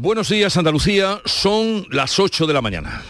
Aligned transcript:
Buenos 0.00 0.28
días 0.28 0.56
Andalucía, 0.56 1.20
son 1.24 1.84
las 1.90 2.20
8 2.20 2.46
de 2.46 2.54
la 2.54 2.62
mañana. 2.62 3.02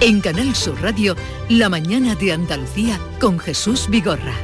En 0.00 0.20
Canal 0.20 0.52
Sur 0.56 0.82
Radio, 0.82 1.14
La 1.48 1.68
mañana 1.68 2.16
de 2.16 2.32
Andalucía 2.32 2.98
con 3.20 3.38
Jesús 3.38 3.86
Vigorra. 3.88 4.34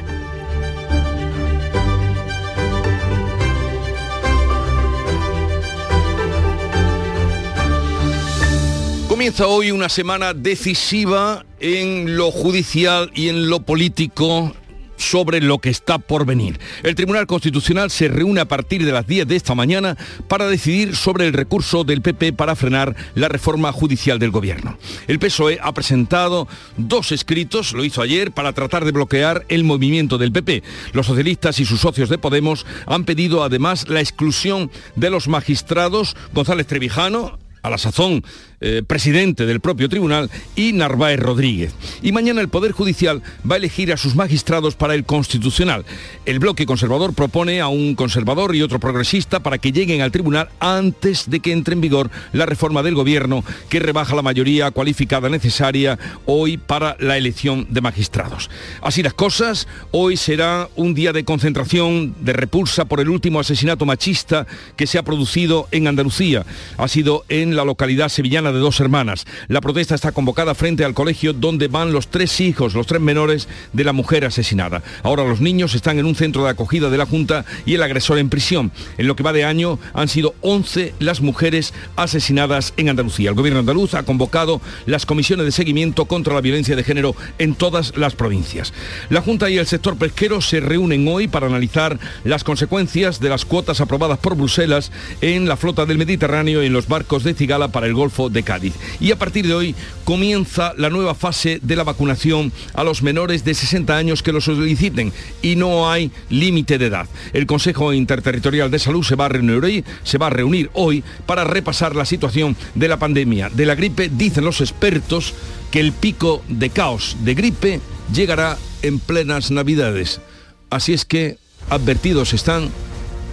Comienza 9.09 9.45
hoy 9.47 9.71
una 9.71 9.89
semana 9.89 10.33
decisiva 10.33 11.43
en 11.59 12.15
lo 12.15 12.31
judicial 12.31 13.11
y 13.13 13.27
en 13.27 13.49
lo 13.49 13.59
político 13.59 14.53
sobre 14.99 15.41
lo 15.41 15.59
que 15.59 15.69
está 15.69 15.97
por 15.97 16.25
venir. 16.25 16.59
El 16.83 16.95
Tribunal 16.95 17.25
Constitucional 17.25 17.89
se 17.89 18.07
reúne 18.07 18.41
a 18.41 18.47
partir 18.47 18.85
de 18.85 18.91
las 18.91 19.07
10 19.07 19.27
de 19.27 19.35
esta 19.35 19.55
mañana 19.55 19.97
para 20.27 20.47
decidir 20.47 20.95
sobre 20.95 21.25
el 21.25 21.33
recurso 21.33 21.83
del 21.83 22.01
PP 22.01 22.33
para 22.33 22.55
frenar 22.55 22.95
la 23.15 23.29
reforma 23.29 23.71
judicial 23.71 24.19
del 24.19 24.31
gobierno. 24.31 24.77
El 25.07 25.19
PSOE 25.19 25.59
ha 25.61 25.73
presentado 25.73 26.47
dos 26.77 27.11
escritos, 27.11 27.73
lo 27.73 27.83
hizo 27.83 28.01
ayer, 28.01 28.31
para 28.31 28.53
tratar 28.53 28.85
de 28.85 28.91
bloquear 28.91 29.45
el 29.49 29.63
movimiento 29.63 30.17
del 30.17 30.31
PP. 30.31 30.63
Los 30.93 31.07
socialistas 31.07 31.59
y 31.59 31.65
sus 31.65 31.79
socios 31.79 32.09
de 32.09 32.17
Podemos 32.17 32.65
han 32.85 33.05
pedido 33.05 33.43
además 33.43 33.87
la 33.87 34.01
exclusión 34.01 34.69
de 34.95 35.09
los 35.09 35.27
magistrados 35.27 36.15
González 36.33 36.67
Trevijano, 36.67 37.39
a 37.61 37.69
la 37.69 37.77
sazón 37.77 38.23
eh, 38.61 38.83
presidente 38.85 39.45
del 39.45 39.59
propio 39.59 39.89
tribunal, 39.89 40.29
y 40.55 40.73
Narváez 40.73 41.19
Rodríguez. 41.19 41.73
Y 42.01 42.11
mañana 42.11 42.41
el 42.41 42.49
Poder 42.49 42.71
Judicial 42.71 43.21
va 43.49 43.55
a 43.55 43.57
elegir 43.57 43.93
a 43.93 43.97
sus 43.97 44.15
magistrados 44.15 44.75
para 44.75 44.95
el 44.95 45.05
Constitucional. 45.05 45.85
El 46.25 46.39
bloque 46.39 46.65
conservador 46.65 47.13
propone 47.13 47.61
a 47.61 47.67
un 47.67 47.95
conservador 47.95 48.55
y 48.55 48.61
otro 48.61 48.79
progresista 48.79 49.41
para 49.41 49.57
que 49.57 49.71
lleguen 49.71 50.01
al 50.01 50.11
tribunal 50.11 50.49
antes 50.59 51.29
de 51.29 51.39
que 51.39 51.51
entre 51.51 51.73
en 51.73 51.81
vigor 51.81 52.09
la 52.33 52.45
reforma 52.45 52.83
del 52.83 52.95
gobierno 52.95 53.43
que 53.69 53.79
rebaja 53.79 54.15
la 54.15 54.21
mayoría 54.21 54.71
cualificada 54.71 55.29
necesaria 55.29 55.97
hoy 56.25 56.57
para 56.57 56.95
la 56.99 57.17
elección 57.17 57.67
de 57.69 57.81
magistrados. 57.81 58.49
Así 58.81 59.03
las 59.03 59.13
cosas, 59.13 59.67
hoy 59.91 60.17
será 60.17 60.69
un 60.75 60.93
día 60.93 61.13
de 61.13 61.23
concentración, 61.23 62.15
de 62.21 62.33
repulsa 62.33 62.85
por 62.85 62.99
el 62.99 63.09
último 63.09 63.39
asesinato 63.39 63.85
machista 63.85 64.47
que 64.75 64.87
se 64.87 64.97
ha 64.97 65.03
producido 65.03 65.67
en 65.71 65.87
Andalucía. 65.87 66.45
Ha 66.77 66.87
sido 66.87 67.25
en 67.29 67.55
la 67.55 67.65
localidad 67.65 68.09
sevillana 68.09 68.48
de 68.51 68.59
dos 68.59 68.79
hermanas. 68.79 69.25
La 69.47 69.61
protesta 69.61 69.95
está 69.95 70.11
convocada 70.11 70.55
frente 70.55 70.83
al 70.83 70.93
colegio 70.93 71.33
donde 71.33 71.67
van 71.67 71.91
los 71.91 72.07
tres 72.07 72.39
hijos, 72.41 72.73
los 72.73 72.87
tres 72.87 73.01
menores 73.01 73.47
de 73.73 73.83
la 73.83 73.93
mujer 73.93 74.25
asesinada. 74.25 74.83
Ahora 75.03 75.23
los 75.23 75.41
niños 75.41 75.75
están 75.75 75.99
en 75.99 76.05
un 76.05 76.15
centro 76.15 76.43
de 76.43 76.49
acogida 76.49 76.89
de 76.89 76.97
la 76.97 77.05
Junta 77.05 77.45
y 77.65 77.75
el 77.75 77.83
agresor 77.83 78.17
en 78.17 78.29
prisión. 78.29 78.71
En 78.97 79.07
lo 79.07 79.15
que 79.15 79.23
va 79.23 79.33
de 79.33 79.45
año 79.45 79.79
han 79.93 80.07
sido 80.07 80.35
11 80.41 80.93
las 80.99 81.21
mujeres 81.21 81.73
asesinadas 81.95 82.73
en 82.77 82.89
Andalucía. 82.89 83.29
El 83.29 83.35
gobierno 83.35 83.59
andaluz 83.59 83.93
ha 83.93 84.03
convocado 84.03 84.61
las 84.85 85.05
comisiones 85.05 85.45
de 85.45 85.51
seguimiento 85.51 86.05
contra 86.05 86.33
la 86.33 86.41
violencia 86.41 86.75
de 86.75 86.83
género 86.83 87.15
en 87.37 87.55
todas 87.55 87.95
las 87.97 88.15
provincias. 88.15 88.73
La 89.09 89.21
Junta 89.21 89.49
y 89.49 89.57
el 89.57 89.67
sector 89.67 89.97
pesquero 89.97 90.41
se 90.41 90.59
reúnen 90.59 91.07
hoy 91.07 91.27
para 91.27 91.47
analizar 91.47 91.99
las 92.23 92.43
consecuencias 92.43 93.19
de 93.19 93.29
las 93.29 93.45
cuotas 93.45 93.81
aprobadas 93.81 94.19
por 94.19 94.35
Bruselas 94.35 94.91
en 95.21 95.47
la 95.47 95.57
flota 95.57 95.85
del 95.85 95.97
Mediterráneo 95.97 96.63
y 96.63 96.67
en 96.67 96.73
los 96.73 96.87
barcos 96.87 97.23
de 97.23 97.33
Cigala 97.33 97.69
para 97.69 97.87
el 97.87 97.93
Golfo 97.93 98.29
de 98.29 98.38
Cádiz. 98.43 98.73
Y 98.99 99.11
a 99.11 99.17
partir 99.17 99.47
de 99.47 99.53
hoy 99.53 99.75
comienza 100.03 100.73
la 100.77 100.89
nueva 100.89 101.15
fase 101.15 101.59
de 101.61 101.75
la 101.75 101.83
vacunación 101.83 102.51
a 102.73 102.83
los 102.83 103.01
menores 103.01 103.43
de 103.43 103.53
60 103.53 103.95
años 103.95 104.23
que 104.23 104.31
lo 104.31 104.41
soliciten 104.41 105.13
y 105.41 105.55
no 105.55 105.89
hay 105.89 106.11
límite 106.29 106.77
de 106.77 106.87
edad. 106.87 107.07
El 107.33 107.45
Consejo 107.45 107.93
Interterritorial 107.93 108.71
de 108.71 108.79
Salud 108.79 109.03
se 109.03 109.15
va 109.15 109.25
a 109.25 109.29
reunir 109.29 109.63
hoy, 109.63 109.83
se 110.03 110.17
va 110.17 110.27
a 110.27 110.31
reunir 110.31 110.69
hoy 110.73 111.03
para 111.25 111.43
repasar 111.43 111.95
la 111.95 112.05
situación 112.05 112.55
de 112.75 112.87
la 112.87 112.99
pandemia. 112.99 113.49
De 113.49 113.65
la 113.65 113.75
gripe 113.75 114.09
dicen 114.09 114.45
los 114.45 114.61
expertos 114.61 115.33
que 115.71 115.79
el 115.79 115.91
pico 115.91 116.43
de 116.47 116.69
caos 116.69 117.17
de 117.21 117.35
gripe 117.35 117.79
llegará 118.13 118.57
en 118.81 118.99
plenas 118.99 119.51
navidades. 119.51 120.21
Así 120.69 120.93
es 120.93 121.05
que 121.05 121.37
advertidos 121.69 122.33
están 122.33 122.69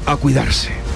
a 0.06 0.16
cuidarse. 0.16 0.95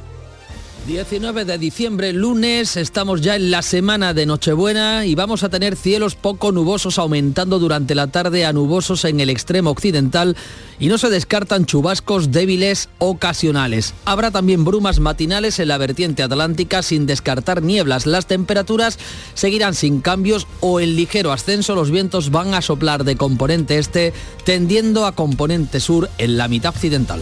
19 0.87 1.45
de 1.45 1.59
diciembre, 1.59 2.11
lunes, 2.11 2.75
estamos 2.75 3.21
ya 3.21 3.35
en 3.35 3.51
la 3.51 3.61
semana 3.61 4.15
de 4.15 4.25
Nochebuena 4.25 5.05
y 5.05 5.13
vamos 5.13 5.43
a 5.43 5.49
tener 5.49 5.75
cielos 5.75 6.15
poco 6.15 6.51
nubosos 6.51 6.97
aumentando 6.97 7.59
durante 7.59 7.93
la 7.93 8.07
tarde 8.07 8.47
a 8.47 8.53
nubosos 8.53 9.05
en 9.05 9.19
el 9.19 9.29
extremo 9.29 9.69
occidental 9.69 10.35
y 10.79 10.87
no 10.87 10.97
se 10.97 11.11
descartan 11.11 11.67
chubascos 11.67 12.31
débiles 12.31 12.89
ocasionales. 12.97 13.93
Habrá 14.05 14.31
también 14.31 14.65
brumas 14.65 14.99
matinales 14.99 15.59
en 15.59 15.67
la 15.67 15.77
vertiente 15.77 16.23
atlántica 16.23 16.81
sin 16.81 17.05
descartar 17.05 17.61
nieblas. 17.61 18.07
Las 18.07 18.25
temperaturas 18.25 18.97
seguirán 19.35 19.75
sin 19.75 20.01
cambios 20.01 20.47
o 20.61 20.79
en 20.79 20.95
ligero 20.95 21.31
ascenso. 21.31 21.75
Los 21.75 21.91
vientos 21.91 22.31
van 22.31 22.55
a 22.55 22.61
soplar 22.63 23.03
de 23.03 23.17
componente 23.17 23.77
este 23.77 24.13
tendiendo 24.45 25.05
a 25.05 25.11
componente 25.11 25.79
sur 25.79 26.09
en 26.17 26.37
la 26.37 26.47
mitad 26.47 26.73
occidental. 26.73 27.21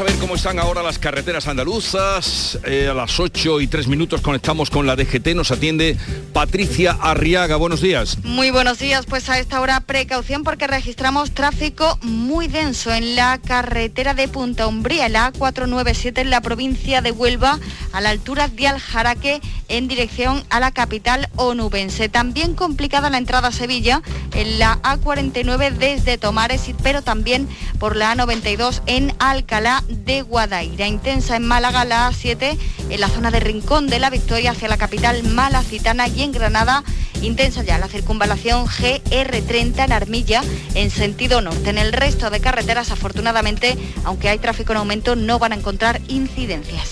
A 0.00 0.04
ver 0.04 0.14
cómo 0.20 0.36
están 0.36 0.60
ahora 0.60 0.82
las 0.82 0.98
carreteras 0.98 1.48
andaluzas. 1.48 2.58
Eh, 2.64 2.88
a 2.88 2.94
las 2.94 3.18
8 3.18 3.60
y 3.60 3.66
3 3.66 3.88
minutos 3.88 4.20
conectamos 4.20 4.70
con 4.70 4.86
la 4.86 4.94
DGT. 4.94 5.28
Nos 5.34 5.50
atiende 5.50 5.96
Patricia 6.32 6.96
Arriaga. 7.00 7.56
Buenos 7.56 7.80
días. 7.80 8.18
Muy 8.22 8.50
buenos 8.50 8.78
días. 8.78 9.06
Pues 9.06 9.28
a 9.28 9.38
esta 9.38 9.60
hora 9.60 9.80
precaución 9.80 10.44
porque 10.44 10.68
registramos 10.68 11.32
tráfico 11.32 11.98
muy 12.02 12.46
denso 12.46 12.92
en 12.92 13.16
la 13.16 13.38
carretera 13.38 14.14
de 14.14 14.28
Punta 14.28 14.68
Umbría, 14.68 15.08
la 15.08 15.32
A497 15.32 16.20
en 16.20 16.30
la 16.30 16.42
provincia 16.42 17.00
de 17.00 17.10
Huelva, 17.10 17.58
a 17.92 18.00
la 18.00 18.10
altura 18.10 18.48
de 18.48 18.68
Aljaraque, 18.68 19.40
en 19.68 19.88
dirección 19.88 20.44
a 20.50 20.60
la 20.60 20.70
capital 20.70 21.28
onubense. 21.36 22.08
También 22.08 22.54
complicada 22.54 23.10
la 23.10 23.18
entrada 23.18 23.48
a 23.48 23.52
Sevilla 23.52 24.02
en 24.34 24.58
la 24.58 24.80
A49 24.82 25.72
desde 25.72 26.18
Tomares, 26.18 26.62
pero 26.82 27.02
también 27.02 27.48
por 27.78 27.96
la 27.96 28.14
A92 28.14 28.82
en 28.86 29.12
Alcalá 29.18 29.82
de 29.88 30.22
Guadaira. 30.22 30.86
Intensa 30.86 31.36
en 31.36 31.46
Málaga 31.46 31.84
la 31.84 32.10
A7 32.10 32.56
en 32.90 33.00
la 33.00 33.08
zona 33.08 33.30
de 33.30 33.40
Rincón 33.40 33.86
de 33.88 33.98
la 33.98 34.10
Victoria 34.10 34.52
hacia 34.52 34.68
la 34.68 34.76
capital 34.76 35.22
malacitana 35.24 36.08
y 36.08 36.22
en 36.22 36.32
Granada 36.32 36.84
intensa 37.22 37.62
ya 37.62 37.78
la 37.78 37.88
circunvalación 37.88 38.66
GR30 38.66 39.84
en 39.84 39.92
Armilla 39.92 40.42
en 40.74 40.90
sentido 40.90 41.40
norte. 41.40 41.70
En 41.70 41.78
el 41.78 41.92
resto 41.92 42.30
de 42.30 42.40
carreteras 42.40 42.90
afortunadamente, 42.90 43.76
aunque 44.04 44.28
hay 44.28 44.38
tráfico 44.38 44.72
en 44.72 44.78
aumento, 44.78 45.16
no 45.16 45.38
van 45.38 45.52
a 45.52 45.56
encontrar 45.56 46.00
incidencias. 46.08 46.90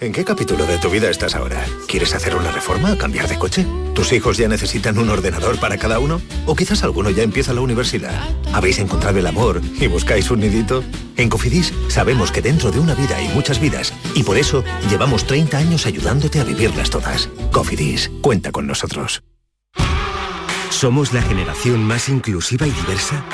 ¿En 0.00 0.12
qué 0.12 0.24
capítulo 0.24 0.64
de 0.64 0.78
tu 0.78 0.90
vida 0.90 1.10
estás 1.10 1.34
ahora? 1.34 1.64
¿Quieres 1.88 2.14
hacer 2.14 2.36
una 2.36 2.52
reforma 2.52 2.92
o 2.92 2.98
cambiar 2.98 3.26
de 3.26 3.36
coche? 3.36 3.66
¿Tus 3.96 4.12
hijos 4.12 4.36
ya 4.36 4.46
necesitan 4.46 4.96
un 4.96 5.10
ordenador 5.10 5.58
para 5.58 5.76
cada 5.76 5.98
uno? 5.98 6.22
¿O 6.46 6.54
quizás 6.54 6.84
alguno 6.84 7.10
ya 7.10 7.24
empieza 7.24 7.52
la 7.52 7.62
universidad? 7.62 8.16
¿Habéis 8.52 8.78
encontrado 8.78 9.18
el 9.18 9.26
amor 9.26 9.60
y 9.80 9.88
buscáis 9.88 10.30
un 10.30 10.38
nidito? 10.38 10.84
En 11.16 11.28
Cofidis 11.28 11.74
sabemos 11.88 12.30
que 12.30 12.42
dentro 12.42 12.70
de 12.70 12.78
una 12.78 12.94
vida 12.94 13.16
hay 13.16 13.26
muchas 13.30 13.60
vidas 13.60 13.92
y 14.14 14.22
por 14.22 14.38
eso 14.38 14.62
llevamos 14.88 15.26
30 15.26 15.58
años 15.58 15.84
ayudándote 15.84 16.38
a 16.38 16.44
vivirlas 16.44 16.90
todas. 16.90 17.28
Cofidis, 17.50 18.08
cuenta 18.20 18.52
con 18.52 18.68
nosotros. 18.68 19.24
Somos 20.70 21.12
la 21.12 21.22
generación 21.22 21.82
más 21.82 22.08
inclusiva 22.08 22.68
y 22.68 22.70
diversa 22.70 23.24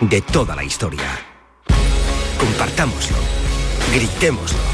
de 0.00 0.22
toda 0.22 0.56
la 0.56 0.64
historia. 0.64 1.20
Compartámoslo. 2.38 3.18
Gritémoslo 3.92 4.73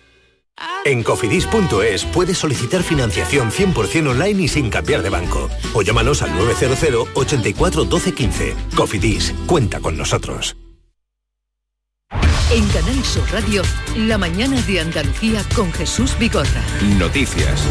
En 0.85 1.03
cofidis.es 1.03 2.05
puedes 2.05 2.37
solicitar 2.37 2.81
financiación 2.81 3.51
100% 3.51 4.09
online 4.09 4.43
y 4.43 4.47
sin 4.47 4.69
cambiar 4.69 5.03
de 5.03 5.09
banco. 5.09 5.49
O 5.73 5.81
llámanos 5.81 6.21
al 6.21 6.35
900 6.35 7.09
84 7.13 7.85
12 7.85 8.13
15. 8.13 8.55
Cofidis, 8.75 9.33
cuenta 9.45 9.79
con 9.79 9.97
nosotros. 9.97 10.55
En 12.53 12.67
Canal 12.67 13.03
Sur 13.05 13.23
Radio, 13.31 13.61
la 13.95 14.17
mañana 14.17 14.61
de 14.63 14.81
Andalucía 14.81 15.41
con 15.55 15.71
Jesús 15.71 16.17
Bigorra. 16.19 16.61
Noticias. 16.97 17.65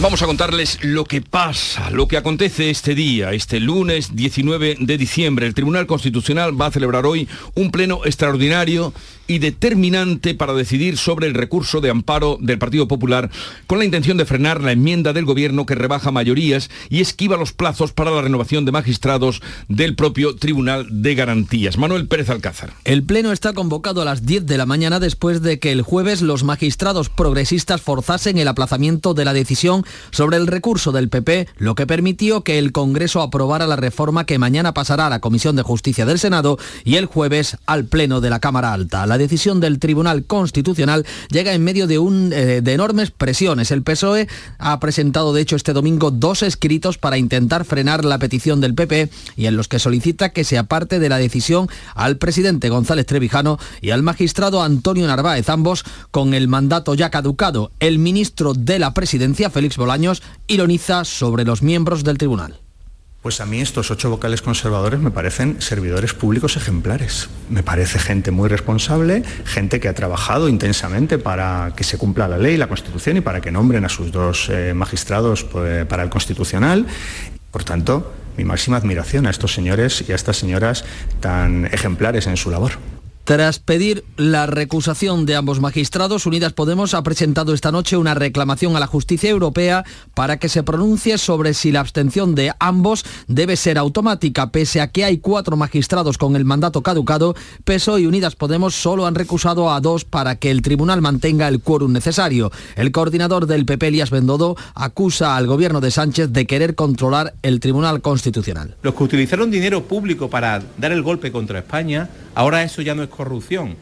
Vamos 0.00 0.22
a 0.22 0.26
contarles 0.26 0.78
lo 0.82 1.04
que 1.04 1.20
pasa, 1.20 1.90
lo 1.90 2.06
que 2.06 2.16
acontece 2.16 2.70
este 2.70 2.94
día, 2.94 3.32
este 3.32 3.60
lunes 3.60 4.14
19 4.14 4.76
de 4.78 4.98
diciembre. 4.98 5.46
El 5.46 5.54
Tribunal 5.54 5.86
Constitucional 5.86 6.58
va 6.58 6.66
a 6.66 6.70
celebrar 6.70 7.04
hoy 7.04 7.28
un 7.54 7.70
pleno 7.70 8.00
extraordinario 8.04 8.94
y 9.26 9.38
determinante 9.38 10.34
para 10.34 10.54
decidir 10.54 10.98
sobre 10.98 11.26
el 11.26 11.34
recurso 11.34 11.80
de 11.80 11.90
amparo 11.90 12.38
del 12.40 12.58
Partido 12.58 12.88
Popular 12.88 13.30
con 13.66 13.78
la 13.78 13.84
intención 13.84 14.16
de 14.16 14.24
frenar 14.24 14.62
la 14.62 14.72
enmienda 14.72 15.12
del 15.12 15.24
Gobierno 15.24 15.66
que 15.66 15.74
rebaja 15.74 16.10
mayorías 16.10 16.70
y 16.88 17.00
esquiva 17.00 17.36
los 17.36 17.52
plazos 17.52 17.92
para 17.92 18.10
la 18.10 18.22
renovación 18.22 18.64
de 18.64 18.72
magistrados 18.72 19.42
del 19.68 19.94
propio 19.94 20.36
Tribunal 20.36 20.86
de 20.90 21.14
Garantías. 21.14 21.78
Manuel 21.78 22.08
Pérez 22.08 22.30
Alcázar. 22.30 22.72
El 22.84 23.02
Pleno 23.02 23.32
está 23.32 23.52
convocado 23.52 24.02
a 24.02 24.04
las 24.04 24.26
10 24.26 24.46
de 24.46 24.58
la 24.58 24.66
mañana 24.66 25.00
después 25.00 25.42
de 25.42 25.58
que 25.58 25.72
el 25.72 25.82
jueves 25.82 26.22
los 26.22 26.44
magistrados 26.44 27.08
progresistas 27.08 27.80
forzasen 27.80 28.38
el 28.38 28.48
aplazamiento 28.48 29.14
de 29.14 29.24
la 29.24 29.32
decisión 29.32 29.84
sobre 30.10 30.36
el 30.36 30.46
recurso 30.46 30.92
del 30.92 31.08
PP, 31.08 31.48
lo 31.58 31.74
que 31.74 31.86
permitió 31.86 32.42
que 32.42 32.58
el 32.58 32.72
Congreso 32.72 33.22
aprobara 33.22 33.66
la 33.66 33.76
reforma 33.76 34.26
que 34.26 34.38
mañana 34.38 34.74
pasará 34.74 35.06
a 35.06 35.10
la 35.10 35.20
Comisión 35.20 35.56
de 35.56 35.62
Justicia 35.62 36.06
del 36.06 36.18
Senado 36.18 36.58
y 36.84 36.96
el 36.96 37.06
jueves 37.06 37.56
al 37.66 37.84
Pleno 37.84 38.20
de 38.20 38.30
la 38.30 38.40
Cámara 38.40 38.72
Alta. 38.72 39.02
Decisión 39.18 39.60
del 39.60 39.78
Tribunal 39.78 40.24
Constitucional 40.24 41.06
llega 41.30 41.52
en 41.52 41.64
medio 41.64 41.86
de, 41.86 41.98
un, 41.98 42.32
eh, 42.32 42.60
de 42.62 42.72
enormes 42.72 43.10
presiones. 43.10 43.70
El 43.70 43.82
PSOE 43.82 44.28
ha 44.58 44.78
presentado, 44.80 45.32
de 45.32 45.42
hecho, 45.42 45.56
este 45.56 45.72
domingo 45.72 46.10
dos 46.10 46.42
escritos 46.42 46.98
para 46.98 47.18
intentar 47.18 47.64
frenar 47.64 48.04
la 48.04 48.18
petición 48.18 48.60
del 48.60 48.74
PP 48.74 49.10
y 49.36 49.46
en 49.46 49.56
los 49.56 49.68
que 49.68 49.78
solicita 49.78 50.30
que 50.30 50.44
se 50.44 50.58
aparte 50.58 50.98
de 50.98 51.08
la 51.08 51.18
decisión 51.18 51.68
al 51.94 52.16
presidente 52.16 52.68
González 52.68 53.06
Trevijano 53.06 53.58
y 53.80 53.90
al 53.90 54.02
magistrado 54.02 54.62
Antonio 54.62 55.06
Narváez, 55.06 55.48
ambos 55.48 55.84
con 56.10 56.34
el 56.34 56.48
mandato 56.48 56.94
ya 56.94 57.10
caducado. 57.10 57.70
El 57.80 57.98
ministro 57.98 58.54
de 58.54 58.78
la 58.78 58.94
Presidencia, 58.94 59.50
Félix 59.50 59.76
Bolaños, 59.76 60.22
ironiza 60.46 61.04
sobre 61.04 61.44
los 61.44 61.62
miembros 61.62 62.04
del 62.04 62.18
tribunal. 62.18 62.65
Pues 63.26 63.40
a 63.40 63.44
mí 63.44 63.60
estos 63.60 63.90
ocho 63.90 64.08
vocales 64.08 64.40
conservadores 64.40 65.00
me 65.00 65.10
parecen 65.10 65.60
servidores 65.60 66.14
públicos 66.14 66.56
ejemplares. 66.56 67.28
Me 67.50 67.64
parece 67.64 67.98
gente 67.98 68.30
muy 68.30 68.48
responsable, 68.48 69.24
gente 69.44 69.80
que 69.80 69.88
ha 69.88 69.94
trabajado 69.94 70.48
intensamente 70.48 71.18
para 71.18 71.72
que 71.74 71.82
se 71.82 71.98
cumpla 71.98 72.28
la 72.28 72.38
ley, 72.38 72.56
la 72.56 72.68
Constitución 72.68 73.16
y 73.16 73.22
para 73.22 73.40
que 73.40 73.50
nombren 73.50 73.84
a 73.84 73.88
sus 73.88 74.12
dos 74.12 74.48
eh, 74.48 74.74
magistrados 74.74 75.42
pues, 75.42 75.84
para 75.86 76.04
el 76.04 76.08
Constitucional. 76.08 76.86
Por 77.50 77.64
tanto, 77.64 78.14
mi 78.36 78.44
máxima 78.44 78.76
admiración 78.76 79.26
a 79.26 79.30
estos 79.30 79.52
señores 79.52 80.04
y 80.08 80.12
a 80.12 80.14
estas 80.14 80.36
señoras 80.36 80.84
tan 81.18 81.66
ejemplares 81.66 82.28
en 82.28 82.36
su 82.36 82.52
labor. 82.52 82.74
Tras 83.26 83.58
pedir 83.58 84.04
la 84.16 84.46
recusación 84.46 85.26
de 85.26 85.34
ambos 85.34 85.58
magistrados, 85.58 86.26
Unidas 86.26 86.52
Podemos 86.52 86.94
ha 86.94 87.02
presentado 87.02 87.54
esta 87.54 87.72
noche 87.72 87.96
una 87.96 88.14
reclamación 88.14 88.76
a 88.76 88.80
la 88.80 88.86
justicia 88.86 89.28
europea 89.28 89.84
para 90.14 90.36
que 90.36 90.48
se 90.48 90.62
pronuncie 90.62 91.18
sobre 91.18 91.52
si 91.52 91.72
la 91.72 91.80
abstención 91.80 92.36
de 92.36 92.52
ambos 92.60 93.04
debe 93.26 93.56
ser 93.56 93.78
automática, 93.78 94.52
pese 94.52 94.80
a 94.80 94.92
que 94.92 95.02
hay 95.02 95.18
cuatro 95.18 95.56
magistrados 95.56 96.18
con 96.18 96.36
el 96.36 96.44
mandato 96.44 96.82
caducado, 96.84 97.34
PSOE 97.64 98.02
y 98.02 98.06
Unidas 98.06 98.36
Podemos 98.36 98.76
solo 98.76 99.06
han 99.06 99.16
recusado 99.16 99.72
a 99.72 99.80
dos 99.80 100.04
para 100.04 100.36
que 100.36 100.52
el 100.52 100.62
tribunal 100.62 101.02
mantenga 101.02 101.48
el 101.48 101.60
quórum 101.60 101.90
necesario. 101.90 102.52
El 102.76 102.92
coordinador 102.92 103.48
del 103.48 103.66
PP, 103.66 103.88
Elías 103.88 104.10
Bendodo, 104.10 104.54
acusa 104.76 105.36
al 105.36 105.48
gobierno 105.48 105.80
de 105.80 105.90
Sánchez 105.90 106.30
de 106.30 106.46
querer 106.46 106.76
controlar 106.76 107.34
el 107.42 107.58
Tribunal 107.58 108.02
Constitucional. 108.02 108.76
Los 108.82 108.94
que 108.94 109.02
utilizaron 109.02 109.50
dinero 109.50 109.82
público 109.82 110.30
para 110.30 110.62
dar 110.78 110.92
el 110.92 111.02
golpe 111.02 111.32
contra 111.32 111.58
España, 111.58 112.08
ahora 112.36 112.62
eso 112.62 112.82
ya 112.82 112.94
no 112.94 113.02
es 113.02 113.15
corrupción, 113.16 113.76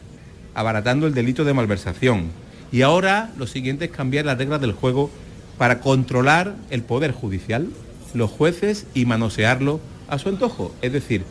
abaratando 0.53 1.07
el 1.07 1.13
delito 1.13 1.43
de 1.43 1.53
malversación. 1.53 2.31
Y 2.71 2.81
ahora 2.81 3.31
lo 3.37 3.47
siguiente 3.47 3.85
es 3.85 3.91
cambiar 3.91 4.25
las 4.25 4.37
reglas 4.37 4.61
del 4.61 4.71
juego 4.73 5.09
para 5.57 5.79
controlar 5.79 6.55
el 6.69 6.83
poder 6.83 7.11
judicial, 7.11 7.67
los 8.13 8.31
jueces 8.31 8.87
y 8.93 9.05
manosearlo 9.05 9.79
a 10.07 10.17
su 10.17 10.29
antojo, 10.29 10.73
es 10.81 10.91
decir, 10.93 11.23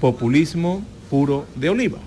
populismo 0.00 0.82
puro 1.08 1.46
de 1.56 1.70
oliva. 1.70 1.98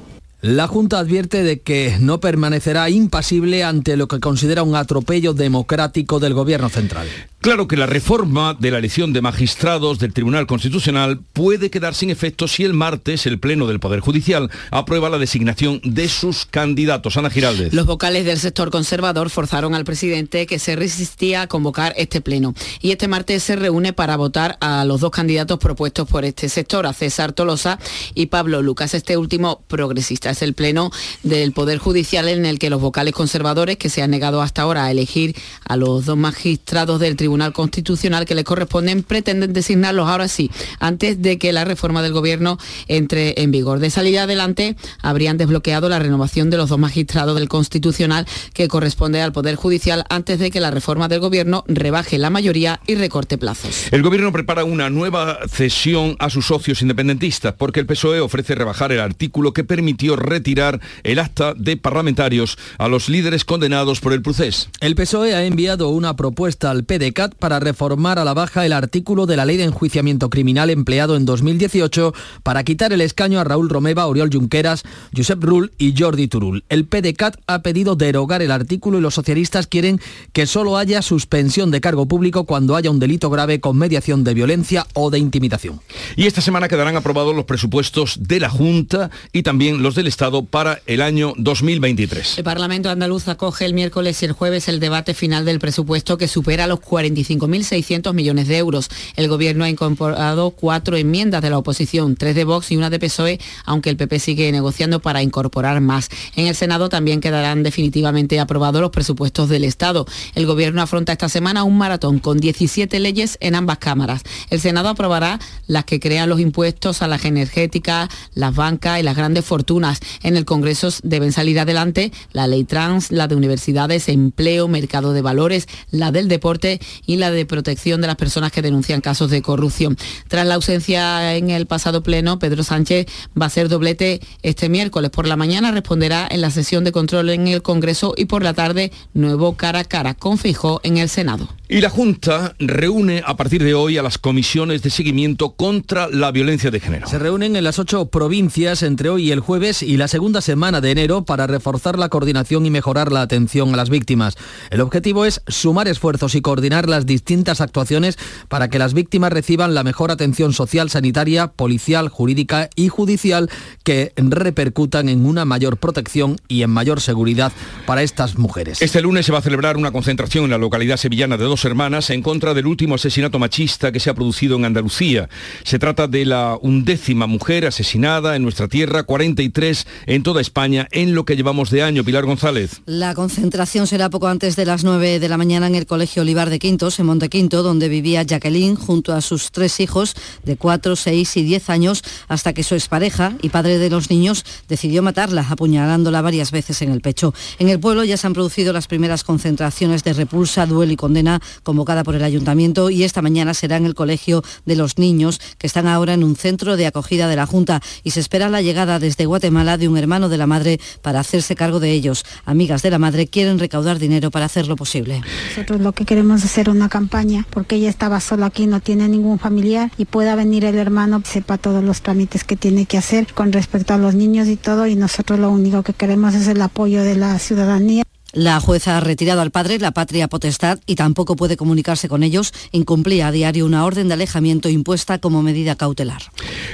La 0.41 0.67
Junta 0.67 0.99
advierte 0.99 1.41
de 1.41 1.61
que 1.61 1.95
no 2.01 2.19
permanecerá 2.19 2.89
impasible 2.89 3.63
ante 3.63 3.95
lo 3.95 4.09
que 4.09 4.19
considera 4.19 4.63
un 4.63 4.75
atropello 4.75 5.33
democrático 5.33 6.19
del 6.19 6.33
Gobierno 6.33 6.67
central. 6.67 7.07
Claro 7.43 7.67
que 7.67 7.75
la 7.75 7.87
reforma 7.87 8.55
de 8.57 8.71
la 8.71 8.77
elección 8.77 9.11
de 9.11 9.21
magistrados 9.21 9.99
del 9.99 10.13
Tribunal 10.13 10.47
Constitucional 10.47 11.19
puede 11.33 11.69
quedar 11.69 11.93
sin 11.93 12.09
efecto 12.09 12.47
si 12.47 12.63
el 12.63 12.71
martes 12.71 13.25
el 13.25 13.37
Pleno 13.37 13.67
del 13.67 13.81
Poder 13.81 13.99
Judicial 13.99 14.49
aprueba 14.71 15.09
la 15.09 15.17
designación 15.17 15.81
de 15.83 16.07
sus 16.07 16.45
candidatos. 16.45 17.17
Ana 17.17 17.29
Giraldez. 17.29 17.73
Los 17.73 17.85
vocales 17.85 18.23
del 18.23 18.39
sector 18.39 18.71
conservador 18.71 19.29
forzaron 19.29 19.75
al 19.75 19.83
presidente 19.83 20.45
que 20.45 20.57
se 20.57 20.77
resistía 20.77 21.41
a 21.41 21.47
convocar 21.47 21.93
este 21.97 22.21
Pleno. 22.21 22.55
Y 22.79 22.91
este 22.91 23.09
martes 23.09 23.43
se 23.43 23.57
reúne 23.57 23.91
para 23.91 24.15
votar 24.15 24.55
a 24.61 24.85
los 24.85 25.01
dos 25.01 25.11
candidatos 25.11 25.59
propuestos 25.59 26.07
por 26.07 26.23
este 26.23 26.47
sector, 26.47 26.85
a 26.85 26.93
César 26.93 27.33
Tolosa 27.33 27.77
y 28.15 28.27
Pablo 28.27 28.61
Lucas, 28.61 28.93
este 28.93 29.17
último 29.17 29.63
progresista. 29.67 30.29
Es 30.29 30.43
el 30.43 30.53
Pleno 30.53 30.91
del 31.23 31.51
Poder 31.51 31.77
Judicial 31.77 32.29
en 32.29 32.45
el 32.45 32.57
que 32.57 32.69
los 32.69 32.79
vocales 32.79 33.13
conservadores, 33.13 33.75
que 33.75 33.89
se 33.89 34.01
han 34.01 34.11
negado 34.11 34.41
hasta 34.41 34.61
ahora 34.61 34.85
a 34.85 34.91
elegir 34.91 35.35
a 35.67 35.75
los 35.75 36.05
dos 36.05 36.15
magistrados 36.15 37.01
del 37.01 37.17
Tribunal 37.17 37.32
Tribunal 37.33 37.53
Constitucional 37.53 38.25
que 38.25 38.35
le 38.35 38.43
corresponden 38.43 39.01
pretenden 39.01 39.53
designarlos 39.53 40.07
ahora 40.07 40.27
sí, 40.27 40.51
antes 40.79 41.19
de 41.19 41.39
que 41.39 41.51
la 41.51 41.65
reforma 41.65 42.03
del 42.03 42.13
Gobierno 42.13 42.59
entre 42.87 43.41
en 43.41 43.49
vigor. 43.49 43.79
De 43.79 43.89
salida 43.89 44.23
adelante, 44.23 44.75
habrían 45.01 45.39
desbloqueado 45.39 45.89
la 45.89 45.97
renovación 45.97 46.51
de 46.51 46.57
los 46.57 46.69
dos 46.69 46.77
magistrados 46.77 47.35
del 47.39 47.49
Constitucional 47.49 48.27
que 48.53 48.67
corresponde 48.67 49.19
al 49.19 49.33
Poder 49.33 49.55
Judicial 49.55 50.05
antes 50.09 50.37
de 50.37 50.51
que 50.51 50.59
la 50.59 50.69
reforma 50.69 51.07
del 51.07 51.21
Gobierno 51.21 51.63
rebaje 51.67 52.19
la 52.19 52.29
mayoría 52.29 52.79
y 52.85 52.93
recorte 52.93 53.39
plazos. 53.39 53.87
El 53.89 54.03
Gobierno 54.03 54.31
prepara 54.31 54.63
una 54.63 54.91
nueva 54.91 55.39
cesión 55.49 56.15
a 56.19 56.29
sus 56.29 56.45
socios 56.45 56.83
independentistas 56.83 57.55
porque 57.57 57.79
el 57.79 57.87
PSOE 57.87 58.19
ofrece 58.19 58.53
rebajar 58.53 58.91
el 58.91 58.99
artículo 58.99 59.53
que 59.53 59.63
permitió 59.63 60.17
retirar 60.17 60.79
el 61.01 61.17
acta 61.17 61.55
de 61.55 61.77
parlamentarios 61.77 62.59
a 62.77 62.87
los 62.87 63.09
líderes 63.09 63.43
condenados 63.43 64.01
por 64.01 64.13
el 64.13 64.21
procés. 64.21 64.69
El 64.81 64.93
PSOE 64.93 65.33
ha 65.33 65.43
enviado 65.45 65.89
una 65.89 66.15
propuesta 66.15 66.69
al 66.69 66.83
PDK 66.83 67.22
para 67.31 67.59
reformar 67.59 68.19
a 68.19 68.25
la 68.25 68.33
baja 68.33 68.65
el 68.65 68.73
artículo 68.73 69.25
de 69.25 69.37
la 69.37 69.45
ley 69.45 69.57
de 69.57 69.63
enjuiciamiento 69.63 70.29
criminal 70.29 70.69
empleado 70.69 71.15
en 71.15 71.25
2018 71.25 72.13
para 72.43 72.63
quitar 72.63 72.93
el 72.93 73.01
escaño 73.01 73.39
a 73.39 73.43
Raúl 73.43 73.69
Romeva, 73.69 74.07
Oriol 74.07 74.29
Junqueras, 74.31 74.83
Josep 75.15 75.43
Rull 75.43 75.71
y 75.77 75.93
Jordi 75.97 76.27
Turul. 76.27 76.63
El 76.69 76.85
PDCAT 76.85 77.37
ha 77.47 77.61
pedido 77.61 77.95
derogar 77.95 78.41
el 78.41 78.51
artículo 78.51 78.97
y 78.97 79.01
los 79.01 79.13
socialistas 79.13 79.67
quieren 79.67 79.99
que 80.33 80.45
solo 80.45 80.77
haya 80.77 81.01
suspensión 81.01 81.71
de 81.71 81.81
cargo 81.81 82.07
público 82.07 82.45
cuando 82.45 82.75
haya 82.75 82.91
un 82.91 82.99
delito 82.99 83.29
grave 83.29 83.59
con 83.59 83.77
mediación 83.77 84.23
de 84.23 84.33
violencia 84.33 84.85
o 84.93 85.09
de 85.09 85.19
intimidación. 85.19 85.81
Y 86.15 86.25
esta 86.25 86.41
semana 86.41 86.67
quedarán 86.67 86.95
aprobados 86.95 87.35
los 87.35 87.45
presupuestos 87.45 88.17
de 88.19 88.39
la 88.39 88.49
Junta 88.49 89.09
y 89.31 89.43
también 89.43 89.81
los 89.81 89.95
del 89.95 90.07
Estado 90.07 90.43
para 90.45 90.81
el 90.85 91.01
año 91.01 91.33
2023. 91.37 92.37
El 92.37 92.43
Parlamento 92.43 92.89
andaluz 92.89 93.27
acoge 93.27 93.65
el 93.65 93.73
miércoles 93.73 94.21
y 94.21 94.25
el 94.25 94.31
jueves 94.33 94.67
el 94.67 94.79
debate 94.79 95.13
final 95.13 95.45
del 95.45 95.59
presupuesto 95.59 96.17
que 96.17 96.27
supera 96.27 96.67
los 96.67 96.79
40 96.79 97.12
25.600 97.15 98.13
millones 98.13 98.47
de 98.47 98.57
euros. 98.57 98.89
El 99.15 99.27
Gobierno 99.27 99.63
ha 99.63 99.69
incorporado 99.69 100.51
cuatro 100.51 100.97
enmiendas 100.97 101.41
de 101.41 101.49
la 101.49 101.57
oposición, 101.57 102.15
tres 102.15 102.35
de 102.35 102.43
Vox 102.43 102.71
y 102.71 102.77
una 102.77 102.89
de 102.89 102.99
PSOE, 102.99 103.39
aunque 103.65 103.89
el 103.89 103.97
PP 103.97 104.19
sigue 104.19 104.51
negociando 104.51 105.01
para 105.01 105.21
incorporar 105.21 105.79
más. 105.81 106.09
En 106.35 106.47
el 106.47 106.55
Senado 106.55 106.89
también 106.89 107.21
quedarán 107.21 107.63
definitivamente 107.63 108.39
aprobados 108.39 108.81
los 108.81 108.91
presupuestos 108.91 109.49
del 109.49 109.63
Estado. 109.63 110.05
El 110.35 110.45
Gobierno 110.45 110.81
afronta 110.81 111.11
esta 111.11 111.29
semana 111.29 111.63
un 111.63 111.77
maratón 111.77 112.19
con 112.19 112.39
17 112.39 112.99
leyes 112.99 113.37
en 113.41 113.55
ambas 113.55 113.77
cámaras. 113.77 114.23
El 114.49 114.59
Senado 114.59 114.89
aprobará 114.89 115.39
las 115.67 115.85
que 115.85 115.99
crean 115.99 116.29
los 116.29 116.39
impuestos 116.39 117.01
a 117.01 117.07
las 117.07 117.25
energéticas, 117.25 118.09
las 118.33 118.55
bancas 118.55 118.99
y 118.99 119.03
las 119.03 119.15
grandes 119.15 119.45
fortunas. 119.45 119.99
En 120.21 120.37
el 120.37 120.45
Congreso 120.45 120.89
deben 121.03 121.31
salir 121.31 121.59
adelante 121.59 122.11
la 122.31 122.47
ley 122.47 122.63
trans, 122.63 123.11
la 123.11 123.27
de 123.27 123.35
universidades, 123.35 124.09
empleo, 124.09 124.67
mercado 124.67 125.13
de 125.13 125.21
valores, 125.21 125.67
la 125.91 126.11
del 126.11 126.27
deporte 126.27 126.79
y 127.05 127.17
la 127.17 127.31
de 127.31 127.45
protección 127.45 128.01
de 128.01 128.07
las 128.07 128.15
personas 128.15 128.51
que 128.51 128.61
denuncian 128.61 129.01
casos 129.01 129.29
de 129.29 129.41
corrupción. 129.41 129.97
Tras 130.27 130.45
la 130.45 130.55
ausencia 130.55 131.35
en 131.35 131.49
el 131.49 131.65
pasado 131.65 132.03
pleno, 132.03 132.39
Pedro 132.39 132.63
Sánchez 132.63 133.07
va 133.39 133.45
a 133.45 133.47
hacer 133.47 133.69
doblete 133.69 134.21
este 134.41 134.69
miércoles. 134.69 135.11
Por 135.11 135.27
la 135.27 135.35
mañana 135.35 135.71
responderá 135.71 136.27
en 136.29 136.41
la 136.41 136.51
sesión 136.51 136.83
de 136.83 136.91
control 136.91 137.29
en 137.29 137.47
el 137.47 137.61
Congreso 137.61 138.13
y 138.17 138.25
por 138.25 138.43
la 138.43 138.53
tarde 138.53 138.91
nuevo 139.13 139.55
cara 139.55 139.79
a 139.79 139.83
cara 139.83 140.13
con 140.13 140.37
Fijó 140.37 140.81
en 140.83 140.97
el 140.97 141.09
Senado. 141.09 141.47
Y 141.69 141.81
la 141.81 141.89
Junta 141.89 142.55
reúne 142.59 143.23
a 143.25 143.35
partir 143.35 143.63
de 143.63 143.73
hoy 143.73 143.97
a 143.97 144.03
las 144.03 144.17
comisiones 144.17 144.83
de 144.83 144.91
seguimiento 144.91 145.53
contra 145.53 146.07
la 146.07 146.31
violencia 146.31 146.69
de 146.69 146.79
género. 146.79 147.07
Se 147.07 147.17
reúnen 147.17 147.55
en 147.55 147.63
las 147.63 147.79
ocho 147.79 148.07
provincias 148.07 148.83
entre 148.83 149.09
hoy 149.09 149.29
y 149.29 149.31
el 149.31 149.39
jueves 149.39 149.81
y 149.81 149.97
la 149.97 150.07
segunda 150.07 150.41
semana 150.41 150.81
de 150.81 150.91
enero 150.91 151.25
para 151.25 151.47
reforzar 151.47 151.97
la 151.97 152.09
coordinación 152.09 152.65
y 152.65 152.69
mejorar 152.69 153.11
la 153.11 153.21
atención 153.21 153.73
a 153.73 153.77
las 153.77 153.89
víctimas. 153.89 154.35
El 154.69 154.81
objetivo 154.81 155.25
es 155.25 155.41
sumar 155.47 155.87
esfuerzos 155.87 156.35
y 156.35 156.41
coordinar 156.41 156.87
las 156.93 157.05
distintas 157.05 157.59
actuaciones 157.59 158.17
para 158.47 158.69
que 158.69 158.79
las 158.79 158.93
víctimas 158.93 159.33
reciban 159.33 159.73
la 159.73 159.83
mejor 159.83 160.11
atención 160.11 160.53
social, 160.53 160.89
sanitaria, 160.89 161.47
policial, 161.47 162.09
jurídica 162.09 162.69
y 162.75 162.89
judicial 162.89 163.49
que 163.83 164.13
repercutan 164.15 165.09
en 165.09 165.25
una 165.25 165.43
mayor 165.45 165.77
protección 165.77 166.37
y 166.47 166.61
en 166.61 166.69
mayor 166.69 167.01
seguridad 167.01 167.51
para 167.85 168.03
estas 168.03 168.37
mujeres. 168.37 168.81
Este 168.81 169.01
lunes 169.01 169.25
se 169.25 169.31
va 169.31 169.39
a 169.39 169.41
celebrar 169.41 169.77
una 169.77 169.91
concentración 169.91 170.45
en 170.45 170.51
la 170.51 170.57
localidad 170.57 170.97
sevillana 170.97 171.37
de 171.37 171.45
dos 171.45 171.65
hermanas 171.65 172.09
en 172.09 172.21
contra 172.21 172.53
del 172.53 172.67
último 172.67 172.95
asesinato 172.95 173.39
machista 173.39 173.91
que 173.91 173.99
se 173.99 174.09
ha 174.09 174.13
producido 174.13 174.55
en 174.57 174.65
Andalucía. 174.65 175.29
Se 175.63 175.79
trata 175.79 176.07
de 176.07 176.25
la 176.25 176.57
undécima 176.61 177.27
mujer 177.27 177.65
asesinada 177.65 178.35
en 178.35 178.43
nuestra 178.43 178.67
tierra, 178.67 179.03
43 179.03 179.87
en 180.05 180.23
toda 180.23 180.41
España 180.41 180.87
en 180.91 181.15
lo 181.15 181.25
que 181.25 181.35
llevamos 181.35 181.71
de 181.71 181.81
año. 181.81 182.03
Pilar 182.03 182.25
González. 182.25 182.81
La 182.85 183.15
concentración 183.15 183.87
será 183.87 184.09
poco 184.09 184.27
antes 184.27 184.55
de 184.55 184.65
las 184.65 184.83
9 184.83 185.19
de 185.19 185.29
la 185.29 185.37
mañana 185.37 185.67
en 185.67 185.75
el 185.75 185.85
Colegio 185.85 186.21
Olivar 186.21 186.49
de 186.49 186.59
En 186.73 187.05
Montequinto, 187.05 187.61
donde 187.61 187.87
vivía 187.87 188.23
Jacqueline 188.23 188.75
junto 188.75 189.13
a 189.13 189.21
sus 189.21 189.51
tres 189.51 189.79
hijos 189.79 190.15
de 190.43 190.57
4, 190.57 190.95
6 190.95 191.37
y 191.37 191.43
10 191.43 191.69
años, 191.69 192.03
hasta 192.27 192.53
que 192.53 192.63
su 192.63 192.73
expareja 192.73 193.33
y 193.43 193.49
padre 193.49 193.77
de 193.77 193.91
los 193.91 194.09
niños 194.09 194.43
decidió 194.67 195.03
matarla, 195.03 195.45
apuñalándola 195.47 196.23
varias 196.23 196.49
veces 196.49 196.81
en 196.81 196.91
el 196.91 197.01
pecho. 197.01 197.33
En 197.59 197.69
el 197.69 197.79
pueblo 197.79 198.03
ya 198.03 198.17
se 198.17 198.25
han 198.25 198.33
producido 198.33 198.73
las 198.73 198.87
primeras 198.87 199.23
concentraciones 199.23 200.03
de 200.03 200.13
repulsa, 200.13 200.65
duelo 200.65 200.91
y 200.91 200.95
condena 200.95 201.41
convocada 201.61 202.03
por 202.03 202.15
el 202.15 202.23
ayuntamiento 202.23 202.89
y 202.89 203.03
esta 203.03 203.21
mañana 203.21 203.53
será 203.53 203.77
en 203.77 203.85
el 203.85 203.93
Colegio 203.93 204.41
de 204.65 204.75
los 204.75 204.97
Niños, 204.97 205.39
que 205.59 205.67
están 205.67 205.87
ahora 205.87 206.15
en 206.15 206.23
un 206.23 206.35
centro 206.35 206.75
de 206.75 206.87
acogida 206.87 207.27
de 207.27 207.35
la 207.35 207.45
Junta 207.45 207.81
y 208.03 208.11
se 208.11 208.19
espera 208.19 208.49
la 208.49 208.63
llegada 208.63 208.97
desde 208.97 209.27
Guatemala 209.27 209.77
de 209.77 209.87
un 209.87 209.97
hermano 209.97 210.27
de 210.27 210.37
la 210.39 210.47
madre 210.47 210.79
para 211.03 211.19
hacerse 211.19 211.55
cargo 211.55 211.79
de 211.79 211.91
ellos. 211.91 212.25
Amigas 212.45 212.81
de 212.81 212.89
la 212.89 212.97
madre 212.97 213.27
quieren 213.27 213.59
recaudar 213.59 213.99
dinero 213.99 214.31
para 214.31 214.45
hacerlo 214.45 214.75
posible. 214.75 215.21
Nosotros 215.49 215.79
lo 215.79 215.91
que 215.91 216.05
queremos 216.05 216.43
es 216.43 216.57
hacer 216.63 216.69
una 216.69 216.87
campaña 216.87 217.45
porque 217.49 217.75
ella 217.75 217.89
estaba 217.89 218.21
sola 218.21 218.45
aquí, 218.45 218.67
no 218.67 218.79
tiene 218.79 219.09
ningún 219.09 219.37
familiar 219.37 219.91
y 219.97 220.05
pueda 220.05 220.35
venir 220.35 220.63
el 220.63 220.77
hermano, 220.77 221.21
sepa 221.25 221.57
todos 221.57 221.83
los 221.83 222.01
trámites 222.01 222.45
que 222.45 222.55
tiene 222.55 222.85
que 222.85 222.97
hacer 222.97 223.33
con 223.33 223.51
respecto 223.51 223.93
a 223.93 223.97
los 223.97 224.15
niños 224.15 224.47
y 224.47 224.55
todo 224.55 224.87
y 224.87 224.95
nosotros 224.95 225.39
lo 225.39 225.49
único 225.49 225.83
que 225.83 225.93
queremos 225.93 226.35
es 226.35 226.47
el 226.47 226.61
apoyo 226.61 227.03
de 227.03 227.15
la 227.15 227.37
ciudadanía. 227.37 228.03
La 228.31 228.61
jueza 228.61 228.97
ha 228.97 228.99
retirado 229.01 229.41
al 229.41 229.51
padre 229.51 229.77
la 229.77 229.91
patria 229.91 230.29
potestad 230.29 230.79
y 230.85 230.95
tampoco 230.95 231.35
puede 231.35 231.57
comunicarse 231.57 232.07
con 232.07 232.23
ellos. 232.23 232.53
Incumplía 232.71 233.27
a 233.27 233.31
diario 233.31 233.65
una 233.65 233.85
orden 233.85 234.07
de 234.07 234.15
alejamiento 234.15 234.69
impuesta 234.69 235.19
como 235.19 235.43
medida 235.43 235.75
cautelar. 235.75 236.23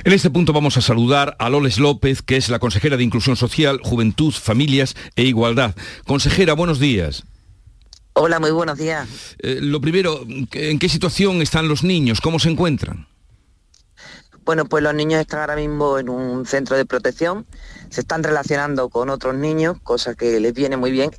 En 0.05 0.13
este 0.13 0.29
punto 0.29 0.53
vamos 0.53 0.77
a 0.77 0.81
saludar 0.81 1.35
a 1.39 1.49
Loles 1.49 1.79
López, 1.79 2.21
que 2.21 2.37
es 2.37 2.47
la 2.47 2.59
consejera 2.59 2.95
de 2.95 3.03
Inclusión 3.03 3.35
Social, 3.35 3.81
Juventud, 3.83 4.33
Familias 4.33 4.95
e 5.15 5.23
Igualdad. 5.23 5.75
Consejera, 6.05 6.53
buenos 6.53 6.79
días. 6.79 7.25
Hola, 8.13 8.39
muy 8.39 8.51
buenos 8.51 8.77
días. 8.77 9.07
Eh, 9.39 9.59
lo 9.61 9.79
primero, 9.79 10.25
¿en 10.27 10.79
qué 10.79 10.89
situación 10.89 11.41
están 11.41 11.67
los 11.67 11.83
niños? 11.83 12.21
¿Cómo 12.21 12.39
se 12.39 12.49
encuentran? 12.49 13.07
Bueno, 14.43 14.65
pues 14.65 14.83
los 14.83 14.93
niños 14.95 15.21
están 15.21 15.41
ahora 15.41 15.55
mismo 15.55 15.99
en 15.99 16.09
un 16.09 16.45
centro 16.45 16.75
de 16.75 16.85
protección, 16.85 17.45
se 17.89 18.01
están 18.01 18.23
relacionando 18.23 18.89
con 18.89 19.09
otros 19.09 19.35
niños, 19.35 19.77
cosa 19.83 20.15
que 20.15 20.39
les 20.39 20.53
viene 20.53 20.75
muy 20.75 20.91
bien, 20.91 21.11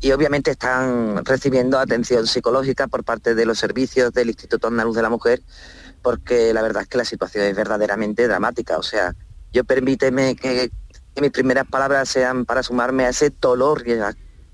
y 0.00 0.12
obviamente 0.12 0.50
están 0.50 1.24
recibiendo 1.24 1.78
atención 1.78 2.26
psicológica 2.26 2.86
por 2.88 3.04
parte 3.04 3.34
de 3.34 3.46
los 3.46 3.58
servicios 3.58 4.12
del 4.12 4.28
Instituto 4.28 4.68
Andaluz 4.68 4.94
de 4.94 5.00
la 5.00 5.08
Mujer, 5.08 5.42
porque 6.02 6.52
la 6.52 6.60
verdad 6.60 6.82
es 6.82 6.88
que 6.88 6.98
la 6.98 7.06
situación 7.06 7.44
es 7.46 7.56
verdaderamente 7.56 8.28
dramática. 8.28 8.76
O 8.76 8.82
sea, 8.82 9.14
yo 9.50 9.64
permíteme 9.64 10.36
que, 10.36 10.70
mis 11.18 11.30
primeras 11.30 11.66
palabras 11.66 12.08
sean 12.08 12.44
para 12.44 12.62
sumarme 12.62 13.06
a 13.06 13.10
ese 13.10 13.32
dolor 13.40 13.82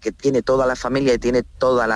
que, 0.01 0.13
tiene 0.13 0.43
toda 0.43 0.67
la 0.67 0.77
familia 0.77 1.15
y 1.15 1.19
tiene 1.19 1.43
todos 1.43 1.87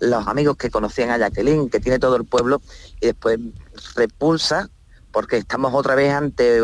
los 0.00 0.28
amigos 0.28 0.56
que 0.56 0.70
conocían 0.70 1.10
a 1.10 1.18
Jacqueline, 1.18 1.68
que 1.68 1.80
tiene 1.80 1.98
todo 1.98 2.16
el 2.16 2.24
pueblo, 2.24 2.60
y 3.00 3.06
después 3.06 3.38
repulsa, 3.96 4.70
porque 5.12 5.38
estamos 5.38 5.74
otra 5.74 5.94
vez 5.94 6.12
ante 6.12 6.60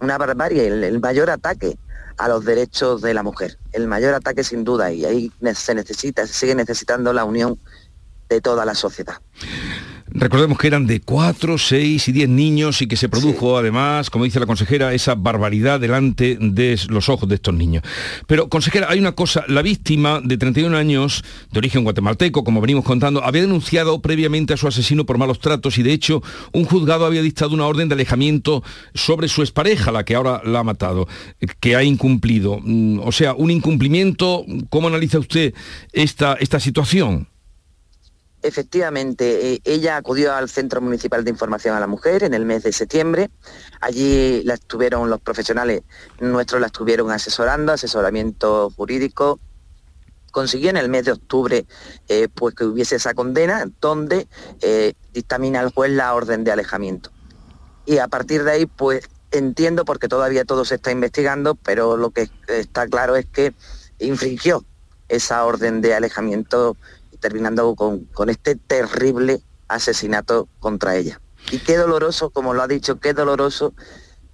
una 0.00 0.18
barbarie, 0.18 0.66
el 0.66 1.00
mayor 1.00 1.30
ataque 1.30 1.78
a 2.18 2.28
los 2.28 2.44
derechos 2.44 3.00
de 3.00 3.14
la 3.14 3.22
mujer. 3.22 3.58
El 3.72 3.86
mayor 3.86 4.14
ataque 4.14 4.44
sin 4.44 4.64
duda 4.64 4.92
y 4.92 5.04
ahí 5.04 5.32
se 5.54 5.74
necesita, 5.74 6.26
se 6.26 6.34
sigue 6.34 6.54
necesitando 6.54 7.12
la 7.12 7.24
unión 7.24 7.58
de 8.28 8.40
toda 8.40 8.64
la 8.64 8.74
sociedad. 8.74 9.16
Recordemos 10.10 10.58
que 10.58 10.66
eran 10.66 10.86
de 10.86 11.00
4, 11.00 11.58
6 11.58 12.08
y 12.08 12.12
10 12.12 12.28
niños 12.28 12.80
y 12.80 12.86
que 12.86 12.96
se 12.96 13.08
produjo 13.08 13.58
además, 13.58 14.08
como 14.10 14.24
dice 14.24 14.40
la 14.40 14.46
consejera, 14.46 14.94
esa 14.94 15.14
barbaridad 15.14 15.80
delante 15.80 16.38
de 16.40 16.78
los 16.88 17.08
ojos 17.08 17.28
de 17.28 17.34
estos 17.34 17.54
niños. 17.54 17.82
Pero, 18.26 18.48
consejera, 18.48 18.86
hay 18.90 18.98
una 18.98 19.12
cosa, 19.12 19.44
la 19.48 19.62
víctima 19.62 20.20
de 20.24 20.38
31 20.38 20.76
años, 20.76 21.24
de 21.52 21.58
origen 21.58 21.84
guatemalteco, 21.84 22.42
como 22.42 22.60
venimos 22.60 22.84
contando, 22.84 23.22
había 23.22 23.42
denunciado 23.42 24.00
previamente 24.00 24.54
a 24.54 24.56
su 24.56 24.66
asesino 24.66 25.04
por 25.04 25.18
malos 25.18 25.40
tratos 25.40 25.78
y 25.78 25.82
de 25.82 25.92
hecho 25.92 26.22
un 26.52 26.64
juzgado 26.64 27.04
había 27.04 27.22
dictado 27.22 27.54
una 27.54 27.66
orden 27.66 27.88
de 27.88 27.94
alejamiento 27.94 28.62
sobre 28.94 29.28
su 29.28 29.42
expareja, 29.42 29.92
la 29.92 30.04
que 30.04 30.14
ahora 30.14 30.40
la 30.44 30.60
ha 30.60 30.64
matado, 30.64 31.06
que 31.60 31.76
ha 31.76 31.82
incumplido. 31.82 32.60
Mm, 32.62 33.00
o 33.00 33.12
sea, 33.12 33.34
un 33.34 33.50
incumplimiento, 33.50 34.44
¿cómo 34.70 34.88
analiza 34.88 35.18
usted 35.18 35.54
esta, 35.92 36.34
esta 36.34 36.60
situación? 36.60 37.28
Efectivamente, 38.40 39.54
eh, 39.54 39.60
ella 39.64 39.96
acudió 39.96 40.32
al 40.32 40.48
Centro 40.48 40.80
Municipal 40.80 41.24
de 41.24 41.30
Información 41.30 41.74
a 41.74 41.80
la 41.80 41.88
Mujer 41.88 42.22
en 42.22 42.34
el 42.34 42.44
mes 42.44 42.62
de 42.62 42.72
septiembre. 42.72 43.30
Allí 43.80 44.42
la 44.44 44.54
estuvieron 44.54 45.10
los 45.10 45.20
profesionales 45.20 45.82
nuestros, 46.20 46.60
la 46.60 46.68
estuvieron 46.68 47.10
asesorando, 47.10 47.72
asesoramiento 47.72 48.70
jurídico. 48.70 49.40
Consiguió 50.30 50.70
en 50.70 50.76
el 50.76 50.88
mes 50.88 51.06
de 51.06 51.12
octubre 51.12 51.66
eh, 52.08 52.28
pues 52.32 52.54
que 52.54 52.64
hubiese 52.64 52.96
esa 52.96 53.14
condena 53.14 53.68
donde 53.80 54.28
eh, 54.60 54.92
dictamina 55.12 55.60
el 55.60 55.70
juez 55.70 55.90
la 55.90 56.14
orden 56.14 56.44
de 56.44 56.52
alejamiento. 56.52 57.10
Y 57.86 57.98
a 57.98 58.06
partir 58.06 58.44
de 58.44 58.52
ahí, 58.52 58.66
pues 58.66 59.08
entiendo, 59.32 59.84
porque 59.84 60.06
todavía 60.06 60.44
todo 60.44 60.64
se 60.64 60.76
está 60.76 60.92
investigando, 60.92 61.56
pero 61.56 61.96
lo 61.96 62.10
que 62.10 62.30
está 62.46 62.86
claro 62.86 63.16
es 63.16 63.26
que 63.26 63.54
infringió 63.98 64.64
esa 65.08 65.44
orden 65.44 65.80
de 65.80 65.94
alejamiento 65.94 66.76
terminando 67.20 67.74
con, 67.74 68.04
con 68.06 68.30
este 68.30 68.56
terrible 68.56 69.40
asesinato 69.68 70.48
contra 70.58 70.96
ella. 70.96 71.20
Y 71.50 71.58
qué 71.58 71.76
doloroso, 71.76 72.30
como 72.30 72.54
lo 72.54 72.62
ha 72.62 72.68
dicho, 72.68 73.00
qué 73.00 73.14
doloroso 73.14 73.74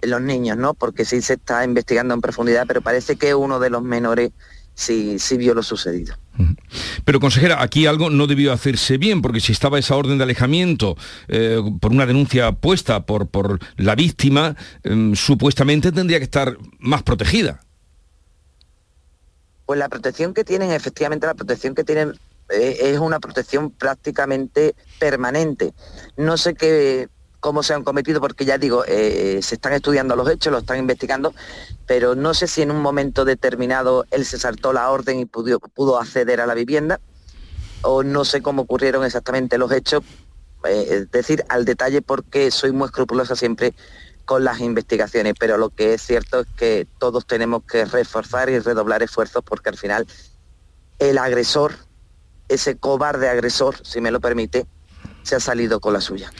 en 0.01 0.09
los 0.09 0.21
niños, 0.21 0.57
¿no? 0.57 0.73
Porque 0.73 1.05
sí 1.05 1.21
se 1.21 1.33
está 1.33 1.63
investigando 1.63 2.13
en 2.13 2.21
profundidad, 2.21 2.65
pero 2.67 2.81
parece 2.81 3.15
que 3.15 3.35
uno 3.35 3.59
de 3.59 3.69
los 3.69 3.83
menores 3.83 4.31
sí, 4.73 5.17
sí 5.19 5.37
vio 5.37 5.53
lo 5.53 5.63
sucedido. 5.63 6.15
Pero 7.05 7.19
consejera, 7.19 7.63
aquí 7.63 7.85
algo 7.85 8.09
no 8.09 8.27
debió 8.27 8.51
hacerse 8.51 8.97
bien, 8.97 9.21
porque 9.21 9.39
si 9.39 9.51
estaba 9.51 9.79
esa 9.79 9.95
orden 9.95 10.17
de 10.17 10.25
alejamiento 10.25 10.97
eh, 11.27 11.61
por 11.79 11.91
una 11.91 12.05
denuncia 12.05 12.51
puesta 12.51 13.05
por, 13.05 13.27
por 13.27 13.59
la 13.77 13.95
víctima, 13.95 14.55
em, 14.83 15.15
supuestamente 15.15 15.91
tendría 15.91 16.19
que 16.19 16.25
estar 16.25 16.57
más 16.79 17.03
protegida. 17.03 17.61
Pues 19.65 19.79
la 19.79 19.89
protección 19.89 20.33
que 20.33 20.43
tienen, 20.43 20.71
efectivamente 20.71 21.25
la 21.25 21.33
protección 21.33 21.73
que 21.73 21.83
tienen 21.83 22.13
es 22.49 22.99
una 22.99 23.19
protección 23.19 23.71
prácticamente 23.71 24.75
permanente. 24.99 25.73
No 26.17 26.37
sé 26.37 26.53
qué, 26.53 27.09
cómo 27.45 27.61
se 27.61 27.75
han 27.75 27.83
cometido, 27.83 28.19
porque 28.21 28.43
ya 28.43 28.57
digo, 28.57 28.83
eh, 28.87 29.39
se 29.43 29.53
están 29.53 29.73
estudiando 29.73 30.15
los 30.15 30.27
hechos, 30.27 30.51
lo 30.51 30.57
están 30.57 30.79
investigando, 30.79 31.31
pero 31.85 32.15
no 32.15 32.33
sé 32.33 32.47
si 32.47 32.63
en 32.63 32.71
un 32.71 32.81
momento 32.81 33.23
determinado 33.23 34.03
él 34.09 34.25
se 34.25 34.39
saltó 34.39 34.73
la 34.73 34.89
orden 34.89 35.19
y 35.19 35.25
pudo, 35.25 35.59
pudo 35.59 35.99
acceder 35.99 36.41
a 36.41 36.47
la 36.47 36.55
vivienda, 36.55 36.99
o 37.83 38.01
no 38.01 38.25
sé 38.25 38.41
cómo 38.41 38.63
ocurrieron 38.63 39.05
exactamente 39.05 39.59
los 39.59 39.71
hechos, 39.71 40.01
eh, 40.67 40.87
es 40.89 41.11
decir, 41.11 41.45
al 41.47 41.65
detalle 41.65 42.01
porque 42.01 42.49
soy 42.49 42.71
muy 42.71 42.87
escrupulosa 42.87 43.35
siempre 43.35 43.75
con 44.25 44.43
las 44.43 44.59
investigaciones, 44.59 45.35
pero 45.39 45.59
lo 45.59 45.69
que 45.69 45.93
es 45.93 46.01
cierto 46.01 46.39
es 46.39 46.47
que 46.57 46.87
todos 46.97 47.27
tenemos 47.27 47.61
que 47.63 47.85
reforzar 47.85 48.49
y 48.49 48.57
redoblar 48.57 49.03
esfuerzos 49.03 49.43
porque 49.43 49.69
al 49.69 49.77
final 49.77 50.07
el 50.97 51.19
agresor 51.19 51.84
ese 52.49 52.77
cobarde 52.77 53.29
agresor, 53.29 53.75
si 53.83 54.01
me 54.01 54.11
lo 54.11 54.19
permite, 54.19 54.65
se 55.23 55.35
ha 55.35 55.39
salido 55.39 55.79
con 55.79 55.93
la 55.93 56.01
suya. 56.01 56.31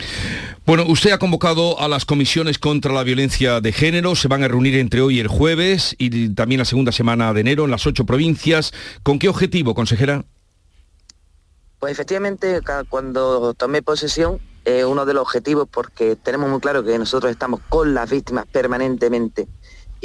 Bueno, 0.66 0.86
usted 0.88 1.12
ha 1.12 1.20
convocado 1.20 1.80
a 1.80 1.88
las 1.88 2.06
comisiones 2.06 2.60
contra 2.60 2.94
la 2.94 3.04
violencia 3.04 3.60
de 3.60 3.72
género, 3.72 4.16
se 4.16 4.28
van 4.28 4.44
a 4.44 4.48
reunir 4.48 4.76
entre 4.76 5.02
hoy 5.02 5.18
y 5.18 5.20
el 5.20 5.28
jueves 5.28 5.96
y 5.98 6.30
también 6.30 6.60
la 6.60 6.66
segunda 6.66 6.92
semana 6.92 7.34
de 7.34 7.42
enero 7.42 7.66
en 7.66 7.72
las 7.72 7.88
ocho 7.88 8.06
provincias. 8.06 8.74
¿Con 9.04 9.20
qué 9.20 9.28
objetivo, 9.28 9.74
consejera? 9.74 10.24
Pues 11.80 11.92
efectivamente, 11.92 12.62
cuando 12.90 13.54
tomé 13.54 13.82
posesión, 13.82 14.40
eh, 14.66 14.86
uno 14.86 15.06
de 15.06 15.14
los 15.14 15.22
objetivos, 15.22 15.68
porque 15.72 16.16
tenemos 16.16 16.50
muy 16.50 16.60
claro 16.60 16.84
que 16.84 16.98
nosotros 16.98 17.32
estamos 17.32 17.62
con 17.70 17.94
las 17.94 18.10
víctimas 18.10 18.46
permanentemente 18.52 19.48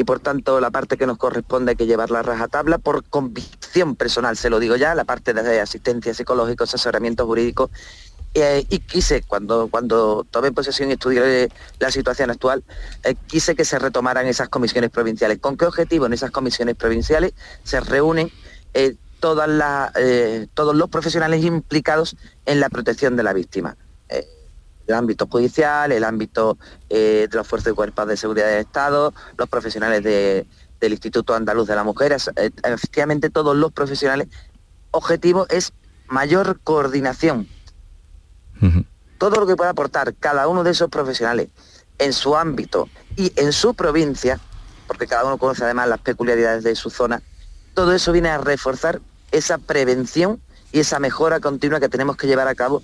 y 0.00 0.04
por 0.04 0.19
tanto 0.19 0.61
la 0.61 0.71
parte 0.71 0.97
que 0.97 1.07
nos 1.07 1.19
corresponde 1.19 1.73
hay 1.73 1.76
que 1.76 1.85
llevar 1.85 2.11
la 2.11 2.23
rajatabla 2.23 2.78
por 2.78 3.04
convicción 3.04 3.97
personal, 3.97 4.35
se 4.38 4.49
lo 4.49 4.59
digo 4.59 4.76
ya, 4.76 4.95
la 4.95 5.04
parte 5.04 5.35
de 5.35 5.61
asistencia 5.61 6.14
psicológica, 6.14 6.64
asesoramiento 6.64 7.26
jurídico 7.26 7.71
eh, 8.33 8.64
y 8.71 8.78
quise, 8.78 9.21
cuando, 9.21 9.69
cuando 9.69 10.25
tomé 10.30 10.52
posesión 10.52 10.88
y 10.88 10.95
estudié 10.95 11.50
la 11.78 11.90
situación 11.90 12.30
actual, 12.30 12.64
eh, 13.04 13.14
quise 13.26 13.54
que 13.54 13.66
se 13.66 13.78
retomaran 13.78 14.26
esas 14.26 14.49
comisiones 14.49 14.88
provinciales. 14.88 15.38
¿Con 15.38 15.59
qué 15.59 15.66
objetivo 15.66 16.07
en 16.07 16.14
esas 16.14 16.30
comisiones 16.30 16.76
provinciales 16.76 17.35
se 17.62 17.80
reúnen 17.80 18.33
eh, 18.73 18.97
todos 19.21 20.75
los 20.76 20.88
profesionales 20.88 21.45
implicados 21.45 22.16
en 22.47 22.59
la 22.59 22.71
protección 22.71 23.16
de 23.19 23.23
la 23.23 23.35
víctima? 23.35 23.76
El 24.87 24.95
ámbito 24.95 25.27
judicial, 25.27 25.93
el 25.93 26.05
ámbito 26.05 26.59
de 26.89 27.29
los 27.33 27.47
fuerzas 27.47 27.73
y 27.73 27.77
cuerpos 27.77 28.07
de 28.09 28.17
seguridad 28.17 28.47
del 28.47 28.61
Estado, 28.61 29.15
los 29.37 29.49
profesionales 29.49 30.03
del 30.03 30.93
Instituto 30.93 31.35
Andaluz 31.35 31.69
de 31.69 31.77
la 31.77 31.85
Mujer, 31.85 32.17
efectivamente 32.65 33.31
todos 33.31 33.57
los 33.57 33.73
profesionales. 33.73 34.29
Objetivo 34.91 35.47
es 35.49 35.73
mayor 36.09 36.59
coordinación 36.65 37.49
todo 39.21 39.39
lo 39.39 39.47
que 39.47 39.55
pueda 39.55 39.71
aportar 39.71 40.15
cada 40.15 40.49
uno 40.49 40.65
de 40.65 40.71
esos 40.71 40.89
profesionales 40.89 41.49
en 41.99 42.15
su 42.15 42.37
ámbito 42.37 42.89
y 43.17 43.33
en 43.37 43.53
su 43.53 43.75
provincia, 43.75 44.41
porque 44.87 45.07
cada 45.07 45.27
uno 45.27 45.37
conoce 45.37 45.63
además 45.63 45.89
las 45.89 46.01
peculiaridades 46.01 46.65
de 46.65 46.75
su 46.75 46.89
zona, 46.89 47.23
todo 47.75 47.93
eso 47.93 48.13
viene 48.13 48.31
a 48.31 48.39
reforzar 48.39 49.01
esa 49.31 49.59
prevención 49.59 50.41
y 50.73 50.81
esa 50.81 50.99
mejora 50.99 51.39
continua 51.39 51.81
que 51.81 51.91
tenemos 51.91 52.17
que 52.17 52.27
llevar 52.27 52.49
a 52.49 52.55
cabo 52.55 52.83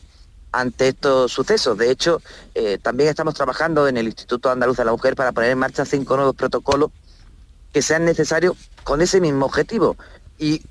ante 0.56 0.88
estos 0.88 1.32
sucesos. 1.32 1.76
De 1.76 1.90
hecho, 1.90 2.22
eh, 2.54 2.78
también 2.80 3.10
estamos 3.10 3.34
trabajando 3.34 3.88
en 3.88 3.98
el 3.98 4.06
Instituto 4.06 4.50
Andaluz 4.50 4.78
de 4.78 4.86
la 4.86 4.92
Mujer 4.92 5.14
para 5.14 5.32
poner 5.32 5.50
en 5.50 5.58
marcha 5.58 5.84
cinco 5.84 6.16
nuevos 6.16 6.34
protocolos 6.34 6.90
que 7.72 7.82
sean 7.82 8.06
necesarios 8.06 8.56
con 8.82 9.02
ese 9.02 9.20
mismo 9.20 9.44
objetivo. 9.44 9.96
Y 10.38 10.62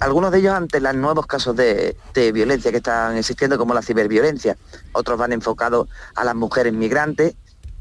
algunos 0.00 0.32
de 0.32 0.38
ellos 0.38 0.52
ante 0.52 0.80
los 0.80 0.94
nuevos 0.96 1.26
casos 1.26 1.54
de, 1.54 1.96
violencia 2.34 2.72
que 2.72 2.78
están 2.78 3.16
existiendo, 3.16 3.56
como 3.56 3.72
la 3.72 3.82
ciberviolencia. 3.82 4.56
Otros 4.92 5.16
van 5.16 5.32
enfocados 5.32 5.88
a 6.16 6.24
las 6.24 6.34
mujeres 6.34 6.72
migrantes. 6.72 7.34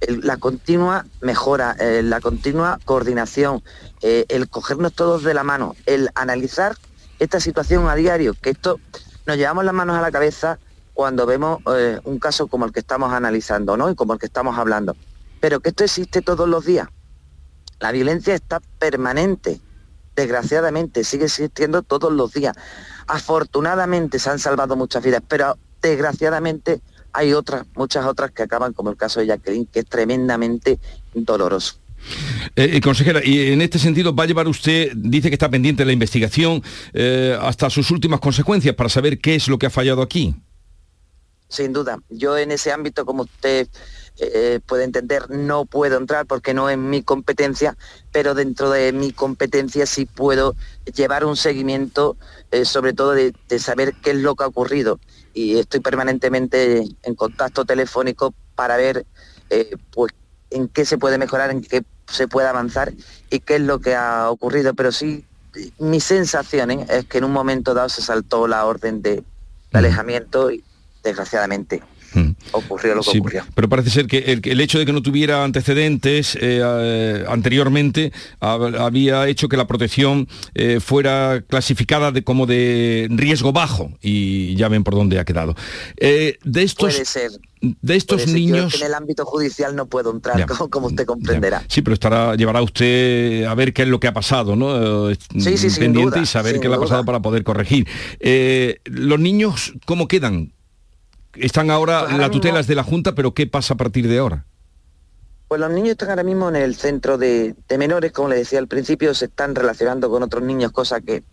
la 0.08 0.38
continua 0.38 1.06
mejora, 1.20 1.76
eh, 1.80 2.02
la 2.04 2.22
continua 2.22 2.80
coordinación, 2.86 3.64
eh, 4.02 4.26
el 4.30 4.48
cogernos 4.50 4.94
todos 4.94 5.24
de 5.24 5.34
la 5.34 5.44
mano, 5.44 5.76
el 5.88 6.10
analizar 6.16 6.78
esta 7.18 7.40
situación 7.42 7.90
a 7.90 7.96
diario, 7.96 8.34
que 8.40 8.52
esto 8.52 8.80
nos 9.26 9.36
llevamos 9.36 9.66
las 9.66 9.74
manos 9.74 9.98
a 9.98 10.02
la 10.02 10.12
cabeza 10.12 10.58
cuando 11.00 11.26
vemos 11.26 11.60
eh, 11.74 11.98
un 12.04 12.20
caso 12.20 12.48
como 12.48 12.66
el 12.66 12.74
que 12.74 12.82
estamos 12.82 13.14
analizando, 13.14 13.78
¿no? 13.78 13.90
Y 13.90 13.96
como 13.96 14.12
el 14.12 14.20
que 14.20 14.26
estamos 14.26 14.58
hablando. 14.58 14.98
Pero 15.40 15.62
que 15.62 15.70
esto 15.70 15.86
existe 15.86 16.22
todos 16.22 16.46
los 16.50 16.66
días. 16.66 16.90
La 17.80 17.94
violencia 17.94 18.36
está 18.36 18.60
permanente 18.80 19.62
desgraciadamente 20.14 21.06
sigue 21.06 21.24
existiendo 21.26 21.84
todos 21.84 22.12
los 22.12 22.34
días. 22.34 22.54
Afortunadamente 23.08 24.20
se 24.20 24.30
han 24.30 24.40
salvado 24.40 24.76
muchas 24.76 25.02
vidas, 25.02 25.24
pero 25.26 25.58
desgraciadamente 25.82 26.82
hay 27.14 27.32
otras, 27.32 27.66
muchas 27.76 28.06
otras 28.06 28.32
que 28.32 28.44
acaban, 28.44 28.74
como 28.74 28.90
el 28.90 28.98
caso 28.98 29.22
de 29.22 29.28
Jacqueline, 29.28 29.68
que 29.68 29.80
es 29.80 29.86
tremendamente 29.86 30.80
doloroso. 31.14 31.76
Eh, 32.58 32.72
eh, 32.74 32.82
consejera, 32.82 33.22
y 33.24 33.54
en 33.54 33.62
este 33.62 33.80
sentido 33.80 34.14
va 34.14 34.24
a 34.24 34.28
llevar 34.28 34.50
usted, 34.50 34.92
dice 34.96 35.30
que 35.30 35.36
está 35.36 35.50
pendiente 35.50 35.86
la 35.86 35.94
investigación, 35.94 36.62
eh, 36.92 37.38
hasta 37.40 37.70
sus 37.70 37.90
últimas 37.90 38.20
consecuencias 38.20 38.76
para 38.76 38.90
saber 38.90 39.20
qué 39.20 39.36
es 39.36 39.48
lo 39.48 39.58
que 39.58 39.68
ha 39.68 39.70
fallado 39.70 40.02
aquí. 40.02 40.36
Sin 41.50 41.74
duda. 41.74 41.98
Yo 42.10 42.38
en 42.38 42.52
ese 42.52 42.72
ámbito, 42.72 43.06
como 43.06 43.24
usted 43.24 43.68
eh, 44.20 44.60
puede 44.66 44.84
entender, 44.84 45.32
no 45.32 45.66
puedo 45.66 45.98
entrar 45.98 46.28
porque 46.28 46.54
no 46.54 46.70
es 46.70 46.78
mi 46.78 47.02
competencia, 47.02 47.76
pero 48.12 48.36
dentro 48.36 48.70
de 48.70 48.94
mi 48.94 49.12
competencia 49.12 49.88
sí 49.88 50.06
puedo 50.06 50.56
llevar 50.94 51.26
un 51.26 51.36
seguimiento, 51.36 52.18
eh, 52.52 52.66
sobre 52.66 52.94
todo 52.94 53.14
de, 53.14 53.34
saber 53.58 53.96
qué 54.04 54.12
es 54.12 54.18
lo 54.18 54.36
que 54.36 54.44
ha 54.44 54.48
ocurrido. 54.48 55.00
Y 55.34 55.58
estoy 55.58 55.80
permanentemente 55.80 56.86
en 57.02 57.16
contacto 57.16 57.66
telefónico 57.66 58.34
para 58.54 58.78
ver 58.78 59.08
eh, 59.50 59.76
pues, 59.92 60.14
en 60.52 60.68
qué 60.68 60.86
se 60.86 61.00
puede 61.00 61.18
mejorar, 61.18 61.50
en 61.50 61.62
qué 61.62 61.84
se 62.08 62.28
puede 62.28 62.48
avanzar 62.48 62.94
y 63.32 63.40
qué 63.40 63.56
es 63.56 63.62
lo 63.62 63.80
que 63.80 63.96
ha 63.96 64.30
ocurrido. 64.30 64.76
Pero 64.76 64.92
sí, 64.92 65.26
mi 65.80 66.00
sensación 66.00 66.70
es 66.72 67.06
que 67.06 67.18
en 67.18 67.24
un 67.24 67.32
momento 67.32 67.74
dado 67.74 67.90
se 67.90 68.04
saltó 68.04 68.48
la 68.48 68.66
orden 68.66 69.02
de, 69.02 69.24
alejamiento 69.72 70.52
y 70.52 70.64
desgraciadamente 71.04 71.82
Mm. 72.14 72.32
ocurrió 72.52 72.96
lo 72.96 73.04
que 73.04 73.20
ocurrió. 73.20 73.46
Pero 73.54 73.70
parece 73.70 73.90
ser 73.90 74.08
que 74.08 74.40
el, 74.44 74.62
hecho 74.62 74.80
de 74.80 74.86
que 74.86 74.94
no 74.94 75.02
tuviera 75.02 75.44
antecedentes 75.44 76.36
eh, 76.36 76.62
eh, 76.64 77.26
anteriormente 77.28 78.12
había 78.40 79.28
hecho 79.28 79.48
que 79.48 79.58
la 79.58 79.68
protección 79.68 80.28
eh, 80.56 80.80
fuera 80.80 81.44
clasificada 81.48 82.12
de, 82.12 82.24
como 82.24 82.46
de 82.46 83.08
riesgo 83.12 83.52
bajo 83.54 83.92
y 84.02 84.56
ya 84.56 84.68
ven 84.70 84.84
por 84.84 84.96
dónde 84.96 85.20
ha 85.20 85.26
quedado. 85.26 85.56
de 85.98 86.38
estos, 86.56 86.94
Puede 86.94 87.06
ser. 87.06 87.32
De 87.62 87.98
estos 87.98 88.28
niños... 88.28 88.74
en 88.76 88.88
el 88.88 88.94
ámbito 88.94 89.26
judicial 89.26 89.76
no 89.76 89.86
puedo 89.86 90.12
entrar, 90.12 90.46
como, 90.70 90.88
usted 90.88 91.06
comprenderá. 91.06 91.62
Sí, 91.68 91.82
pero 91.82 91.94
estará, 91.94 92.36
llevará 92.36 92.62
usted 92.62 93.44
a 93.44 93.54
ver 93.54 93.74
qué 93.74 93.82
es 93.82 93.90
lo 93.90 94.00
que 94.00 94.08
ha 94.08 94.14
pasado, 94.14 94.56
¿no? 94.56 95.14
Sí, 95.38 95.58
sí, 95.58 95.68
Pendiente 95.78 96.22
y 96.22 96.26
saber 96.26 96.62
qué 96.62 96.70
le 96.70 96.76
ha 96.76 96.80
pasado 96.80 97.04
para 97.04 97.22
poder 97.22 97.44
corregir. 97.44 97.86
¿Los 98.86 99.20
niños 99.20 99.74
cómo 99.86 100.08
quedan? 100.08 100.54
Están 101.36 101.70
ahora, 101.70 102.06
pues 102.06 102.18
las 102.18 102.32
tutelas 102.32 102.68
de 102.68 102.76
la 102.76 102.84
Junta, 102.84 103.14
pero 103.14 103.34
¿qué 103.34 103.46
pasa 103.48 103.76
a 103.76 103.78
partir 103.78 104.08
de 104.08 104.18
ahora? 104.18 104.46
Pues 105.48 105.62
los 105.62 105.72
niños 105.72 105.92
están 105.92 106.10
ahora 106.10 106.24
mismo 106.24 106.50
en 106.50 106.56
el 106.56 106.76
centro 106.76 107.18
de, 107.18 107.56
menores, 107.78 108.12
como 108.12 108.30
le 108.30 108.36
decía 108.36 108.60
al 108.60 108.68
principio, 108.68 109.14
se 109.14 109.26
están 109.26 109.56
relacionando 109.56 110.10
con 110.10 110.24
otros 110.24 110.44
niños, 110.44 110.72
cosa 110.72 111.02
que, 111.02 111.24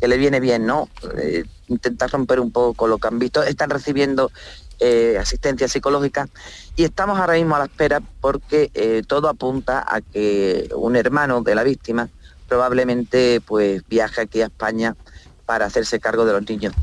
le 0.00 0.16
viene 0.18 0.40
bien, 0.40 0.66
¿no? 0.66 0.88
Eh, 1.18 1.44
intentar 1.68 2.10
romper 2.10 2.38
un 2.40 2.52
poco 2.52 2.86
lo 2.86 2.98
que 2.98 3.08
han 3.08 3.18
visto. 3.18 3.42
Están 3.42 3.70
recibiendo 3.70 4.30
eh, 4.78 5.16
asistencia 5.18 5.68
psicológica 5.68 6.28
y 6.76 6.84
estamos 6.84 7.18
ahora 7.18 7.32
mismo 7.34 7.56
a 7.56 7.60
la 7.60 7.64
espera 7.64 8.02
porque 8.20 8.70
eh, 8.74 9.02
todo 9.06 9.30
apunta 9.30 9.82
a 9.86 10.02
que 10.02 10.68
un 10.74 10.96
hermano 10.96 11.40
de 11.40 11.54
la 11.54 11.62
víctima 11.62 12.10
probablemente 12.46 13.40
pues 13.40 13.82
viaje 13.88 14.20
aquí 14.20 14.42
a 14.42 14.46
España 14.46 14.96
para 15.46 15.64
hacerse 15.64 15.98
cargo 15.98 16.26
de 16.26 16.32
los 16.32 16.48
niños. 16.48 16.74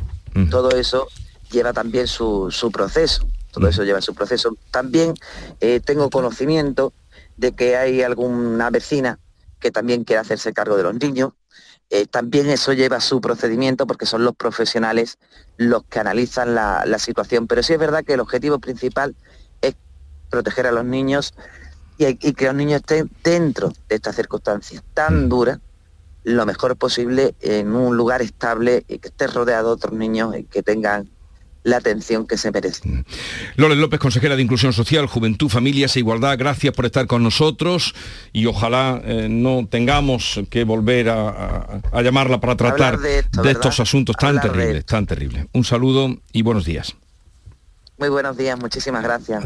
Todo 0.49 0.71
eso 0.71 1.07
lleva 1.53 1.71
también 1.71 2.07
su, 2.07 2.51
proceso, 2.73 3.25
todo 3.51 3.67
eso 3.67 3.83
lleva 3.83 4.01
su 4.01 4.13
proceso. 4.13 4.57
También 4.71 5.13
eh, 5.61 5.79
tengo 5.79 6.09
conocimiento 6.09 6.91
de 7.37 7.53
que 7.53 7.77
hay 7.77 8.01
alguna 8.01 8.69
vecina 8.69 9.19
que 9.59 9.71
también 9.71 10.03
quiere 10.03 10.19
hacerse 10.19 10.51
cargo 10.51 10.75
de 10.75 10.83
los 10.83 10.95
niños. 10.95 11.31
Eh, 11.89 12.07
también 12.07 12.49
eso 12.49 12.73
lleva 12.73 12.99
su 12.99 13.21
procedimiento 13.21 13.85
porque 13.85 14.05
son 14.05 14.25
los 14.25 14.35
profesionales 14.35 15.19
los 15.57 15.83
que 15.85 15.99
analizan 15.99 16.55
la, 16.55 16.99
situación. 16.99 17.47
Pero 17.47 17.63
sí 17.63 17.73
es 17.73 17.79
verdad 17.79 18.03
que 18.03 18.13
el 18.13 18.19
objetivo 18.19 18.59
principal 18.59 19.15
es 19.61 19.75
proteger 20.29 20.67
a 20.67 20.71
los 20.71 20.83
niños 20.83 21.33
y, 21.97 22.07
y 22.07 22.33
que 22.33 22.45
los 22.45 22.55
niños 22.55 22.81
estén 22.81 23.09
dentro 23.23 23.71
de 23.87 23.95
estas 23.95 24.15
circunstancias 24.15 24.83
tan 24.93 25.29
duras 25.29 25.59
lo 26.23 26.45
mejor 26.45 26.77
posible 26.77 27.35
en 27.41 27.75
un 27.75 27.97
lugar 27.97 28.21
estable 28.21 28.85
y 28.87 28.99
que 28.99 29.09
esté 29.09 29.27
rodeado 29.27 29.69
de 29.69 29.73
otros 29.73 29.93
niños 29.93 30.35
y 30.35 30.45
que 30.45 30.63
tengan 30.63 31.09
la 31.63 31.77
atención 31.77 32.27
que 32.27 32.37
se 32.37 32.51
merece. 32.51 32.87
Mm. 32.87 33.05
Loles 33.55 33.77
López, 33.77 33.99
consejera 33.99 34.35
de 34.35 34.41
Inclusión 34.41 34.73
Social, 34.73 35.07
Juventud, 35.07 35.49
Familias 35.49 35.95
e 35.95 35.99
Igualdad, 35.99 36.37
gracias 36.37 36.73
por 36.73 36.85
estar 36.85 37.07
con 37.07 37.23
nosotros 37.23 37.95
y 38.31 38.45
ojalá 38.45 39.01
eh, 39.03 39.27
no 39.29 39.67
tengamos 39.69 40.41
que 40.49 40.63
volver 40.63 41.09
a, 41.09 41.81
llamarla 42.03 42.39
para 42.39 42.55
tratar 42.55 42.99
de, 42.99 43.23
estos 43.45 43.79
asuntos 43.79 44.15
tan 44.17 44.39
terribles, 44.41 44.85
tan 44.85 45.05
terribles. 45.05 45.45
Un 45.53 45.63
saludo 45.63 46.17
y 46.31 46.41
buenos 46.41 46.65
días. 46.65 46.95
Muy 47.97 48.09
buenos 48.09 48.35
días, 48.37 48.59
muchísimas 48.59 49.03
gracias. 49.03 49.43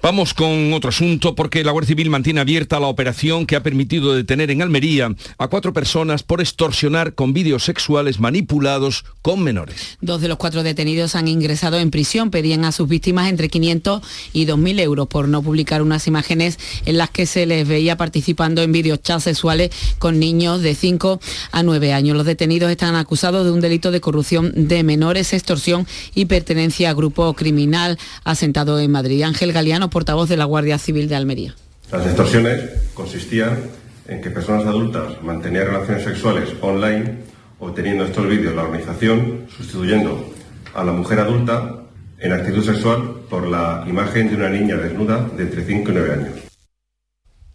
Vamos 0.00 0.32
con 0.32 0.72
otro 0.74 0.90
asunto 0.90 1.34
porque 1.34 1.64
la 1.64 1.72
Guardia 1.72 1.88
Civil 1.88 2.08
mantiene 2.08 2.38
abierta 2.38 2.78
la 2.78 2.86
operación 2.86 3.46
que 3.46 3.56
ha 3.56 3.64
permitido 3.64 4.14
detener 4.14 4.48
en 4.52 4.62
Almería 4.62 5.12
a 5.38 5.48
cuatro 5.48 5.72
personas 5.72 6.22
por 6.22 6.40
extorsionar 6.40 7.14
con 7.14 7.32
vídeos 7.32 7.64
sexuales 7.64 8.20
manipulados 8.20 9.04
con 9.22 9.42
menores. 9.42 9.98
Dos 10.00 10.20
de 10.20 10.28
los 10.28 10.36
cuatro 10.36 10.62
detenidos 10.62 11.16
han 11.16 11.26
ingresado 11.26 11.80
en 11.80 11.90
prisión. 11.90 12.30
Pedían 12.30 12.64
a 12.64 12.70
sus 12.70 12.88
víctimas 12.88 13.28
entre 13.28 13.48
500 13.48 14.02
y 14.32 14.46
2.000 14.46 14.80
euros 14.80 15.08
por 15.08 15.26
no 15.26 15.42
publicar 15.42 15.82
unas 15.82 16.06
imágenes 16.06 16.60
en 16.86 16.96
las 16.96 17.10
que 17.10 17.26
se 17.26 17.44
les 17.46 17.66
veía 17.66 17.96
participando 17.96 18.62
en 18.62 18.70
vídeos 18.70 19.02
chats 19.02 19.24
sexuales 19.24 19.70
con 19.98 20.20
niños 20.20 20.62
de 20.62 20.76
5 20.76 21.20
a 21.50 21.62
9 21.64 21.92
años. 21.92 22.16
Los 22.16 22.24
detenidos 22.24 22.70
están 22.70 22.94
acusados 22.94 23.44
de 23.44 23.50
un 23.50 23.60
delito 23.60 23.90
de 23.90 24.00
corrupción 24.00 24.52
de 24.54 24.84
menores, 24.84 25.32
extorsión 25.32 25.88
y 26.14 26.26
pertenencia 26.26 26.90
a 26.90 26.94
grupo 26.94 27.34
criminal 27.34 27.98
asentado 28.22 28.78
en 28.78 28.92
Madrid. 28.92 29.22
Ángel 29.22 29.52
Galeano 29.52 29.87
portavoz 29.90 30.28
de 30.28 30.36
la 30.36 30.44
Guardia 30.44 30.78
Civil 30.78 31.08
de 31.08 31.16
Almería. 31.16 31.54
Las 31.90 32.06
extorsiones 32.06 32.60
consistían 32.94 33.58
en 34.06 34.20
que 34.20 34.30
personas 34.30 34.66
adultas 34.66 35.22
mantenían 35.22 35.66
relaciones 35.66 36.04
sexuales 36.04 36.50
online, 36.60 37.18
obteniendo 37.60 38.04
estos 38.04 38.26
vídeos 38.26 38.54
la 38.54 38.64
organización, 38.64 39.46
sustituyendo 39.54 40.32
a 40.74 40.84
la 40.84 40.92
mujer 40.92 41.20
adulta 41.20 41.82
en 42.18 42.32
actitud 42.32 42.64
sexual 42.64 43.20
por 43.28 43.46
la 43.46 43.84
imagen 43.86 44.28
de 44.28 44.36
una 44.36 44.48
niña 44.48 44.76
desnuda 44.76 45.28
de 45.36 45.44
entre 45.44 45.64
5 45.64 45.90
y 45.90 45.94
9 45.94 46.12
años. 46.12 46.47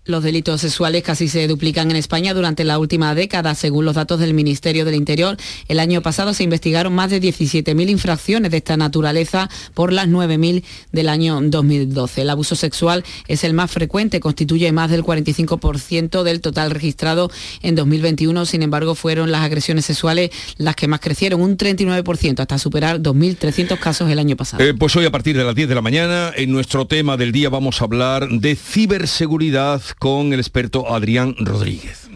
Los 0.06 0.22
delitos 0.22 0.60
sexuales 0.60 1.02
casi 1.02 1.30
se 1.30 1.48
duplican 1.48 1.90
en 1.90 1.96
España 1.96 2.34
durante 2.34 2.66
la 2.66 2.78
última 2.78 3.16
década, 3.16 3.56
según 3.56 3.86
los 3.86 3.96
datos 3.96 4.20
del 4.20 4.34
Ministerio 4.34 4.84
del 4.84 4.96
Interior. 4.96 5.38
El 5.70 5.80
año 5.80 6.02
pasado 6.02 6.34
se 6.34 6.44
investigaron 6.44 6.94
más 6.94 7.10
de 7.10 7.22
17.000 7.22 7.90
infracciones 7.90 8.52
de 8.52 8.58
esta 8.58 8.76
naturaleza 8.76 9.50
por 9.74 9.94
las 9.94 10.10
9.000 10.10 10.66
del 10.92 11.08
año 11.08 11.40
2012. 11.42 12.24
El 12.24 12.30
abuso 12.32 12.58
sexual 12.58 13.06
es 13.30 13.46
el 13.46 13.54
más 13.54 13.72
frecuente, 13.72 14.20
constituye 14.20 14.74
más 14.74 14.92
del 14.92 15.04
45% 15.04 16.24
del 16.24 16.42
total 16.42 16.72
registrado 16.72 17.32
en 17.62 17.76
2021. 17.76 18.46
Sin 18.46 18.62
embargo, 18.62 18.96
fueron 18.96 19.32
las 19.32 19.44
agresiones 19.46 19.86
sexuales 19.86 20.32
las 20.58 20.76
que 20.76 20.90
más 20.90 21.00
crecieron, 21.00 21.40
un 21.40 21.56
39%, 21.56 22.42
hasta 22.42 22.58
superar 22.58 23.00
2.300 23.00 23.80
casos 23.80 24.10
el 24.10 24.20
año 24.20 24.36
pasado. 24.36 24.62
Eh, 24.62 24.74
pues 24.74 24.94
hoy 24.98 25.06
a 25.06 25.12
partir 25.12 25.38
de 25.38 25.46
las 25.46 25.56
10 25.56 25.70
de 25.70 25.76
la 25.76 25.82
mañana, 25.82 26.34
en 26.36 26.52
nuestro 26.52 26.88
tema 26.88 27.16
del 27.16 27.32
día 27.32 27.48
vamos 27.48 27.80
a 27.80 27.86
hablar 27.86 28.28
de 28.28 28.58
ciberseguridad 28.58 29.82
con 30.00 30.34
el 30.34 30.40
experto 30.40 30.94
Adrián 30.94 31.36
Rodríguez. 31.40 32.10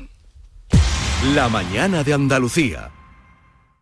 La 1.33 1.49
mañana 1.49 2.03
de 2.03 2.13
Andalucía. 2.13 2.91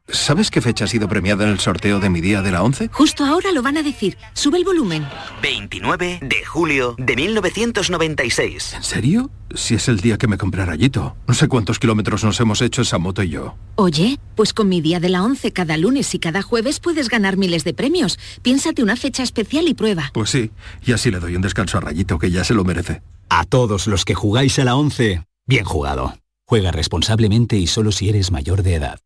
¿Sabes 0.08 0.52
qué 0.52 0.62
fecha 0.62 0.86
ha 0.86 0.88
sido 0.88 1.10
premiada 1.10 1.46
en 1.46 1.50
el 1.50 1.60
sorteo 1.60 2.00
de 2.00 2.12
mi 2.12 2.22
día 2.22 2.44
de 2.44 2.52
la 2.52 2.62
11? 2.62 2.90
Justo 2.92 3.26
ahora 3.26 3.52
lo 3.52 3.64
van 3.64 3.78
a 3.78 3.82
decir. 3.82 4.18
Sube 4.34 4.60
el 4.60 4.64
volumen. 4.64 5.08
29 5.42 6.20
de 6.22 6.46
julio 6.46 6.96
de 7.00 7.16
1996. 7.16 8.74
¿En 8.74 8.84
serio? 8.84 9.32
Si 9.56 9.74
es 9.74 9.88
el 9.88 10.00
día 10.02 10.20
que 10.20 10.28
me 10.28 10.38
compré 10.38 10.64
rayito. 10.64 11.16
No 11.28 11.34
sé 11.34 11.48
cuántos 11.48 11.80
kilómetros 11.80 12.24
nos 12.24 12.40
hemos 12.40 12.62
hecho 12.62 12.84
esa 12.84 13.00
moto 13.00 13.24
y 13.24 13.30
yo. 13.30 13.56
Oye, 13.76 14.20
pues 14.36 14.54
con 14.54 14.70
mi 14.70 14.80
día 14.80 15.00
de 15.00 15.10
la 15.10 15.24
11 15.24 15.52
cada 15.54 15.76
lunes 15.76 16.14
y 16.14 16.20
cada 16.20 16.44
jueves 16.44 16.80
puedes 16.80 17.10
ganar 17.10 17.36
miles 17.36 17.64
de 17.64 17.74
premios. 17.74 18.20
Piénsate 18.44 18.84
una 18.84 18.98
fecha 18.98 19.24
especial 19.24 19.68
y 19.68 19.74
prueba. 19.74 20.12
Pues 20.14 20.30
sí, 20.30 20.52
y 20.86 20.92
así 20.92 21.10
le 21.10 21.20
doy 21.20 21.36
un 21.36 21.42
descanso 21.42 21.80
a 21.80 21.82
rayito 21.82 22.20
que 22.20 22.30
ya 22.30 22.44
se 22.44 22.54
lo 22.54 22.64
merece. 22.64 23.02
A 23.30 23.44
todos 23.46 23.88
los 23.88 24.06
que 24.06 24.16
jugáis 24.16 24.60
a 24.60 24.66
la 24.66 24.76
11, 24.76 25.24
bien 25.48 25.66
jugado. 25.66 26.14
Juega 26.48 26.72
responsablemente 26.72 27.58
y 27.58 27.68
solo 27.68 27.92
si 27.92 28.10
eres 28.10 28.32
mayor 28.32 28.62
de 28.64 28.76
edad. 28.76 29.00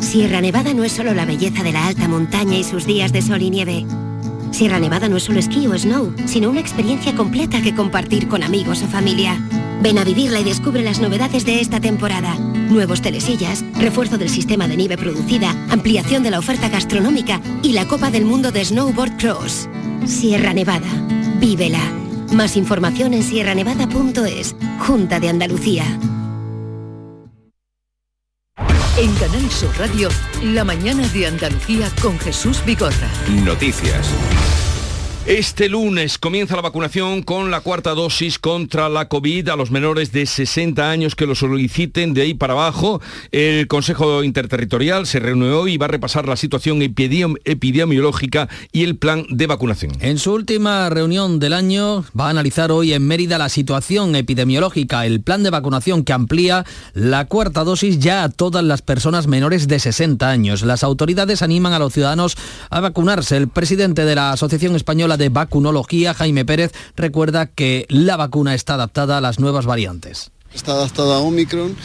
Sierra 0.00 0.40
Nevada 0.40 0.72
no 0.74 0.84
es 0.84 0.92
solo 0.92 1.12
la 1.12 1.26
belleza 1.26 1.62
de 1.62 1.72
la 1.72 1.86
alta 1.86 2.06
montaña 2.08 2.56
y 2.56 2.64
sus 2.64 2.86
días 2.86 3.12
de 3.12 3.20
sol 3.20 3.42
y 3.42 3.50
nieve. 3.50 3.84
Sierra 4.52 4.78
Nevada 4.78 5.08
no 5.08 5.16
es 5.16 5.24
solo 5.24 5.40
esquí 5.40 5.66
o 5.66 5.76
snow, 5.76 6.14
sino 6.26 6.50
una 6.50 6.60
experiencia 6.60 7.14
completa 7.14 7.60
que 7.60 7.74
compartir 7.74 8.28
con 8.28 8.42
amigos 8.42 8.82
o 8.82 8.86
familia. 8.86 9.36
Ven 9.82 9.98
a 9.98 10.04
vivirla 10.04 10.40
y 10.40 10.44
descubre 10.44 10.82
las 10.82 11.00
novedades 11.00 11.44
de 11.44 11.60
esta 11.60 11.80
temporada. 11.80 12.34
Nuevos 12.38 13.02
telesillas, 13.02 13.64
refuerzo 13.74 14.18
del 14.18 14.30
sistema 14.30 14.66
de 14.66 14.76
nieve 14.76 14.96
producida, 14.96 15.50
ampliación 15.68 16.22
de 16.22 16.30
la 16.30 16.38
oferta 16.38 16.68
gastronómica 16.68 17.40
y 17.62 17.72
la 17.72 17.86
Copa 17.86 18.10
del 18.10 18.24
Mundo 18.24 18.50
de 18.50 18.64
Snowboard 18.64 19.18
Cross. 19.18 19.68
Sierra 20.06 20.54
Nevada. 20.54 20.88
Vívela. 21.38 21.80
Más 22.32 22.56
información 22.56 23.14
en 23.14 23.22
sierranevada.es. 23.22 24.56
Junta 24.80 25.20
de 25.20 25.28
Andalucía. 25.28 25.84
En 28.98 29.14
Canal 29.14 29.48
Sur 29.50 29.70
Radio, 29.78 30.08
la 30.42 30.64
mañana 30.64 31.06
de 31.08 31.28
Andalucía 31.28 31.88
con 32.02 32.18
Jesús 32.18 32.64
Vigorra. 32.64 33.08
Noticias. 33.44 34.12
Este 35.28 35.68
lunes 35.68 36.16
comienza 36.16 36.56
la 36.56 36.62
vacunación 36.62 37.22
con 37.22 37.50
la 37.50 37.60
cuarta 37.60 37.90
dosis 37.90 38.38
contra 38.38 38.88
la 38.88 39.08
COVID 39.08 39.50
a 39.50 39.56
los 39.56 39.70
menores 39.70 40.10
de 40.10 40.24
60 40.24 40.90
años 40.90 41.14
que 41.14 41.26
lo 41.26 41.34
soliciten 41.34 42.14
de 42.14 42.22
ahí 42.22 42.32
para 42.32 42.54
abajo. 42.54 43.02
El 43.30 43.68
Consejo 43.68 44.24
Interterritorial 44.24 45.06
se 45.06 45.20
reúne 45.20 45.50
hoy 45.50 45.74
y 45.74 45.76
va 45.76 45.84
a 45.84 45.90
repasar 45.90 46.26
la 46.26 46.36
situación 46.36 46.80
epidemiológica 46.80 48.48
y 48.72 48.84
el 48.84 48.96
plan 48.96 49.26
de 49.28 49.46
vacunación. 49.46 49.92
En 50.00 50.18
su 50.18 50.32
última 50.32 50.88
reunión 50.88 51.38
del 51.38 51.52
año 51.52 52.06
va 52.18 52.28
a 52.28 52.30
analizar 52.30 52.72
hoy 52.72 52.94
en 52.94 53.06
Mérida 53.06 53.36
la 53.36 53.50
situación 53.50 54.16
epidemiológica, 54.16 55.04
el 55.04 55.20
plan 55.20 55.42
de 55.42 55.50
vacunación 55.50 56.04
que 56.04 56.14
amplía 56.14 56.64
la 56.94 57.26
cuarta 57.26 57.64
dosis 57.64 57.98
ya 57.98 58.24
a 58.24 58.30
todas 58.30 58.64
las 58.64 58.80
personas 58.80 59.26
menores 59.26 59.68
de 59.68 59.78
60 59.78 60.26
años. 60.26 60.62
Las 60.62 60.82
autoridades 60.82 61.42
animan 61.42 61.74
a 61.74 61.78
los 61.78 61.92
ciudadanos 61.92 62.34
a 62.70 62.80
vacunarse. 62.80 63.36
El 63.36 63.48
presidente 63.48 64.06
de 64.06 64.14
la 64.14 64.32
Asociación 64.32 64.74
Española 64.74 65.17
de 65.18 65.28
Vacunología, 65.28 66.14
Jaime 66.14 66.44
Pérez, 66.44 66.72
recuerda 66.96 67.46
que 67.46 67.86
la 67.88 68.16
vacuna 68.16 68.54
está 68.54 68.74
adaptada 68.74 69.18
a 69.18 69.20
las 69.20 69.38
nuevas 69.38 69.66
variantes. 69.66 70.30
Está 70.54 70.72
adaptada 70.72 71.16
a 71.16 71.18
Omicron 71.18 71.76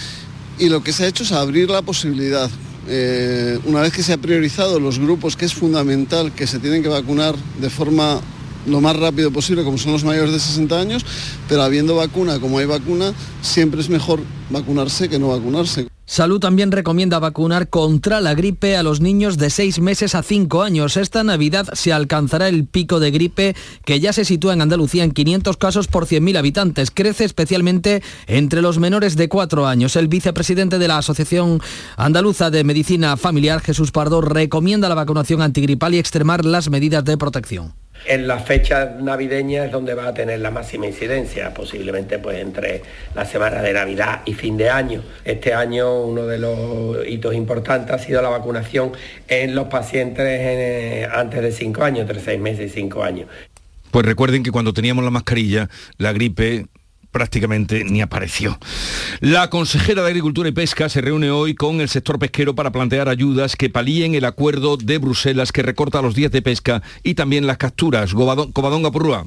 y 0.58 0.70
lo 0.70 0.84
que 0.84 0.94
se 0.94 1.04
ha 1.04 1.08
hecho 1.08 1.24
es 1.24 1.32
abrir 1.32 1.70
la 1.70 1.82
posibilidad. 1.82 2.50
Eh, 2.88 3.60
una 3.66 3.82
vez 3.82 3.94
que 3.94 4.04
se 4.04 4.14
ha 4.14 4.18
priorizado 4.18 4.80
los 4.80 5.00
grupos 5.00 5.36
que 5.36 5.46
es 5.46 5.54
fundamental 5.54 6.34
que 6.34 6.48
se 6.48 6.60
tienen 6.60 6.84
que 6.84 6.90
vacunar 6.90 7.36
de 7.60 7.70
forma 7.70 8.22
lo 8.66 8.82
más 8.82 8.96
rápido 8.96 9.32
posible, 9.32 9.64
como 9.64 9.78
son 9.78 9.92
los 9.92 10.04
mayores 10.04 10.32
de 10.32 10.40
60 10.40 10.80
años, 10.80 11.06
pero 11.48 11.64
habiendo 11.64 11.96
vacuna, 11.96 12.40
como 12.40 12.60
hay 12.60 12.66
vacuna, 12.66 13.14
siempre 13.42 13.82
es 13.82 13.90
mejor 13.90 14.20
vacunarse 14.50 15.10
que 15.10 15.20
no 15.20 15.30
vacunarse. 15.30 15.88
Salud 16.06 16.42
también 16.42 16.74
recomienda 16.74 17.18
vacunar 17.18 17.70
contra 17.70 18.20
la 18.20 18.34
gripe 18.34 18.76
a 18.76 18.84
los 18.84 19.00
niños 19.00 19.38
de 19.38 19.50
6 19.50 19.80
meses 19.80 20.16
a 20.16 20.22
5 20.22 20.62
años. 20.62 20.98
Esta 20.98 21.24
Navidad 21.24 21.70
se 21.74 21.94
alcanzará 21.94 22.50
el 22.50 22.66
pico 22.68 23.00
de 23.00 23.10
gripe 23.10 23.56
que 23.86 24.02
ya 24.02 24.12
se 24.12 24.26
sitúa 24.26 24.54
en 24.54 24.62
Andalucía 24.62 25.06
en 25.06 25.12
500 25.12 25.56
casos 25.56 25.88
por 25.88 26.06
100.000 26.06 26.38
habitantes. 26.38 26.92
Crece 26.92 27.24
especialmente 27.24 28.04
entre 28.28 28.62
los 28.62 28.80
menores 28.80 29.16
de 29.16 29.30
4 29.30 29.66
años. 29.66 29.96
El 29.96 30.10
vicepresidente 30.10 30.78
de 30.78 30.90
la 30.90 30.98
Asociación 30.98 31.62
Andaluza 31.96 32.52
de 32.52 32.66
Medicina 32.66 33.16
Familiar, 33.16 33.62
Jesús 33.62 33.92
Pardo, 33.92 34.20
recomienda 34.20 34.90
la 34.90 34.96
vacunación 34.96 35.42
antigripal 35.42 35.94
y 35.96 36.00
extremar 36.00 36.44
las 36.44 36.70
medidas 36.70 37.06
de 37.06 37.18
protección 37.18 37.74
en 38.06 38.28
las 38.28 38.46
fechas 38.46 39.02
navideñas 39.02 39.68
es 39.68 39.72
donde 39.72 39.94
va 39.94 40.08
a 40.08 40.14
tener 40.14 40.40
la 40.40 40.52
máxima 40.52 40.88
incidencia, 40.88 41.54
posiblemente 41.54 42.20
pues 42.20 42.40
entre 42.40 42.82
la 43.16 43.26
semana 43.26 43.62
de 43.62 43.74
Navidad 43.74 44.22
y 44.26 44.34
fin 44.34 44.58
de 44.58 44.70
año. 44.70 45.02
Este 45.24 45.54
año 45.54 46.04
uno 46.04 46.26
de 46.26 46.40
los 46.40 47.08
hitos 47.08 47.34
importantes 47.34 47.94
ha 47.94 48.00
sido 48.00 48.22
la 48.22 48.30
vacunación 48.30 48.92
en 49.28 49.56
los 49.56 49.68
pacientes 49.68 50.26
eh, 50.28 51.08
antes 51.12 51.42
de 51.42 51.52
5 51.52 51.84
años, 51.84 52.02
entre 52.02 52.20
6 52.20 52.40
meses 52.40 52.72
y 52.72 52.74
5 52.74 53.04
años. 53.04 53.28
Pues 53.92 54.06
recuerden 54.06 54.44
que 54.44 54.52
cuando 54.52 54.74
teníamos 54.74 55.04
la 55.04 55.12
mascarilla, 55.12 55.70
la 55.98 56.14
gripe 56.14 56.66
prácticamente 57.14 57.86
ni 57.86 58.02
apareció. 58.02 58.60
La 59.22 59.50
consejera 59.50 60.02
de 60.02 60.10
Agricultura 60.10 60.50
y 60.50 60.52
Pesca 60.52 60.90
se 60.90 61.00
reúne 61.00 61.32
hoy 61.32 61.56
con 61.56 61.80
el 61.80 61.88
sector 61.88 62.20
pesquero 62.20 62.56
para 62.56 62.74
plantear 62.74 63.08
ayudas 63.08 63.56
que 63.56 63.70
palíen 63.70 64.16
el 64.16 64.26
acuerdo 64.26 64.76
de 64.76 64.98
Bruselas 64.98 65.54
que 65.54 65.62
recorta 65.62 66.02
los 66.02 66.16
días 66.16 66.32
de 66.32 66.42
pesca 66.42 66.82
y 67.04 67.14
también 67.14 67.48
las 67.48 67.58
capturas. 67.58 68.14
Covadonga 68.14 68.92
Purrúa. 68.92 69.26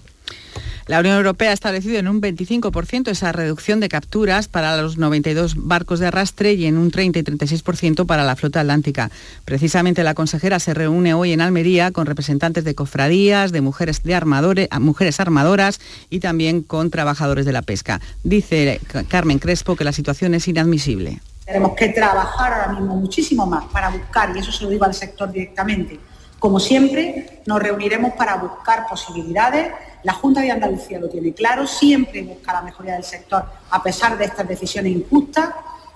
La 0.86 1.00
Unión 1.00 1.16
Europea 1.16 1.50
ha 1.50 1.52
establecido 1.52 1.98
en 1.98 2.06
un 2.06 2.20
25% 2.20 3.08
esa 3.10 3.32
reducción 3.32 3.80
de 3.80 3.88
capturas 3.88 4.46
para 4.46 4.80
los 4.80 4.98
92 4.98 5.54
barcos 5.56 5.98
de 5.98 6.06
arrastre 6.06 6.52
y 6.52 6.66
en 6.66 6.78
un 6.78 6.92
30 6.92 7.18
y 7.18 7.22
36% 7.24 8.06
para 8.06 8.22
la 8.22 8.36
flota 8.36 8.60
atlántica. 8.60 9.10
Precisamente 9.44 10.04
la 10.04 10.14
consejera 10.14 10.60
se 10.60 10.74
reúne 10.74 11.12
hoy 11.12 11.32
en 11.32 11.40
Almería 11.40 11.90
con 11.90 12.06
representantes 12.06 12.62
de 12.62 12.76
cofradías, 12.76 13.50
de 13.50 13.62
mujeres, 13.62 14.04
de 14.04 14.14
armadores, 14.14 14.68
mujeres 14.78 15.18
armadoras 15.18 15.80
y 16.08 16.20
también 16.20 16.62
con 16.62 16.90
trabajadores 16.90 17.46
de 17.46 17.52
la 17.52 17.62
pesca. 17.62 18.00
Dice 18.22 18.80
Carmen 19.08 19.40
Crespo 19.40 19.74
que 19.74 19.82
la 19.82 19.92
situación 19.92 20.34
es 20.34 20.46
inadmisible. 20.46 21.20
Tenemos 21.44 21.72
que 21.76 21.88
trabajar 21.88 22.52
ahora 22.52 22.72
mismo 22.78 22.94
muchísimo 22.94 23.44
más 23.44 23.64
para 23.66 23.90
buscar, 23.90 24.36
y 24.36 24.38
eso 24.38 24.52
se 24.52 24.62
lo 24.64 24.70
digo 24.70 24.84
al 24.84 24.94
sector 24.94 25.32
directamente, 25.32 25.98
como 26.38 26.60
siempre, 26.60 27.40
nos 27.46 27.62
reuniremos 27.62 28.12
para 28.12 28.36
buscar 28.36 28.86
posibilidades. 28.88 29.72
La 30.02 30.12
Junta 30.12 30.40
de 30.42 30.50
Andalucía 30.50 30.98
lo 30.98 31.08
tiene 31.08 31.32
claro, 31.32 31.66
siempre 31.66 32.22
busca 32.22 32.52
la 32.52 32.62
mejoría 32.62 32.94
del 32.94 33.04
sector 33.04 33.44
a 33.70 33.82
pesar 33.82 34.18
de 34.18 34.26
estas 34.26 34.46
decisiones 34.46 34.92
injustas 34.92 35.50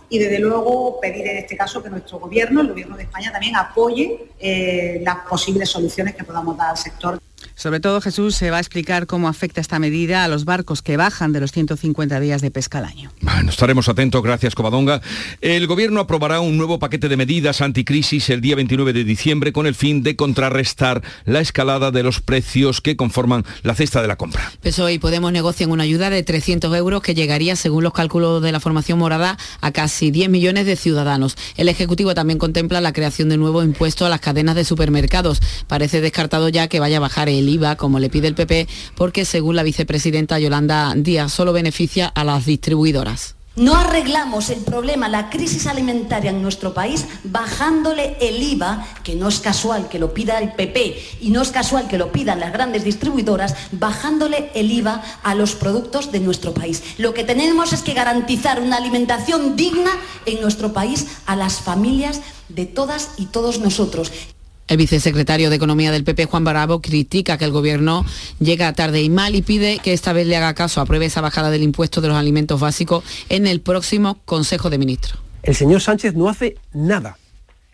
y 0.08 0.18
desde 0.18 0.40
luego 0.40 0.98
pedir 1.00 1.26
en 1.28 1.38
este 1.38 1.56
caso 1.56 1.82
que 1.82 1.88
nuestro 1.88 2.18
gobierno, 2.18 2.60
el 2.62 2.68
gobierno 2.68 2.96
de 2.96 3.04
España, 3.04 3.30
también 3.30 3.54
apoye 3.56 4.32
eh, 4.40 5.00
las 5.04 5.18
posibles 5.28 5.68
soluciones 5.68 6.16
que 6.16 6.24
podamos 6.24 6.56
dar 6.56 6.70
al 6.70 6.76
sector. 6.76 7.20
Sobre 7.60 7.78
todo, 7.78 8.00
Jesús, 8.00 8.36
se 8.36 8.50
va 8.50 8.56
a 8.56 8.60
explicar 8.60 9.06
cómo 9.06 9.28
afecta 9.28 9.60
esta 9.60 9.78
medida 9.78 10.24
a 10.24 10.28
los 10.28 10.46
barcos 10.46 10.80
que 10.80 10.96
bajan 10.96 11.34
de 11.34 11.40
los 11.40 11.52
150 11.52 12.18
días 12.18 12.40
de 12.40 12.50
pesca 12.50 12.78
al 12.78 12.86
año. 12.86 13.12
Bueno, 13.20 13.50
estaremos 13.50 13.86
atentos, 13.90 14.22
gracias 14.22 14.54
Covadonga. 14.54 15.02
El 15.42 15.66
Gobierno 15.66 16.00
aprobará 16.00 16.40
un 16.40 16.56
nuevo 16.56 16.78
paquete 16.78 17.10
de 17.10 17.18
medidas 17.18 17.60
anticrisis 17.60 18.30
el 18.30 18.40
día 18.40 18.56
29 18.56 18.94
de 18.94 19.04
diciembre 19.04 19.52
con 19.52 19.66
el 19.66 19.74
fin 19.74 20.02
de 20.02 20.16
contrarrestar 20.16 21.02
la 21.26 21.40
escalada 21.40 21.90
de 21.90 22.02
los 22.02 22.22
precios 22.22 22.80
que 22.80 22.96
conforman 22.96 23.44
la 23.62 23.74
cesta 23.74 24.00
de 24.00 24.08
la 24.08 24.16
compra. 24.16 24.50
PSOE 24.62 24.94
y 24.94 24.98
Podemos 24.98 25.30
negocian 25.30 25.70
una 25.70 25.82
ayuda 25.82 26.08
de 26.08 26.22
300 26.22 26.74
euros 26.74 27.02
que 27.02 27.14
llegaría, 27.14 27.56
según 27.56 27.84
los 27.84 27.92
cálculos 27.92 28.42
de 28.42 28.52
la 28.52 28.60
formación 28.60 28.98
morada, 28.98 29.36
a 29.60 29.70
casi 29.70 30.10
10 30.10 30.30
millones 30.30 30.64
de 30.64 30.76
ciudadanos. 30.76 31.36
El 31.58 31.68
Ejecutivo 31.68 32.14
también 32.14 32.38
contempla 32.38 32.80
la 32.80 32.94
creación 32.94 33.28
de 33.28 33.36
nuevo 33.36 33.62
impuesto 33.62 34.06
a 34.06 34.08
las 34.08 34.20
cadenas 34.20 34.54
de 34.54 34.64
supermercados. 34.64 35.42
Parece 35.66 36.00
descartado 36.00 36.48
ya 36.48 36.66
que 36.66 36.80
vaya 36.80 36.96
a 36.96 37.00
bajar 37.00 37.28
el 37.28 37.49
IVA, 37.50 37.76
como 37.76 37.98
le 37.98 38.08
pide 38.08 38.28
el 38.28 38.34
PP, 38.34 38.66
porque 38.96 39.24
según 39.24 39.56
la 39.56 39.62
vicepresidenta 39.62 40.38
Yolanda 40.38 40.94
Díaz, 40.96 41.32
solo 41.32 41.52
beneficia 41.52 42.06
a 42.06 42.24
las 42.24 42.46
distribuidoras. 42.46 43.36
No 43.56 43.74
arreglamos 43.74 44.48
el 44.48 44.60
problema, 44.60 45.08
la 45.08 45.28
crisis 45.28 45.66
alimentaria 45.66 46.30
en 46.30 46.40
nuestro 46.40 46.72
país 46.72 47.04
bajándole 47.24 48.16
el 48.20 48.40
IVA, 48.40 48.86
que 49.02 49.16
no 49.16 49.28
es 49.28 49.40
casual 49.40 49.88
que 49.88 49.98
lo 49.98 50.14
pida 50.14 50.38
el 50.38 50.52
PP 50.52 51.18
y 51.20 51.30
no 51.30 51.42
es 51.42 51.50
casual 51.50 51.88
que 51.88 51.98
lo 51.98 52.12
pidan 52.12 52.38
las 52.38 52.52
grandes 52.52 52.84
distribuidoras, 52.84 53.56
bajándole 53.72 54.50
el 54.54 54.70
IVA 54.70 55.02
a 55.24 55.34
los 55.34 55.56
productos 55.56 56.12
de 56.12 56.20
nuestro 56.20 56.54
país. 56.54 56.82
Lo 56.96 57.12
que 57.12 57.24
tenemos 57.24 57.72
es 57.72 57.82
que 57.82 57.92
garantizar 57.92 58.62
una 58.62 58.76
alimentación 58.76 59.56
digna 59.56 59.90
en 60.26 60.40
nuestro 60.40 60.72
país 60.72 61.08
a 61.26 61.34
las 61.34 61.60
familias 61.60 62.20
de 62.48 62.66
todas 62.66 63.10
y 63.18 63.26
todos 63.26 63.58
nosotros. 63.58 64.12
El 64.70 64.76
vicesecretario 64.76 65.50
de 65.50 65.56
Economía 65.56 65.90
del 65.90 66.04
PP, 66.04 66.26
Juan 66.26 66.44
Bravo, 66.44 66.80
critica 66.80 67.36
que 67.36 67.44
el 67.44 67.50
Gobierno 67.50 68.06
llega 68.38 68.72
tarde 68.72 69.02
y 69.02 69.10
mal 69.10 69.34
y 69.34 69.42
pide 69.42 69.80
que 69.80 69.92
esta 69.92 70.12
vez 70.12 70.28
le 70.28 70.36
haga 70.36 70.54
caso, 70.54 70.80
apruebe 70.80 71.06
esa 71.06 71.20
bajada 71.20 71.50
del 71.50 71.64
impuesto 71.64 72.00
de 72.00 72.06
los 72.06 72.16
alimentos 72.16 72.60
básicos 72.60 73.02
en 73.30 73.48
el 73.48 73.62
próximo 73.62 74.20
Consejo 74.24 74.70
de 74.70 74.78
Ministros. 74.78 75.20
El 75.42 75.56
señor 75.56 75.80
Sánchez 75.80 76.14
no 76.14 76.28
hace 76.28 76.56
nada. 76.72 77.18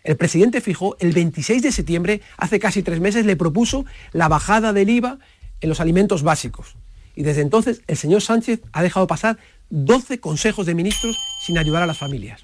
El 0.03 0.17
presidente 0.17 0.59
fijó 0.59 0.97
el 0.99 1.11
26 1.11 1.61
de 1.61 1.71
septiembre, 1.71 2.21
hace 2.35 2.59
casi 2.59 2.81
tres 2.81 2.99
meses, 2.99 3.27
le 3.27 3.35
propuso 3.35 3.85
la 4.11 4.27
bajada 4.27 4.73
del 4.73 4.89
IVA 4.89 5.19
en 5.61 5.69
los 5.69 5.79
alimentos 5.79 6.23
básicos. 6.23 6.77
Y 7.15 7.21
desde 7.21 7.41
entonces 7.41 7.83
el 7.85 7.97
señor 7.97 8.23
Sánchez 8.23 8.61
ha 8.71 8.81
dejado 8.81 9.05
pasar 9.05 9.37
12 9.69 10.19
consejos 10.19 10.65
de 10.65 10.73
ministros 10.73 11.15
sin 11.45 11.59
ayudar 11.59 11.83
a 11.83 11.87
las 11.87 11.99
familias. 11.99 12.41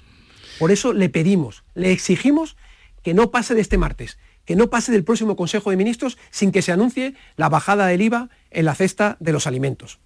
Por 0.60 0.70
eso 0.70 0.92
le 0.92 1.08
pedimos, 1.08 1.64
le 1.74 1.90
exigimos 1.90 2.54
que 3.02 3.14
no 3.14 3.32
pase 3.32 3.56
de 3.56 3.60
este 3.60 3.78
martes, 3.78 4.16
que 4.44 4.56
no 4.56 4.70
pase 4.70 4.92
del 4.92 5.04
próximo 5.04 5.36
Consejo 5.36 5.70
de 5.70 5.76
Ministros 5.76 6.18
sin 6.30 6.52
que 6.52 6.62
se 6.62 6.72
anuncie 6.72 7.14
la 7.36 7.48
bajada 7.48 7.86
del 7.86 8.02
IVA 8.02 8.28
en 8.50 8.64
la 8.64 8.74
cesta 8.74 9.16
de 9.20 9.32
los 9.32 9.46
alimentos. 9.46 9.98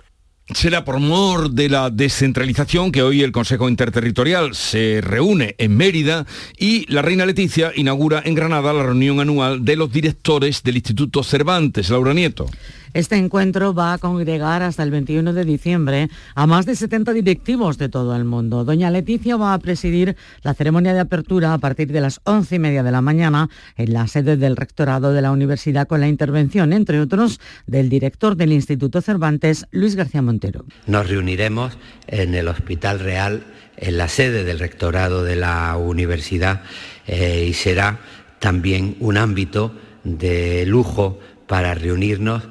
Será 0.55 0.83
por 0.83 0.99
mor 0.99 1.51
de 1.51 1.69
la 1.69 1.91
descentralización 1.91 2.91
que 2.91 3.03
hoy 3.03 3.23
el 3.23 3.33
Consejo 3.33 3.69
Interterritorial 3.69 4.55
se 4.55 5.03
reúne 5.03 5.55
en 5.59 5.77
Mérida 5.77 6.25
y 6.57 6.91
la 6.91 7.03
Reina 7.03 7.27
Leticia 7.27 7.71
inaugura 7.77 8.23
en 8.25 8.35
Granada 8.35 8.73
la 8.73 8.83
reunión 8.83 9.21
anual 9.21 9.63
de 9.63 9.77
los 9.77 9.93
directores 9.93 10.63
del 10.63 10.77
Instituto 10.77 11.23
Cervantes, 11.23 11.91
Laura 11.91 12.15
Nieto. 12.15 12.47
Este 12.95 13.17
encuentro 13.17 13.75
va 13.75 13.93
a 13.93 13.99
congregar 13.99 14.63
hasta 14.63 14.83
el 14.83 14.91
21 14.91 15.33
de 15.33 15.45
diciembre 15.45 16.09
a 16.35 16.47
más 16.47 16.67
de 16.67 16.75
70 16.75 17.13
directivos 17.13 17.79
de 17.79 17.89
todo 17.89 18.17
el 18.17 18.25
mundo. 18.25 18.65
Doña 18.65 18.91
Leticia 18.91 19.37
va 19.37 19.55
a 19.55 19.59
presidir 19.59 20.17
la 20.43 20.55
ceremonia 20.55 20.95
de 20.95 21.01
apertura 21.01 21.53
a 21.53 21.59
partir 21.59 21.93
de 21.93 22.01
las 22.01 22.21
once 22.25 22.57
y 22.57 22.59
media 22.59 22.83
de 22.83 22.91
la 22.91 23.01
mañana 23.01 23.49
en 23.77 23.93
la 23.93 24.07
sede 24.07 24.37
del 24.37 24.57
rectorado 24.57 25.13
de 25.13 25.23
la 25.23 25.33
universidad 25.33 25.87
con 25.87 26.01
la 26.01 26.09
intervención, 26.09 26.73
entre 26.73 27.01
otros, 27.01 27.41
del 27.67 27.89
director 27.89 28.37
del 28.37 28.53
Instituto 28.53 29.01
Cervantes, 29.01 29.67
Luis 29.71 29.95
García 29.95 30.23
Montero. 30.23 30.65
Nos 30.87 31.09
reuniremos 31.09 31.77
en 32.07 32.35
el 32.35 32.49
Hospital 32.49 33.01
Real, 33.01 33.45
en 33.77 33.99
la 33.99 34.09
sede 34.09 34.45
del 34.45 34.59
rectorado 34.59 35.23
de 35.23 35.37
la 35.37 35.77
universidad, 35.77 36.63
eh, 37.07 37.47
y 37.49 37.53
será 37.53 38.01
también 38.39 38.97
un 39.01 39.17
ámbito 39.17 39.75
de 40.05 40.65
lujo 40.67 41.19
para 41.47 41.75
reunirnos 41.75 42.45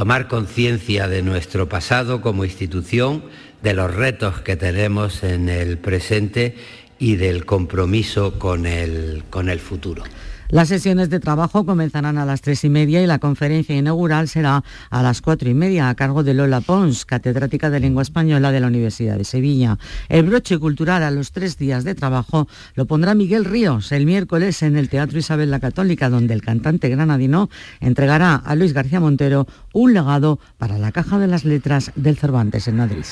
tomar 0.00 0.28
conciencia 0.28 1.08
de 1.08 1.20
nuestro 1.20 1.68
pasado 1.68 2.22
como 2.22 2.46
institución, 2.46 3.22
de 3.62 3.74
los 3.74 3.94
retos 3.94 4.40
que 4.40 4.56
tenemos 4.56 5.22
en 5.22 5.50
el 5.50 5.76
presente 5.76 6.56
y 6.98 7.16
del 7.16 7.44
compromiso 7.44 8.38
con 8.38 8.64
el, 8.64 9.24
con 9.28 9.50
el 9.50 9.60
futuro. 9.60 10.02
Las 10.50 10.66
sesiones 10.66 11.10
de 11.10 11.20
trabajo 11.20 11.64
comenzarán 11.64 12.18
a 12.18 12.24
las 12.24 12.40
tres 12.40 12.64
y 12.64 12.68
media 12.68 13.00
y 13.00 13.06
la 13.06 13.20
conferencia 13.20 13.76
inaugural 13.76 14.26
será 14.26 14.64
a 14.90 15.00
las 15.00 15.20
cuatro 15.20 15.48
y 15.48 15.54
media 15.54 15.88
a 15.88 15.94
cargo 15.94 16.24
de 16.24 16.34
Lola 16.34 16.60
Pons, 16.60 17.04
catedrática 17.04 17.70
de 17.70 17.78
lengua 17.78 18.02
española 18.02 18.50
de 18.50 18.58
la 18.58 18.66
Universidad 18.66 19.16
de 19.16 19.22
Sevilla. 19.24 19.78
El 20.08 20.24
broche 20.24 20.58
cultural 20.58 21.04
a 21.04 21.12
los 21.12 21.30
tres 21.30 21.56
días 21.56 21.84
de 21.84 21.94
trabajo 21.94 22.48
lo 22.74 22.86
pondrá 22.86 23.14
Miguel 23.14 23.44
Ríos 23.44 23.92
el 23.92 24.06
miércoles 24.06 24.64
en 24.64 24.76
el 24.76 24.88
Teatro 24.88 25.20
Isabel 25.20 25.52
la 25.52 25.60
Católica, 25.60 26.10
donde 26.10 26.34
el 26.34 26.42
cantante 26.42 26.88
granadino 26.88 27.48
entregará 27.78 28.34
a 28.34 28.56
Luis 28.56 28.72
García 28.72 28.98
Montero 28.98 29.46
un 29.72 29.94
legado 29.94 30.40
para 30.58 30.78
la 30.78 30.90
Caja 30.90 31.20
de 31.20 31.28
las 31.28 31.44
Letras 31.44 31.92
del 31.94 32.16
Cervantes 32.16 32.66
en 32.66 32.76
Madrid. 32.76 33.04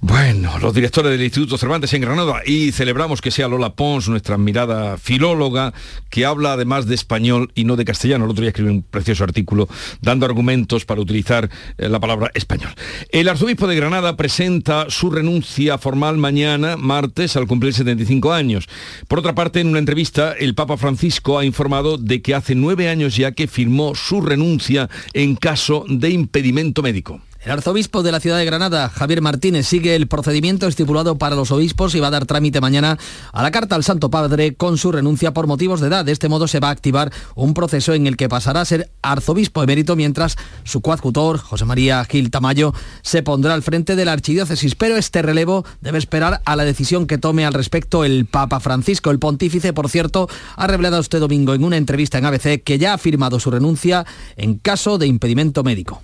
Bueno, 0.00 0.58
los 0.58 0.74
directores 0.74 1.12
del 1.12 1.22
Instituto 1.22 1.56
Cervantes 1.56 1.94
en 1.94 2.02
Granada 2.02 2.42
y 2.44 2.72
celebramos 2.72 3.22
que 3.22 3.30
sea 3.30 3.48
Lola 3.48 3.74
Pons, 3.74 4.06
nuestra 4.10 4.34
admirada 4.34 4.98
filóloga, 4.98 5.72
que 6.10 6.26
habla 6.26 6.52
además 6.52 6.73
de 6.82 6.94
español 6.94 7.50
y 7.54 7.64
no 7.64 7.76
de 7.76 7.84
castellano. 7.84 8.24
El 8.24 8.32
otro 8.32 8.42
día 8.42 8.50
escribió 8.50 8.72
un 8.72 8.82
precioso 8.82 9.24
artículo 9.24 9.68
dando 10.00 10.26
argumentos 10.26 10.84
para 10.84 11.00
utilizar 11.00 11.48
eh, 11.78 11.88
la 11.88 12.00
palabra 12.00 12.30
español. 12.34 12.72
El 13.10 13.28
arzobispo 13.28 13.66
de 13.66 13.76
Granada 13.76 14.16
presenta 14.16 14.86
su 14.90 15.10
renuncia 15.10 15.78
formal 15.78 16.18
mañana, 16.18 16.76
martes, 16.76 17.36
al 17.36 17.46
cumplir 17.46 17.72
75 17.72 18.32
años. 18.32 18.68
Por 19.08 19.20
otra 19.20 19.34
parte, 19.34 19.60
en 19.60 19.68
una 19.68 19.78
entrevista, 19.78 20.32
el 20.32 20.54
Papa 20.54 20.76
Francisco 20.76 21.38
ha 21.38 21.44
informado 21.44 21.96
de 21.96 22.22
que 22.22 22.34
hace 22.34 22.54
nueve 22.54 22.88
años 22.88 23.16
ya 23.16 23.32
que 23.32 23.46
firmó 23.46 23.94
su 23.94 24.20
renuncia 24.20 24.90
en 25.12 25.36
caso 25.36 25.84
de 25.88 26.10
impedimento 26.10 26.82
médico. 26.82 27.20
El 27.44 27.50
arzobispo 27.50 28.02
de 28.02 28.10
la 28.10 28.20
ciudad 28.20 28.38
de 28.38 28.46
Granada, 28.46 28.88
Javier 28.88 29.20
Martínez, 29.20 29.66
sigue 29.66 29.94
el 29.94 30.08
procedimiento 30.08 30.66
estipulado 30.66 31.18
para 31.18 31.36
los 31.36 31.50
obispos 31.50 31.94
y 31.94 32.00
va 32.00 32.06
a 32.06 32.10
dar 32.10 32.24
trámite 32.24 32.62
mañana 32.62 32.98
a 33.32 33.42
la 33.42 33.50
carta 33.50 33.74
al 33.74 33.84
Santo 33.84 34.08
Padre 34.08 34.54
con 34.54 34.78
su 34.78 34.90
renuncia 34.90 35.34
por 35.34 35.46
motivos 35.46 35.82
de 35.82 35.88
edad. 35.88 36.06
De 36.06 36.12
este 36.12 36.30
modo 36.30 36.48
se 36.48 36.58
va 36.58 36.68
a 36.68 36.70
activar 36.70 37.12
un 37.34 37.52
proceso 37.52 37.92
en 37.92 38.06
el 38.06 38.16
que 38.16 38.30
pasará 38.30 38.62
a 38.62 38.64
ser 38.64 38.90
arzobispo 39.02 39.62
emérito 39.62 39.94
mientras 39.94 40.36
su 40.62 40.80
coadjutor, 40.80 41.36
José 41.36 41.66
María 41.66 42.02
Gil 42.06 42.30
Tamayo, 42.30 42.72
se 43.02 43.22
pondrá 43.22 43.52
al 43.52 43.62
frente 43.62 43.94
de 43.94 44.06
la 44.06 44.12
archidiócesis. 44.12 44.74
Pero 44.74 44.96
este 44.96 45.20
relevo 45.20 45.66
debe 45.82 45.98
esperar 45.98 46.40
a 46.46 46.56
la 46.56 46.64
decisión 46.64 47.06
que 47.06 47.18
tome 47.18 47.44
al 47.44 47.52
respecto 47.52 48.06
el 48.06 48.24
Papa 48.24 48.58
Francisco. 48.58 49.10
El 49.10 49.18
pontífice, 49.18 49.74
por 49.74 49.90
cierto, 49.90 50.30
ha 50.56 50.66
revelado 50.66 50.98
este 50.98 51.18
domingo 51.18 51.52
en 51.52 51.62
una 51.62 51.76
entrevista 51.76 52.16
en 52.16 52.24
ABC 52.24 52.62
que 52.64 52.78
ya 52.78 52.94
ha 52.94 52.98
firmado 52.98 53.38
su 53.38 53.50
renuncia 53.50 54.06
en 54.38 54.54
caso 54.54 54.96
de 54.96 55.08
impedimento 55.08 55.62
médico. 55.62 56.00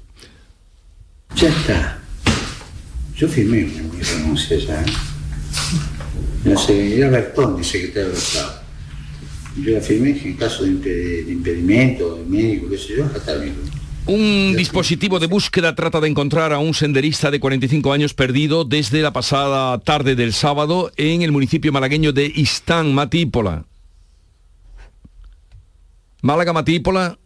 Ya 1.37 1.49
está. 1.49 1.99
Yo 3.17 3.29
firmé 3.29 3.63
mi 3.65 4.01
renuncia 4.03 4.57
ya. 4.59 4.85
La 6.45 6.57
seguridad 6.57 7.11
mi 7.57 7.65
secretario 7.65 8.11
de 8.11 8.17
Estado. 8.19 8.61
Yo 9.57 9.73
la 9.75 9.81
firmé 9.81 10.11
en 10.25 10.35
caso 10.37 10.65
de, 10.65 10.71
impe- 10.71 11.25
de 11.27 11.33
impedimento, 11.33 12.17
de 12.17 12.25
médico, 12.25 12.69
qué 12.71 12.79
sé 12.79 12.97
yo, 12.97 13.05
hasta 13.05 13.33
el 13.33 13.53
Un 14.07 14.55
dispositivo 14.57 15.19
de 15.19 15.27
búsqueda 15.27 15.75
trata 15.75 16.01
de 16.01 16.09
encontrar 16.09 16.53
a 16.53 16.59
un 16.59 16.73
senderista 16.73 17.31
de 17.31 17.41
45 17.41 17.93
años 17.93 18.15
perdido 18.15 18.65
desde 18.65 19.03
la 19.03 19.13
pasada 19.13 19.79
tarde 19.81 20.17
del 20.17 20.33
sábado 20.33 20.91
en 20.97 21.23
el 21.23 21.33
municipio 21.33 21.73
malagueño 21.73 22.13
de 22.13 22.33
Istán, 22.35 22.95
Matípola. 22.95 23.65
Málaga, 26.23 26.53
Matípola. 26.53 27.19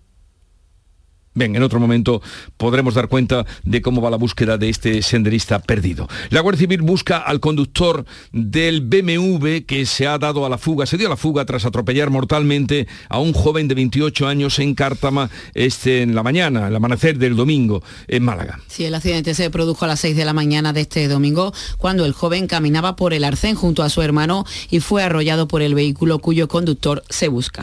Bien, 1.37 1.57
en 1.57 1.63
otro 1.65 1.81
momento 1.81 2.23
podremos 2.57 2.95
dar 2.95 3.09
cuenta 3.09 3.45
de 3.65 3.83
cómo 3.83 4.01
va 4.01 4.09
la 4.09 4.17
búsqueda 4.17 4.57
de 4.57 4.69
este 4.69 5.03
senderista 5.03 5.59
perdido. 5.59 6.09
La 6.31 6.41
Guardia 6.41 6.61
Civil 6.61 6.83
busca 6.83 7.19
al 7.19 7.41
conductor 7.41 8.05
del 8.31 8.83
BMW 8.83 9.65
que 9.67 9.85
se 9.85 10.07
ha 10.07 10.17
dado 10.19 10.47
a 10.47 10.49
la 10.49 10.59
fuga, 10.59 10.87
se 10.87 10.97
dio 10.97 11.09
a 11.09 11.11
la 11.11 11.17
fuga 11.17 11.45
tras 11.45 11.65
atropellar 11.65 12.11
mortalmente 12.11 12.87
a 13.09 13.19
un 13.19 13.33
joven 13.33 13.67
de 13.67 13.75
28 13.75 14.29
años 14.29 14.61
en 14.61 14.77
Cártama 14.77 15.29
este, 15.55 16.03
en 16.03 16.15
la 16.15 16.23
mañana, 16.23 16.69
el 16.69 16.77
amanecer 16.77 17.19
del 17.19 17.35
domingo, 17.35 17.83
en 18.07 18.23
Málaga. 18.23 18.61
Sí, 18.69 18.85
el 18.85 18.95
accidente 18.95 19.35
se 19.35 19.51
produjo 19.51 19.85
a 19.85 19.89
las 19.89 20.01
6 20.01 20.17
de 20.17 20.25
la 20.25 20.35
mañana 20.35 20.73
de 20.73 20.83
este 20.83 21.09
domingo, 21.09 21.53
cuando 21.79 22.05
el 22.05 22.13
joven 22.13 22.47
caminaba 22.47 22.95
por 22.95 23.13
el 23.13 23.25
arcén 23.25 23.57
junto 23.57 23.83
a 23.83 23.91
su 23.91 24.03
hermano 24.03 24.45
y 24.71 24.79
fue 24.79 25.03
arrollado 25.03 25.49
por 25.49 25.63
el 25.63 25.75
vehículo 25.75 26.21
cuyo 26.21 26.47
conductor 26.47 27.03
se 27.11 27.27
busca. 27.27 27.63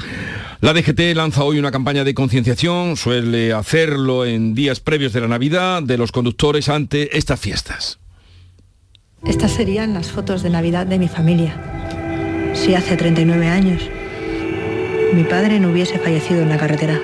La 0.59 0.73
DGT 0.73 1.15
lanza 1.15 1.43
hoy 1.43 1.57
una 1.57 1.71
campaña 1.71 2.03
de 2.03 2.13
concienciación, 2.13 2.97
suele 2.97 3.53
hacerlo 3.61 4.25
en 4.25 4.55
días 4.55 4.79
previos 4.79 5.13
de 5.13 5.21
la 5.21 5.27
Navidad, 5.27 5.83
de 5.83 5.97
los 5.97 6.11
conductores 6.11 6.67
ante 6.67 7.15
estas 7.15 7.39
fiestas. 7.39 7.99
Estas 9.23 9.51
serían 9.51 9.93
las 9.93 10.11
fotos 10.11 10.41
de 10.41 10.49
Navidad 10.49 10.87
de 10.87 10.97
mi 10.97 11.07
familia. 11.07 11.53
Si 12.55 12.73
hace 12.73 12.97
39 12.97 13.47
años 13.47 13.83
mi 15.13 15.23
padre 15.23 15.59
no 15.59 15.69
hubiese 15.69 15.99
fallecido 15.99 16.41
en 16.41 16.49
la 16.49 16.57
carretera. 16.57 16.99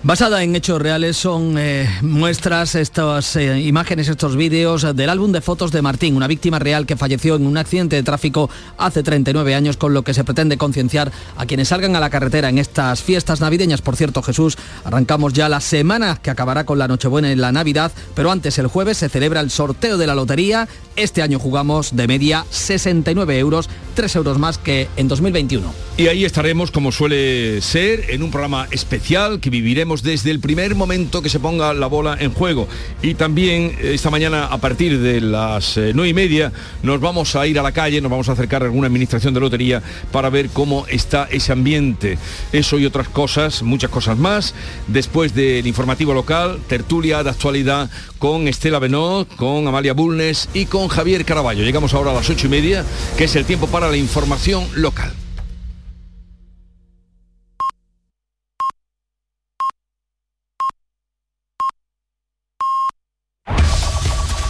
Basada 0.00 0.44
en 0.44 0.54
hechos 0.54 0.80
reales 0.80 1.16
son 1.16 1.56
eh, 1.58 1.88
muestras, 2.02 2.76
estas 2.76 3.34
eh, 3.34 3.58
imágenes, 3.58 4.06
estos 4.06 4.36
vídeos 4.36 4.86
del 4.94 5.10
álbum 5.10 5.32
de 5.32 5.40
fotos 5.40 5.72
de 5.72 5.82
Martín, 5.82 6.14
una 6.14 6.28
víctima 6.28 6.60
real 6.60 6.86
que 6.86 6.96
falleció 6.96 7.34
en 7.34 7.44
un 7.44 7.58
accidente 7.58 7.96
de 7.96 8.04
tráfico 8.04 8.48
hace 8.78 9.02
39 9.02 9.56
años, 9.56 9.76
con 9.76 9.94
lo 9.94 10.04
que 10.04 10.14
se 10.14 10.22
pretende 10.22 10.56
concienciar 10.56 11.10
a 11.36 11.46
quienes 11.46 11.68
salgan 11.68 11.96
a 11.96 12.00
la 12.00 12.10
carretera 12.10 12.48
en 12.48 12.58
estas 12.58 13.02
fiestas 13.02 13.40
navideñas. 13.40 13.82
Por 13.82 13.96
cierto, 13.96 14.22
Jesús, 14.22 14.56
arrancamos 14.84 15.32
ya 15.32 15.48
la 15.48 15.60
semana 15.60 16.20
que 16.22 16.30
acabará 16.30 16.64
con 16.64 16.78
la 16.78 16.86
Nochebuena 16.86 17.32
y 17.32 17.36
la 17.36 17.50
Navidad, 17.50 17.90
pero 18.14 18.30
antes 18.30 18.56
el 18.58 18.68
jueves 18.68 18.98
se 18.98 19.08
celebra 19.08 19.40
el 19.40 19.50
sorteo 19.50 19.98
de 19.98 20.06
la 20.06 20.14
lotería 20.14 20.68
Este 20.98 21.22
año 21.22 21.38
jugamos 21.38 21.94
de 21.94 22.08
media 22.08 22.44
69 22.50 23.38
euros, 23.38 23.70
3 23.94 24.16
euros 24.16 24.38
más 24.40 24.58
que 24.58 24.88
en 24.96 25.06
2021. 25.06 25.72
Y 25.96 26.08
ahí 26.08 26.24
estaremos, 26.24 26.72
como 26.72 26.90
suele 26.90 27.60
ser, 27.60 28.10
en 28.10 28.24
un 28.24 28.32
programa 28.32 28.66
especial 28.72 29.38
que 29.38 29.48
viviremos 29.48 30.02
desde 30.02 30.32
el 30.32 30.40
primer 30.40 30.74
momento 30.74 31.22
que 31.22 31.28
se 31.28 31.38
ponga 31.38 31.72
la 31.72 31.86
bola 31.86 32.16
en 32.18 32.32
juego. 32.32 32.66
Y 33.00 33.14
también 33.14 33.76
eh, 33.80 33.92
esta 33.94 34.10
mañana, 34.10 34.46
a 34.46 34.58
partir 34.58 34.98
de 35.00 35.20
las 35.20 35.76
eh, 35.76 35.92
nueve 35.94 36.08
y 36.08 36.14
media, 36.14 36.52
nos 36.82 37.00
vamos 37.00 37.36
a 37.36 37.46
ir 37.46 37.60
a 37.60 37.62
la 37.62 37.70
calle, 37.70 38.00
nos 38.00 38.10
vamos 38.10 38.28
a 38.28 38.32
acercar 38.32 38.62
a 38.62 38.66
alguna 38.66 38.88
administración 38.88 39.34
de 39.34 39.40
lotería 39.40 39.82
para 40.10 40.30
ver 40.30 40.50
cómo 40.50 40.84
está 40.88 41.28
ese 41.30 41.52
ambiente. 41.52 42.18
Eso 42.52 42.78
y 42.78 42.86
otras 42.86 43.08
cosas, 43.08 43.62
muchas 43.62 43.90
cosas 43.90 44.18
más. 44.18 44.52
Después 44.88 45.32
del 45.32 45.66
informativo 45.68 46.12
local, 46.12 46.58
tertulia 46.68 47.22
de 47.22 47.30
actualidad 47.30 47.88
con 48.18 48.48
Estela 48.48 48.80
Benot, 48.80 49.34
con 49.36 49.66
Amalia 49.68 49.92
Bulnes 49.92 50.48
y 50.54 50.66
con 50.66 50.87
Javier 50.88 51.24
Caraballo. 51.24 51.64
Llegamos 51.64 51.94
ahora 51.94 52.10
a 52.10 52.14
las 52.14 52.28
ocho 52.30 52.46
y 52.46 52.50
media, 52.50 52.84
que 53.16 53.24
es 53.24 53.36
el 53.36 53.44
tiempo 53.44 53.66
para 53.66 53.88
la 53.88 53.96
información 53.96 54.68
local. 54.74 55.12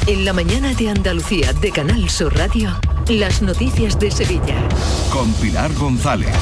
En 0.09 0.25
la 0.25 0.33
mañana 0.33 0.73
de 0.73 0.89
Andalucía 0.89 1.53
de 1.53 1.71
Canal 1.71 2.09
Sur 2.09 2.35
Radio, 2.35 2.81
las 3.11 3.43
noticias 3.43 3.99
de 4.01 4.11
Sevilla. 4.11 4.67
Con 5.13 5.31
Pilar 5.35 5.71
González. 5.75 6.35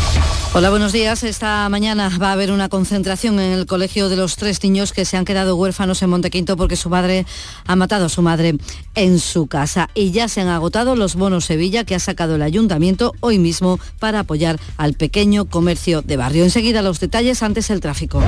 Hola, 0.58 0.70
buenos 0.70 0.92
días. 0.92 1.22
Esta 1.22 1.68
mañana 1.68 2.10
va 2.18 2.30
a 2.30 2.32
haber 2.32 2.50
una 2.50 2.70
concentración 2.70 3.38
en 3.40 3.52
el 3.52 3.66
colegio 3.66 4.08
de 4.08 4.16
los 4.16 4.36
tres 4.36 4.62
niños 4.62 4.94
que 4.94 5.04
se 5.04 5.18
han 5.18 5.26
quedado 5.26 5.54
huérfanos 5.54 6.00
en 6.00 6.08
Montequinto 6.08 6.56
porque 6.56 6.76
su 6.76 6.88
madre 6.88 7.26
ha 7.66 7.76
matado 7.76 8.06
a 8.06 8.08
su 8.08 8.22
madre 8.22 8.54
en 8.94 9.18
su 9.18 9.48
casa. 9.48 9.90
Y 9.92 10.12
ya 10.12 10.28
se 10.28 10.40
han 10.40 10.48
agotado 10.48 10.96
los 10.96 11.14
bonos 11.14 11.44
Sevilla 11.44 11.84
que 11.84 11.94
ha 11.94 11.98
sacado 11.98 12.36
el 12.36 12.42
ayuntamiento 12.42 13.12
hoy 13.20 13.38
mismo 13.38 13.78
para 13.98 14.20
apoyar 14.20 14.58
al 14.78 14.94
pequeño 14.94 15.44
comercio 15.44 16.00
de 16.00 16.16
barrio. 16.16 16.44
Enseguida 16.44 16.80
los 16.80 17.00
detalles 17.00 17.42
antes 17.42 17.68
el 17.68 17.80
tráfico. 17.82 18.22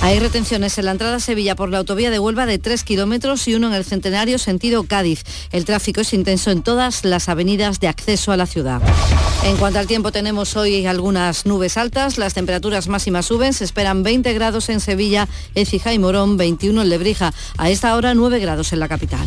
Hay 0.00 0.20
retenciones 0.20 0.78
en 0.78 0.86
la 0.86 0.92
entrada 0.92 1.16
a 1.16 1.20
Sevilla 1.20 1.54
por 1.54 1.68
la 1.68 1.78
autovía 1.78 2.10
de 2.10 2.18
Huelva 2.18 2.46
de 2.46 2.58
3 2.58 2.82
kilómetros 2.82 3.46
y 3.46 3.54
uno 3.56 3.66
en 3.66 3.74
el 3.74 3.84
centenario 3.84 4.38
sentido 4.38 4.84
Cádiz. 4.84 5.22
El 5.52 5.66
tráfico 5.66 6.00
es 6.00 6.14
intenso 6.14 6.50
en 6.50 6.62
todas 6.62 7.04
las 7.04 7.28
avenidas 7.28 7.78
de 7.78 7.88
acceso 7.88 8.32
a 8.32 8.38
la 8.38 8.46
ciudad. 8.46 8.80
En 9.44 9.56
cuanto 9.56 9.78
al 9.78 9.86
tiempo, 9.86 10.12
tenemos 10.12 10.56
hoy 10.56 10.86
algunas 10.86 11.46
nubes 11.58 11.76
altas, 11.76 12.18
las 12.18 12.34
temperaturas 12.34 12.86
máximas 12.86 13.26
suben, 13.26 13.52
se 13.52 13.64
esperan 13.64 14.04
20 14.04 14.32
grados 14.32 14.68
en 14.68 14.78
Sevilla, 14.78 15.26
Écija 15.56 15.92
y 15.92 15.98
Morón, 15.98 16.36
21 16.36 16.82
en 16.82 16.88
Lebrija. 16.88 17.34
A 17.56 17.68
esta 17.68 17.96
hora 17.96 18.14
9 18.14 18.38
grados 18.38 18.72
en 18.72 18.78
la 18.78 18.86
capital. 18.86 19.26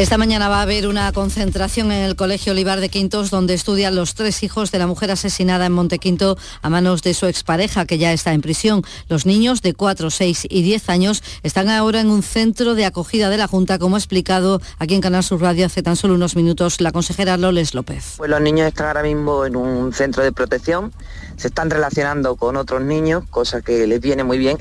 Esta 0.00 0.16
mañana 0.16 0.48
va 0.48 0.60
a 0.60 0.62
haber 0.62 0.86
una 0.86 1.12
concentración 1.12 1.92
en 1.92 2.02
el 2.02 2.16
Colegio 2.16 2.52
Olivar 2.52 2.80
de 2.80 2.88
Quintos 2.88 3.28
donde 3.28 3.52
estudian 3.52 3.94
los 3.94 4.14
tres 4.14 4.42
hijos 4.42 4.70
de 4.70 4.78
la 4.78 4.86
mujer 4.86 5.10
asesinada 5.10 5.66
en 5.66 5.72
Montequinto 5.72 6.38
a 6.62 6.70
manos 6.70 7.02
de 7.02 7.12
su 7.12 7.26
expareja 7.26 7.84
que 7.84 7.98
ya 7.98 8.10
está 8.10 8.32
en 8.32 8.40
prisión. 8.40 8.82
Los 9.10 9.26
niños 9.26 9.60
de 9.60 9.74
4, 9.74 10.08
6 10.08 10.46
y 10.48 10.62
10 10.62 10.88
años 10.88 11.22
están 11.42 11.68
ahora 11.68 12.00
en 12.00 12.08
un 12.08 12.22
centro 12.22 12.74
de 12.74 12.86
acogida 12.86 13.28
de 13.28 13.36
la 13.36 13.46
Junta, 13.46 13.78
como 13.78 13.96
ha 13.96 13.98
explicado 13.98 14.62
aquí 14.78 14.94
en 14.94 15.02
Canal 15.02 15.22
Sur 15.22 15.42
Radio 15.42 15.66
hace 15.66 15.82
tan 15.82 15.96
solo 15.96 16.14
unos 16.14 16.34
minutos 16.34 16.80
la 16.80 16.92
consejera 16.92 17.36
Loles 17.36 17.74
López. 17.74 18.14
Pues 18.16 18.30
los 18.30 18.40
niños 18.40 18.68
están 18.68 18.86
ahora 18.86 19.02
mismo 19.02 19.44
en 19.44 19.54
un 19.54 19.92
centro 19.92 20.22
de 20.22 20.32
protección, 20.32 20.94
se 21.36 21.48
están 21.48 21.68
relacionando 21.68 22.36
con 22.36 22.56
otros 22.56 22.80
niños, 22.80 23.24
cosa 23.28 23.60
que 23.60 23.86
les 23.86 24.00
viene 24.00 24.24
muy 24.24 24.38
bien 24.38 24.56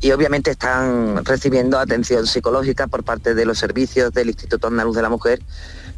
y 0.00 0.12
obviamente 0.12 0.50
están 0.52 1.24
recibiendo 1.24 1.78
atención 1.78 2.26
psicológica 2.26 2.86
por 2.86 3.04
parte 3.04 3.34
de 3.34 3.44
los 3.44 3.58
servicios 3.58 4.12
del 4.12 4.28
Instituto 4.28 4.68
Andaluz 4.68 4.96
de 4.96 5.02
la 5.02 5.10
Mujer 5.10 5.40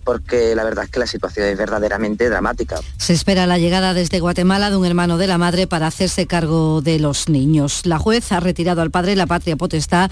porque 0.05 0.55
la 0.55 0.65
verdad 0.65 0.85
es 0.85 0.91
que 0.91 0.99
la 0.99 1.07
situación 1.07 1.47
es 1.47 1.59
verdaderamente 1.59 2.29
dramática. 2.29 2.81
Se 2.97 3.13
espera 3.13 3.47
la 3.47 3.59
llegada 3.59 3.95
desde 3.95 4.21
Guatemala 4.21 4.71
de 4.71 4.77
un 4.77 4.87
hermano 4.87 5.19
de 5.19 5.27
la 5.27 5.39
madre 5.39 5.67
para 5.67 5.87
hacerse 5.87 6.27
cargo 6.27 6.81
de 6.81 6.99
los 6.99 7.29
niños. 7.29 7.87
La 7.87 7.99
juez 7.99 8.33
ha 8.33 8.41
retirado 8.41 8.83
al 8.83 8.91
padre 8.91 9.17
la 9.17 9.27
patria 9.27 9.57
potestad 9.57 10.11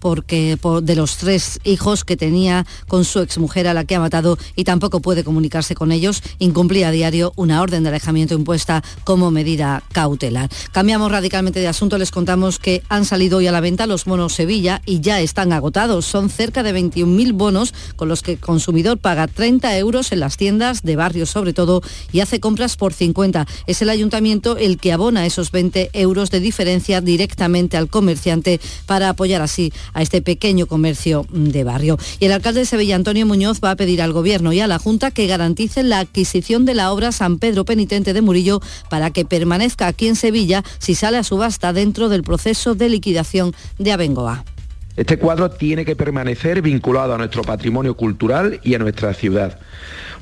porque 0.00 0.58
de 0.82 0.96
los 0.96 1.16
tres 1.18 1.60
hijos 1.64 2.04
que 2.04 2.16
tenía 2.16 2.66
con 2.88 3.04
su 3.04 3.20
exmujer 3.20 3.68
a 3.68 3.74
la 3.74 3.84
que 3.84 3.94
ha 3.94 4.00
matado 4.00 4.38
y 4.56 4.64
tampoco 4.64 5.00
puede 5.00 5.24
comunicarse 5.24 5.74
con 5.74 5.92
ellos, 5.92 6.22
incumplía 6.38 6.88
a 6.88 6.90
diario 6.90 7.32
una 7.36 7.62
orden 7.62 7.82
de 7.82 7.90
alejamiento 7.90 8.34
impuesta 8.34 8.82
como 9.04 9.30
medida 9.30 9.82
cautelar. 9.92 10.50
Cambiamos 10.72 11.12
radicalmente 11.12 11.60
de 11.60 11.68
asunto, 11.68 11.98
les 11.98 12.10
contamos 12.10 12.58
que 12.58 12.82
han 12.88 13.04
salido 13.04 13.38
hoy 13.38 13.46
a 13.46 13.52
la 13.52 13.60
venta 13.60 13.86
los 13.86 14.04
bonos 14.04 14.34
Sevilla 14.34 14.82
y 14.86 15.00
ya 15.00 15.20
están 15.20 15.52
agotados. 15.52 16.06
Son 16.06 16.30
cerca 16.30 16.62
de 16.62 16.74
21.000 16.74 17.32
bonos 17.34 17.74
con 17.96 18.08
los 18.08 18.22
que 18.22 18.32
el 18.32 18.40
consumidor 18.40 18.98
paga 18.98 19.26
30 19.26 19.76
euros 19.78 20.12
en 20.12 20.20
las 20.20 20.36
tiendas 20.36 20.82
de 20.82 20.96
barrio 20.96 21.26
sobre 21.26 21.52
todo 21.52 21.82
y 22.12 22.20
hace 22.20 22.40
compras 22.40 22.76
por 22.76 22.92
50. 22.92 23.46
Es 23.66 23.82
el 23.82 23.90
ayuntamiento 23.90 24.56
el 24.56 24.78
que 24.78 24.92
abona 24.92 25.26
esos 25.26 25.50
20 25.50 25.90
euros 25.92 26.30
de 26.30 26.40
diferencia 26.40 27.00
directamente 27.00 27.76
al 27.76 27.88
comerciante 27.88 28.60
para 28.86 29.10
apoyar 29.10 29.42
así 29.42 29.72
a 29.92 30.02
este 30.02 30.22
pequeño 30.22 30.66
comercio 30.66 31.26
de 31.30 31.64
barrio. 31.64 31.98
Y 32.18 32.26
el 32.26 32.32
alcalde 32.32 32.60
de 32.60 32.66
Sevilla, 32.66 32.96
Antonio 32.96 33.26
Muñoz, 33.26 33.60
va 33.62 33.72
a 33.72 33.76
pedir 33.76 34.02
al 34.02 34.12
Gobierno 34.12 34.52
y 34.52 34.60
a 34.60 34.66
la 34.66 34.78
Junta 34.78 35.10
que 35.10 35.26
garanticen 35.26 35.88
la 35.88 36.00
adquisición 36.00 36.64
de 36.64 36.74
la 36.74 36.92
obra 36.92 37.12
San 37.12 37.38
Pedro 37.38 37.64
Penitente 37.64 38.12
de 38.12 38.22
Murillo 38.22 38.60
para 38.88 39.10
que 39.10 39.24
permanezca 39.24 39.86
aquí 39.86 40.08
en 40.08 40.16
Sevilla 40.16 40.62
si 40.78 40.94
sale 40.94 41.18
a 41.18 41.24
subasta 41.24 41.72
dentro 41.72 42.08
del 42.08 42.22
proceso 42.22 42.74
de 42.74 42.88
liquidación 42.88 43.54
de 43.78 43.92
Abengoa. 43.92 44.44
Este 44.96 45.18
cuadro 45.18 45.50
tiene 45.50 45.84
que 45.84 45.96
permanecer 45.96 46.60
vinculado 46.62 47.14
a 47.14 47.18
nuestro 47.18 47.42
patrimonio 47.42 47.96
cultural 47.96 48.60
y 48.62 48.74
a 48.74 48.78
nuestra 48.78 49.14
ciudad. 49.14 49.58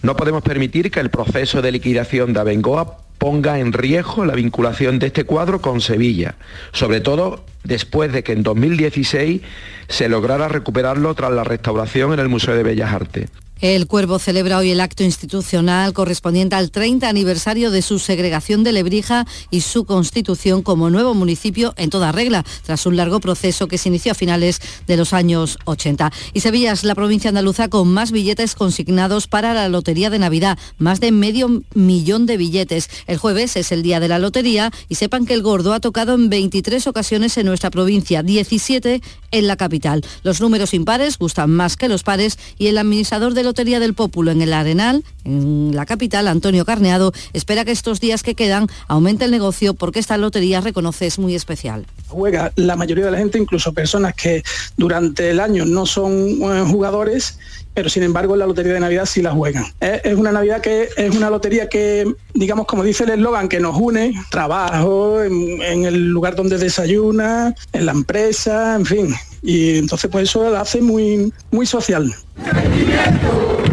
No 0.02 0.14
podemos 0.14 0.42
permitir 0.42 0.90
que 0.90 1.00
el 1.00 1.10
proceso 1.10 1.62
de 1.62 1.72
liquidación 1.72 2.32
de 2.32 2.40
Abengoa 2.40 2.98
ponga 3.18 3.58
en 3.58 3.72
riesgo 3.72 4.24
la 4.24 4.34
vinculación 4.34 4.98
de 4.98 5.08
este 5.08 5.24
cuadro 5.24 5.60
con 5.60 5.80
Sevilla, 5.80 6.36
sobre 6.72 7.00
todo 7.00 7.44
después 7.64 8.12
de 8.12 8.22
que 8.22 8.32
en 8.32 8.42
2016 8.42 9.42
se 9.88 10.08
lograra 10.08 10.48
recuperarlo 10.48 11.14
tras 11.14 11.32
la 11.32 11.44
restauración 11.44 12.12
en 12.12 12.20
el 12.20 12.28
Museo 12.28 12.54
de 12.54 12.62
Bellas 12.62 12.92
Artes. 12.92 13.28
El 13.60 13.88
Cuervo 13.88 14.20
celebra 14.20 14.58
hoy 14.58 14.70
el 14.70 14.80
acto 14.80 15.02
institucional 15.02 15.92
correspondiente 15.92 16.54
al 16.54 16.70
30 16.70 17.08
aniversario 17.08 17.72
de 17.72 17.82
su 17.82 17.98
segregación 17.98 18.62
de 18.62 18.70
Lebrija 18.70 19.26
y 19.50 19.62
su 19.62 19.84
constitución 19.84 20.62
como 20.62 20.90
nuevo 20.90 21.12
municipio 21.12 21.74
en 21.76 21.90
toda 21.90 22.12
regla, 22.12 22.44
tras 22.62 22.86
un 22.86 22.96
largo 22.96 23.18
proceso 23.18 23.66
que 23.66 23.76
se 23.76 23.88
inició 23.88 24.12
a 24.12 24.14
finales 24.14 24.60
de 24.86 24.96
los 24.96 25.12
años 25.12 25.58
80. 25.64 26.12
Y 26.34 26.40
Sevilla 26.40 26.70
es 26.70 26.84
la 26.84 26.94
provincia 26.94 27.30
andaluza 27.30 27.66
con 27.66 27.88
más 27.88 28.12
billetes 28.12 28.54
consignados 28.54 29.26
para 29.26 29.52
la 29.54 29.68
Lotería 29.68 30.08
de 30.08 30.20
Navidad, 30.20 30.56
más 30.78 31.00
de 31.00 31.10
medio 31.10 31.64
millón 31.74 32.26
de 32.26 32.36
billetes. 32.36 32.88
El 33.08 33.18
jueves 33.18 33.56
es 33.56 33.72
el 33.72 33.82
día 33.82 33.98
de 33.98 34.06
la 34.06 34.20
lotería 34.20 34.70
y 34.88 34.94
sepan 34.94 35.26
que 35.26 35.34
el 35.34 35.42
gordo 35.42 35.72
ha 35.72 35.80
tocado 35.80 36.14
en 36.14 36.28
23 36.28 36.86
ocasiones 36.86 37.36
en 37.36 37.46
nuestra 37.46 37.70
provincia, 37.70 38.22
17 38.22 39.02
en 39.32 39.46
la 39.48 39.56
capital. 39.56 40.04
Los 40.22 40.40
números 40.40 40.74
impares 40.74 41.18
gustan 41.18 41.50
más 41.50 41.76
que 41.76 41.88
los 41.88 42.04
pares 42.04 42.38
y 42.56 42.68
el 42.68 42.78
administrador 42.78 43.34
de 43.34 43.47
Lotería 43.48 43.80
del 43.80 43.94
Pópulo 43.94 44.30
en 44.30 44.42
el 44.42 44.52
Arenal, 44.52 45.04
en 45.24 45.74
la 45.74 45.86
capital, 45.86 46.28
Antonio 46.28 46.66
Carneado, 46.66 47.12
espera 47.32 47.64
que 47.64 47.70
estos 47.70 47.98
días 47.98 48.22
que 48.22 48.34
quedan 48.34 48.66
aumente 48.88 49.24
el 49.24 49.30
negocio 49.30 49.72
porque 49.72 50.00
esta 50.00 50.18
lotería 50.18 50.60
reconoce 50.60 51.06
es 51.06 51.18
muy 51.18 51.34
especial. 51.34 51.86
Juega 52.08 52.52
la 52.56 52.76
mayoría 52.76 53.06
de 53.06 53.10
la 53.10 53.16
gente, 53.16 53.38
incluso 53.38 53.72
personas 53.72 54.12
que 54.14 54.42
durante 54.76 55.30
el 55.30 55.40
año 55.40 55.64
no 55.64 55.86
son 55.86 56.12
eh, 56.12 56.64
jugadores, 56.68 57.38
pero 57.78 57.90
sin 57.90 58.02
embargo 58.02 58.34
en 58.34 58.40
la 58.40 58.46
lotería 58.48 58.72
de 58.72 58.80
Navidad 58.80 59.06
sí 59.06 59.22
la 59.22 59.30
juegan. 59.30 59.64
Es, 59.78 60.12
una 60.14 60.32
Navidad 60.32 60.60
que 60.60 60.88
es 60.96 61.14
una 61.14 61.30
lotería 61.30 61.68
que, 61.68 62.12
digamos, 62.34 62.66
como 62.66 62.82
dice 62.82 63.04
el 63.04 63.10
eslogan, 63.10 63.48
que 63.48 63.60
nos 63.60 63.76
une, 63.76 64.20
trabajo, 64.32 65.22
en, 65.22 65.84
el 65.84 66.08
lugar 66.08 66.34
donde 66.34 66.58
desayuna, 66.58 67.54
en 67.72 67.86
la 67.86 67.92
empresa, 67.92 68.74
en 68.74 68.84
fin. 68.84 69.14
Y 69.42 69.78
entonces 69.78 70.10
pues 70.10 70.28
eso 70.28 70.50
la 70.50 70.62
hace 70.62 70.82
muy, 70.82 71.32
muy 71.52 71.66
social. 71.66 72.12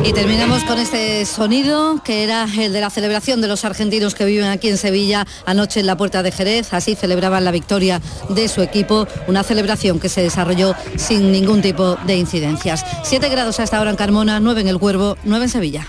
Y 0.06 0.14
terminamos 0.14 0.64
con 0.66 0.78
este 0.78 1.26
sonido 1.26 2.00
que 2.04 2.24
era 2.24 2.48
el 2.60 2.72
de 2.74 2.80
la 2.80 2.92
celebración 2.92 3.42
de 3.42 3.48
los 3.48 3.66
argentinos 3.66 4.14
que 4.14 4.24
viven 4.24 4.46
aquí 4.46 4.70
en 4.70 4.78
Sevilla 4.78 5.26
anoche 5.48 5.80
en 5.80 5.88
la 5.88 5.98
Puerta 5.98 6.22
de 6.22 6.32
Jerez. 6.32 6.74
Así 6.74 6.94
celebraban 6.94 7.44
la 7.44 7.50
victoria 7.50 8.00
de 8.30 8.48
su 8.48 8.62
equipo, 8.62 9.08
una 9.28 9.42
celebración 9.42 10.00
que 10.00 10.08
se 10.08 10.22
desarrolló 10.22 10.76
sin 10.96 11.32
ningún 11.32 11.64
tipo 11.64 11.98
de 12.06 12.18
incidencias. 12.18 12.86
7 13.02 13.30
grados 13.30 13.60
hasta 13.60 13.80
ahora 13.80 13.90
Carmona, 13.96 14.40
9 14.40 14.62
en 14.62 14.68
El 14.68 14.80
Cuervo, 14.80 15.18
9 15.24 15.46
en 15.46 15.50
Sevilla. 15.50 15.88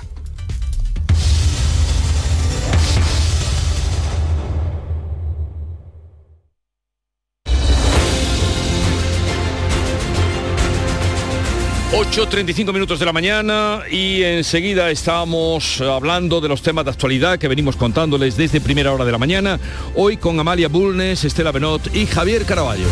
...8.35 11.96 12.74
minutos 12.74 12.98
de 12.98 13.06
la 13.06 13.12
mañana 13.12 13.80
y 13.90 14.22
enseguida 14.22 14.90
estamos 14.90 15.80
hablando 15.80 16.42
de 16.42 16.48
los 16.48 16.60
temas 16.60 16.84
de 16.84 16.90
actualidad 16.90 17.38
que 17.38 17.48
venimos 17.48 17.76
contándoles 17.76 18.36
desde 18.36 18.60
primera 18.60 18.92
hora 18.92 19.06
de 19.06 19.12
la 19.12 19.18
mañana, 19.18 19.58
hoy 19.94 20.18
con 20.18 20.38
Amalia 20.38 20.68
Bulnes, 20.68 21.24
Estela 21.24 21.52
Benot 21.52 21.94
y 21.94 22.04
Javier 22.04 22.44
Caraballo. 22.44 22.86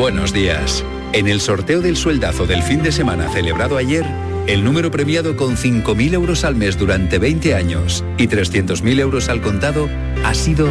Buenos 0.00 0.32
días. 0.32 0.82
En 1.12 1.28
el 1.28 1.42
sorteo 1.42 1.82
del 1.82 1.94
sueldazo 1.94 2.46
del 2.46 2.62
fin 2.62 2.82
de 2.82 2.90
semana 2.90 3.28
celebrado 3.28 3.76
ayer, 3.76 4.06
el 4.46 4.64
número 4.64 4.90
premiado 4.90 5.36
con 5.36 5.58
5.000 5.58 6.14
euros 6.14 6.44
al 6.44 6.56
mes 6.56 6.78
durante 6.78 7.18
20 7.18 7.54
años 7.54 8.02
y 8.16 8.26
300.000 8.26 8.98
euros 8.98 9.28
al 9.28 9.42
contado 9.42 9.90
ha 10.24 10.32
sido 10.32 10.68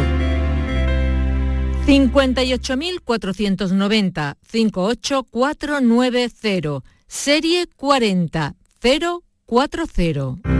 58.490 1.86 4.34
58490 4.50 6.82
serie 7.06 7.68
40040. 7.76 10.59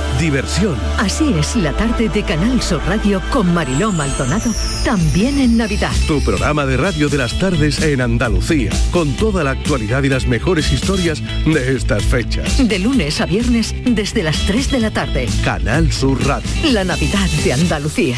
diversión. 0.21 0.77
Así 0.99 1.33
es 1.33 1.55
la 1.55 1.73
tarde 1.73 2.07
de 2.07 2.23
Canal 2.23 2.61
Sur 2.61 2.79
Radio 2.87 3.19
con 3.31 3.51
Mariló 3.53 3.91
Maldonado, 3.91 4.53
también 4.85 5.39
en 5.39 5.57
Navidad. 5.57 5.91
Tu 6.07 6.23
programa 6.23 6.65
de 6.67 6.77
radio 6.77 7.09
de 7.09 7.17
las 7.17 7.37
tardes 7.39 7.81
en 7.81 8.01
Andalucía, 8.01 8.69
con 8.91 9.17
toda 9.17 9.43
la 9.43 9.51
actualidad 9.51 10.03
y 10.03 10.09
las 10.09 10.27
mejores 10.27 10.71
historias 10.71 11.23
de 11.43 11.75
estas 11.75 12.03
fechas. 12.03 12.65
De 12.65 12.77
lunes 12.77 13.19
a 13.19 13.25
viernes 13.25 13.73
desde 13.83 14.21
las 14.21 14.37
3 14.45 14.71
de 14.71 14.79
la 14.79 14.91
tarde. 14.91 15.27
Canal 15.43 15.91
Sur 15.91 16.23
Radio. 16.23 16.47
La 16.71 16.83
Navidad 16.83 17.27
de 17.43 17.53
Andalucía. 17.53 18.17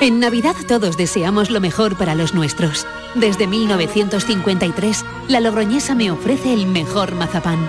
En 0.00 0.18
Navidad 0.18 0.56
todos 0.66 0.96
deseamos 0.96 1.50
lo 1.50 1.60
mejor 1.60 1.98
para 1.98 2.14
los 2.14 2.32
nuestros. 2.32 2.86
Desde 3.14 3.46
1953, 3.46 5.04
la 5.28 5.40
Logroñesa 5.40 5.94
me 5.94 6.10
ofrece 6.10 6.54
el 6.54 6.66
mejor 6.66 7.14
mazapán. 7.14 7.68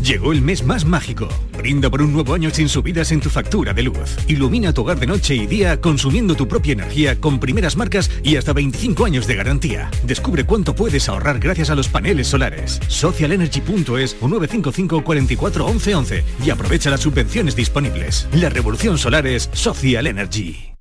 Llegó 0.00 0.32
el 0.32 0.42
mes 0.42 0.64
más 0.64 0.84
mágico. 0.84 1.28
Brinda 1.56 1.90
por 1.90 2.02
un 2.02 2.12
nuevo 2.12 2.34
año 2.34 2.50
sin 2.50 2.68
subidas 2.68 3.12
en 3.12 3.20
tu 3.20 3.30
factura 3.30 3.72
de 3.72 3.82
luz. 3.82 4.16
Ilumina 4.28 4.72
tu 4.72 4.82
hogar 4.82 4.98
de 4.98 5.06
noche 5.06 5.34
y 5.34 5.46
día 5.46 5.80
consumiendo 5.80 6.34
tu 6.34 6.48
propia 6.48 6.72
energía 6.72 7.20
con 7.20 7.38
primeras 7.38 7.76
marcas 7.76 8.10
y 8.22 8.36
hasta 8.36 8.52
25 8.52 9.04
años 9.04 9.26
de 9.26 9.36
garantía. 9.36 9.90
Descubre 10.04 10.44
cuánto 10.44 10.74
puedes 10.74 11.08
ahorrar 11.08 11.38
gracias 11.38 11.70
a 11.70 11.74
los 11.74 11.88
paneles 11.88 12.28
solares. 12.28 12.80
Socialenergy.es 12.88 14.16
o 14.20 14.28
955 14.28 15.04
44 15.04 15.66
11 15.66 15.94
11 15.94 16.24
y 16.44 16.50
aprovecha 16.50 16.90
las 16.90 17.00
subvenciones 17.00 17.56
disponibles. 17.56 18.28
La 18.32 18.48
revolución 18.48 18.98
solar 18.98 19.26
es 19.26 19.50
Social 19.52 20.06
Energy. 20.06 20.72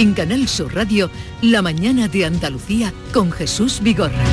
En 0.00 0.14
Canal 0.14 0.48
Sur 0.48 0.74
Radio, 0.74 1.10
La 1.42 1.60
mañana 1.60 2.08
de 2.08 2.24
Andalucía 2.24 2.90
con 3.12 3.30
Jesús 3.30 3.80
Vigorra. 3.82 4.24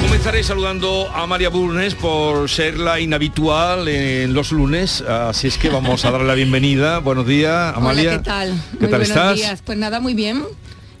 Comenzaré 0.00 0.44
saludando 0.44 1.10
a 1.12 1.26
María 1.26 1.48
Bulnes 1.48 1.96
por 1.96 2.48
ser 2.48 2.78
la 2.78 3.00
inhabitual 3.00 3.88
en 3.88 4.32
los 4.32 4.52
lunes, 4.52 5.00
así 5.00 5.48
es 5.48 5.58
que 5.58 5.70
vamos 5.70 6.04
a 6.04 6.12
darle 6.12 6.28
la 6.28 6.34
bienvenida. 6.34 7.00
Buenos 7.00 7.26
días, 7.26 7.76
Amalia. 7.76 8.10
Hola, 8.10 8.18
¿qué 8.18 8.24
tal? 8.24 8.48
¿Qué 8.50 8.78
Muy 8.78 8.78
tal 8.78 8.88
buenos 8.90 9.08
estás? 9.08 9.34
días. 9.34 9.62
Pues 9.66 9.76
nada, 9.76 9.98
muy 9.98 10.14
bien. 10.14 10.44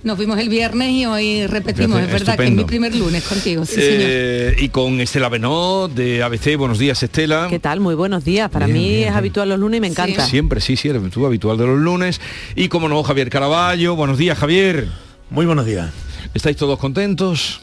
Nos 0.02 0.18
vimos 0.18 0.38
el 0.38 0.48
viernes 0.48 0.88
y 0.92 1.04
hoy 1.04 1.46
repetimos. 1.46 1.98
Fíjate, 1.98 2.16
es 2.16 2.20
verdad 2.24 2.36
que 2.38 2.44
es 2.46 2.52
mi 2.52 2.64
primer 2.64 2.94
lunes 2.94 3.22
contigo, 3.22 3.66
sí, 3.66 3.74
señor. 3.74 3.90
Eh, 4.00 4.56
y 4.58 4.70
con 4.70 4.98
Estela 4.98 5.28
Benot 5.28 5.92
de 5.92 6.22
ABC. 6.22 6.56
Buenos 6.56 6.78
días, 6.78 7.02
Estela. 7.02 7.48
¿Qué 7.50 7.58
tal? 7.58 7.80
Muy 7.80 7.94
buenos 7.94 8.24
días. 8.24 8.48
Para 8.48 8.64
Bien, 8.64 8.78
mí 8.78 8.84
bien, 8.88 8.94
es 9.00 9.04
bien. 9.06 9.14
habitual 9.14 9.50
los 9.50 9.58
lunes 9.58 9.76
y 9.76 9.80
me 9.82 9.88
encanta. 9.88 10.24
Siempre, 10.24 10.62
sí, 10.62 10.76
sí, 10.76 10.88
eres 10.88 11.02
tú 11.10 11.26
habitual 11.26 11.58
de 11.58 11.66
los 11.66 11.78
lunes. 11.78 12.18
Y 12.56 12.68
como 12.68 12.88
no, 12.88 13.02
Javier 13.02 13.28
Caraballo. 13.28 13.94
Buenos 13.94 14.16
días, 14.16 14.38
Javier. 14.38 14.88
Muy 15.28 15.44
buenos 15.44 15.66
días. 15.66 15.90
¿Estáis 16.32 16.56
todos 16.56 16.78
contentos? 16.78 17.60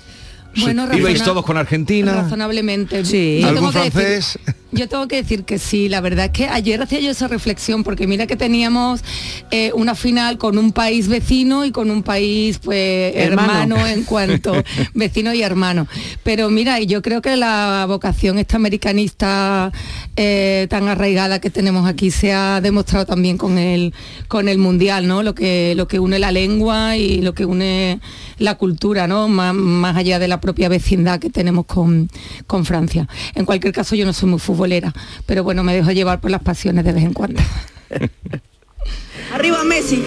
Bueno, 0.57 0.85
¿Ibais 0.93 1.19
razona- 1.19 1.25
todos 1.25 1.43
con 1.45 1.57
Argentina? 1.57 2.21
Razonablemente. 2.21 3.03
Sí. 3.03 3.41
¿Algún 3.43 3.71
decir- 3.71 3.91
francés? 3.91 4.39
Yo 4.71 4.89
tengo 4.89 5.07
que 5.07 5.17
decir 5.17 5.45
que 5.45 5.59
sí, 5.59 5.87
la 5.87 6.01
verdad 6.01 6.25
es 6.25 6.31
que 6.31 6.47
ayer 6.47 6.81
hacía 6.81 6.99
yo 6.99 7.11
esa 7.11 7.27
reflexión, 7.27 7.83
porque 7.83 8.05
mira 8.05 8.27
que 8.27 8.35
teníamos 8.35 9.01
eh, 9.49 9.71
una 9.73 9.95
final 9.95 10.37
con 10.37 10.57
un 10.57 10.73
país 10.73 11.07
vecino 11.07 11.63
y 11.63 11.71
con 11.71 11.89
un 11.89 12.03
país 12.03 12.59
pues 12.59 13.15
hermano, 13.15 13.75
Hermano. 13.75 13.87
en 13.87 14.03
cuanto 14.03 14.53
vecino 14.93 15.33
y 15.33 15.41
hermano. 15.41 15.87
Pero 16.23 16.49
mira, 16.49 16.79
yo 16.81 17.01
creo 17.01 17.21
que 17.21 17.37
la 17.37 17.85
vocación 17.87 18.37
esta 18.39 18.57
americanista 18.57 19.71
eh, 20.17 20.67
tan 20.69 20.87
arraigada 20.89 21.39
que 21.39 21.49
tenemos 21.49 21.87
aquí 21.87 22.11
se 22.11 22.33
ha 22.33 22.59
demostrado 22.59 23.05
también 23.05 23.37
con 23.37 23.57
el 23.57 23.93
con 24.27 24.49
el 24.49 24.57
mundial, 24.57 25.07
¿no? 25.07 25.23
Lo 25.23 25.33
que 25.33 25.75
lo 25.75 25.87
que 25.87 25.99
une 25.99 26.19
la 26.19 26.31
lengua 26.31 26.97
y 26.97 27.21
lo 27.21 27.33
que 27.33 27.45
une 27.45 27.99
la 28.37 28.55
cultura, 28.55 29.07
¿no? 29.07 29.27
Más, 29.27 29.53
más 29.53 29.95
allá 29.95 30.19
de 30.19 30.27
la 30.27 30.41
propia 30.41 30.69
vecindad 30.69 31.19
que 31.19 31.29
tenemos 31.29 31.65
con, 31.65 32.09
con 32.45 32.65
Francia. 32.65 33.07
En 33.35 33.45
cualquier 33.45 33.73
caso, 33.73 33.95
yo 33.95 34.05
no 34.05 34.13
soy 34.13 34.29
muy 34.29 34.39
futbolera, 34.57 34.93
pero 35.25 35.43
bueno, 35.43 35.63
me 35.63 35.75
dejo 35.75 35.91
llevar 35.91 36.19
por 36.19 36.31
las 36.31 36.41
pasiones 36.41 36.83
de 36.83 36.91
vez 36.91 37.03
en 37.03 37.13
cuando. 37.13 37.41
Arriba 39.33 39.63
Messi. 39.63 40.03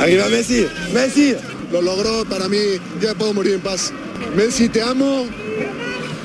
Arriba 0.00 0.28
Messi. 0.28 0.66
Messi 0.92 1.34
lo 1.72 1.82
logró 1.82 2.24
para 2.24 2.48
mí. 2.48 2.58
Ya 3.00 3.14
puedo 3.14 3.34
morir 3.34 3.54
en 3.54 3.60
paz. 3.60 3.92
Messi, 4.36 4.68
te 4.68 4.80
amo. 4.80 5.26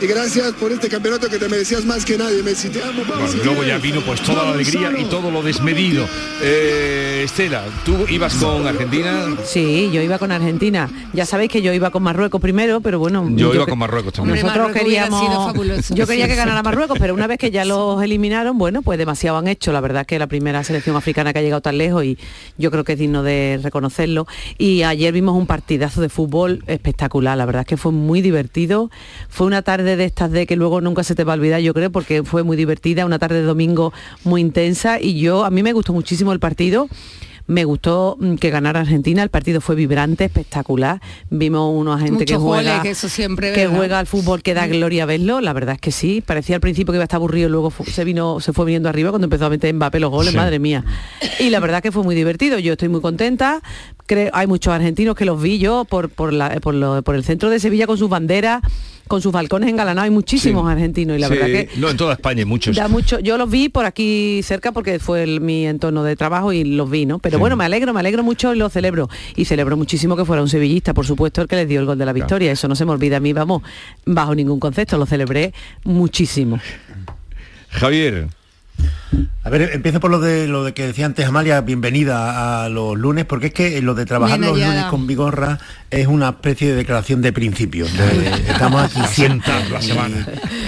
Y 0.01 0.07
gracias 0.07 0.53
por 0.53 0.71
este 0.71 0.87
campeonato 0.87 1.29
que 1.29 1.37
te 1.37 1.49
merecías 1.49 1.83
más 1.83 2.05
que 2.05 2.17
nadie, 2.17 2.41
Messi. 2.41 2.69
Te 2.69 2.81
amo. 2.81 3.03
Bueno, 3.05 3.27
luego 3.43 3.63
ya 3.65 3.77
vino 3.79 3.99
pues 3.99 4.21
toda 4.21 4.45
la 4.45 4.51
alegría 4.51 4.91
y 4.97 5.03
todo 5.05 5.29
lo 5.29 5.43
desmedido. 5.43 6.05
Eh, 6.41 7.23
Estela, 7.25 7.65
¿tú 7.83 8.05
ibas 8.09 8.35
con 8.35 8.65
Argentina? 8.65 9.27
Sí, 9.43 9.89
yo 9.91 10.01
iba 10.01 10.17
con 10.17 10.31
Argentina. 10.31 10.89
Ya 11.11 11.25
sabéis 11.25 11.51
que 11.51 11.61
yo 11.61 11.73
iba 11.73 11.89
con 11.89 12.01
Marruecos 12.03 12.39
primero, 12.39 12.79
pero 12.79 12.97
bueno. 12.97 13.27
Yo 13.31 13.53
iba 13.53 13.65
con 13.65 13.77
Marruecos 13.77 14.13
también. 14.13 14.37
Nosotros 14.37 14.69
Marruecos 14.69 14.81
queríamos. 14.81 15.89
Yo 15.89 16.07
quería 16.07 16.27
que 16.29 16.35
ganara 16.35 16.63
Marruecos, 16.63 16.97
pero 16.97 17.13
una 17.13 17.27
vez 17.27 17.37
que 17.37 17.51
ya 17.51 17.65
los 17.65 18.01
eliminaron, 18.01 18.57
bueno, 18.57 18.81
pues 18.81 18.97
demasiado 18.97 19.37
han 19.37 19.49
hecho. 19.49 19.73
La 19.73 19.81
verdad 19.81 20.01
es 20.01 20.07
que 20.07 20.17
la 20.17 20.27
primera 20.27 20.63
selección 20.63 20.95
africana 20.95 21.33
que 21.33 21.39
ha 21.39 21.41
llegado 21.41 21.61
tan 21.61 21.77
lejos 21.77 22.05
y 22.05 22.17
yo 22.57 22.71
creo 22.71 22.85
que 22.85 22.93
es 22.93 22.99
digno 22.99 23.21
de 23.21 23.59
reconocerlo. 23.61 24.27
Y 24.57 24.83
ayer 24.83 25.13
vimos 25.13 25.35
un 25.35 25.45
partidazo 25.45 25.99
de 25.99 26.07
fútbol 26.07 26.63
espectacular. 26.67 27.37
La 27.37 27.45
verdad 27.45 27.61
es 27.61 27.67
que 27.67 27.77
fue 27.77 27.91
muy 27.91 28.21
divertido. 28.21 28.89
Fue 29.27 29.45
una 29.45 29.61
tarde 29.61 29.88
de 29.95 30.05
estas 30.05 30.31
de 30.31 30.45
que 30.47 30.55
luego 30.55 30.81
nunca 30.81 31.03
se 31.03 31.15
te 31.15 31.23
va 31.23 31.33
a 31.33 31.35
olvidar, 31.35 31.61
yo 31.61 31.73
creo, 31.73 31.91
porque 31.91 32.23
fue 32.23 32.43
muy 32.43 32.57
divertida, 32.57 33.05
una 33.05 33.19
tarde 33.19 33.37
de 33.41 33.43
domingo 33.43 33.93
muy 34.23 34.41
intensa 34.41 34.99
y 34.99 35.19
yo 35.19 35.45
a 35.45 35.49
mí 35.49 35.63
me 35.63 35.73
gustó 35.73 35.93
muchísimo 35.93 36.31
el 36.33 36.39
partido. 36.39 36.87
Me 37.47 37.63
gustó 37.65 38.15
mm, 38.19 38.35
que 38.35 38.51
ganara 38.51 38.81
Argentina, 38.81 39.23
el 39.23 39.29
partido 39.29 39.59
fue 39.59 39.73
vibrante, 39.73 40.25
espectacular. 40.25 41.01
Vimos 41.31 41.73
unos 41.75 41.99
gente 41.99 42.25
que 42.25 42.35
goles, 42.35 42.63
juega 42.63 42.83
que 42.83 42.91
eso 42.91 43.09
siempre, 43.09 43.53
que 43.53 43.61
¿verdad? 43.61 43.75
juega 43.77 43.99
al 43.99 44.05
fútbol 44.05 44.43
que 44.43 44.53
da 44.53 44.67
gloria 44.67 45.07
verlo, 45.07 45.41
la 45.41 45.51
verdad 45.53 45.73
es 45.73 45.81
que 45.81 45.91
sí. 45.91 46.21
Parecía 46.23 46.53
al 46.57 46.61
principio 46.61 46.91
que 46.91 46.97
iba 46.97 47.03
a 47.03 47.05
estar 47.05 47.17
aburrido, 47.17 47.49
luego 47.49 47.73
se 47.91 48.03
vino, 48.03 48.39
se 48.39 48.53
fue 48.53 48.65
viniendo 48.65 48.87
arriba 48.87 49.09
cuando 49.09 49.25
empezó 49.25 49.47
a 49.47 49.49
meter 49.49 49.73
Mbappé 49.73 49.99
los 49.99 50.11
goles, 50.11 50.29
Sí. 50.29 50.37
madre 50.37 50.59
mía. 50.59 50.85
Y 51.39 51.49
la 51.49 51.59
verdad 51.59 51.81
que 51.81 51.91
fue 51.91 52.03
muy 52.03 52.13
divertido, 52.13 52.59
yo 52.59 52.73
estoy 52.73 52.87
muy 52.89 53.01
contenta. 53.01 53.63
Creo, 54.09 54.31
hay 54.33 54.47
muchos 54.47 54.73
argentinos 54.73 55.15
que 55.15 55.23
los 55.23 55.39
vi 55.39 55.59
yo 55.59 55.85
por, 55.85 56.09
por, 56.09 56.33
la- 56.33 56.59
por, 56.61 56.73
lo- 56.73 57.03
por 57.03 57.13
el 57.13 57.23
centro 57.23 57.51
de 57.51 57.59
Sevilla 57.59 57.85
con 57.85 57.95
sus 57.95 58.09
banderas, 58.09 58.59
con 59.07 59.21
sus 59.21 59.31
balcones 59.31 59.69
engalaнаdos, 59.69 60.05
hay 60.05 60.09
muchísimos 60.09 60.65
Sí. 60.65 60.71
argentinos 60.71 61.15
y 61.15 61.19
la 61.19 61.27
Sí, 61.27 61.33
verdad 61.35 61.45
que 61.45 61.69
No, 61.77 61.91
en 61.91 61.97
toda 61.97 62.13
España 62.13 62.39
hay 62.39 62.45
muchos. 62.45 62.75
Da 62.75 62.87
mucho, 62.87 63.19
yo 63.19 63.37
los 63.37 63.47
vi 63.51 63.69
por 63.69 63.85
aquí 63.85 64.41
cerca 64.41 64.71
porque 64.71 64.97
fue 64.97 65.21
el- 65.21 65.41
mi 65.41 65.67
entorno 65.67 66.01
de 66.03 66.15
trabajo 66.15 66.51
y 66.51 66.63
los 66.63 66.89
vi, 66.89 67.05
¿no? 67.05 67.19
Pero 67.19 67.37
bueno, 67.37 67.55
me 67.55 67.65
alegro, 67.65 67.93
me 67.93 67.99
alegro 67.99 68.23
mucho 68.23 68.51
y 68.55 68.57
lo 68.57 68.67
celebro. 68.69 69.09
Y 69.35 69.45
celebro 69.45 69.77
muchísimo 69.77 70.17
que 70.17 70.25
fuera 70.25 70.41
un 70.41 70.49
sevillista, 70.49 70.95
por 70.95 71.05
supuesto, 71.05 71.43
el 71.43 71.47
que 71.47 71.57
les 71.57 71.67
dio 71.67 71.79
el 71.79 71.85
gol 71.85 71.99
de 71.99 72.05
la 72.07 72.13
victoria. 72.13 72.51
Eso 72.51 72.67
no 72.67 72.75
se 72.75 72.85
me 72.85 72.91
olvida 72.93 73.17
a 73.17 73.19
mí, 73.19 73.31
vamos, 73.31 73.61
bajo 74.07 74.33
ningún 74.33 74.59
concepto, 74.59 74.97
lo 74.97 75.05
celebré 75.05 75.53
muchísimo. 75.83 76.59
Javier. 77.69 78.27
A 79.43 79.49
ver, 79.49 79.71
empiezo 79.73 79.99
por 79.99 80.11
lo 80.11 80.19
de 80.19 80.47
lo 80.47 80.63
de 80.63 80.73
que 80.73 80.85
decía 80.85 81.05
antes 81.05 81.25
Amalia, 81.25 81.61
bienvenida 81.61 82.63
a 82.63 82.69
los 82.69 82.97
lunes, 82.97 83.25
porque 83.25 83.47
es 83.47 83.53
que 83.53 83.81
lo 83.81 83.95
de 83.95 84.05
trabajar 84.05 84.39
Bien 84.39 84.51
los 84.51 84.59
lunes 84.59 84.85
con 84.85 85.07
Vigorra 85.07 85.57
es 85.89 86.05
una 86.07 86.29
especie 86.29 86.69
de 86.69 86.75
declaración 86.75 87.21
de 87.21 87.33
principios. 87.33 87.91
de- 87.97 88.29
estamos 88.51 88.83
aquí 88.83 89.01
siempre. 89.11 89.51
La 89.71 89.81
semana. 89.81 90.27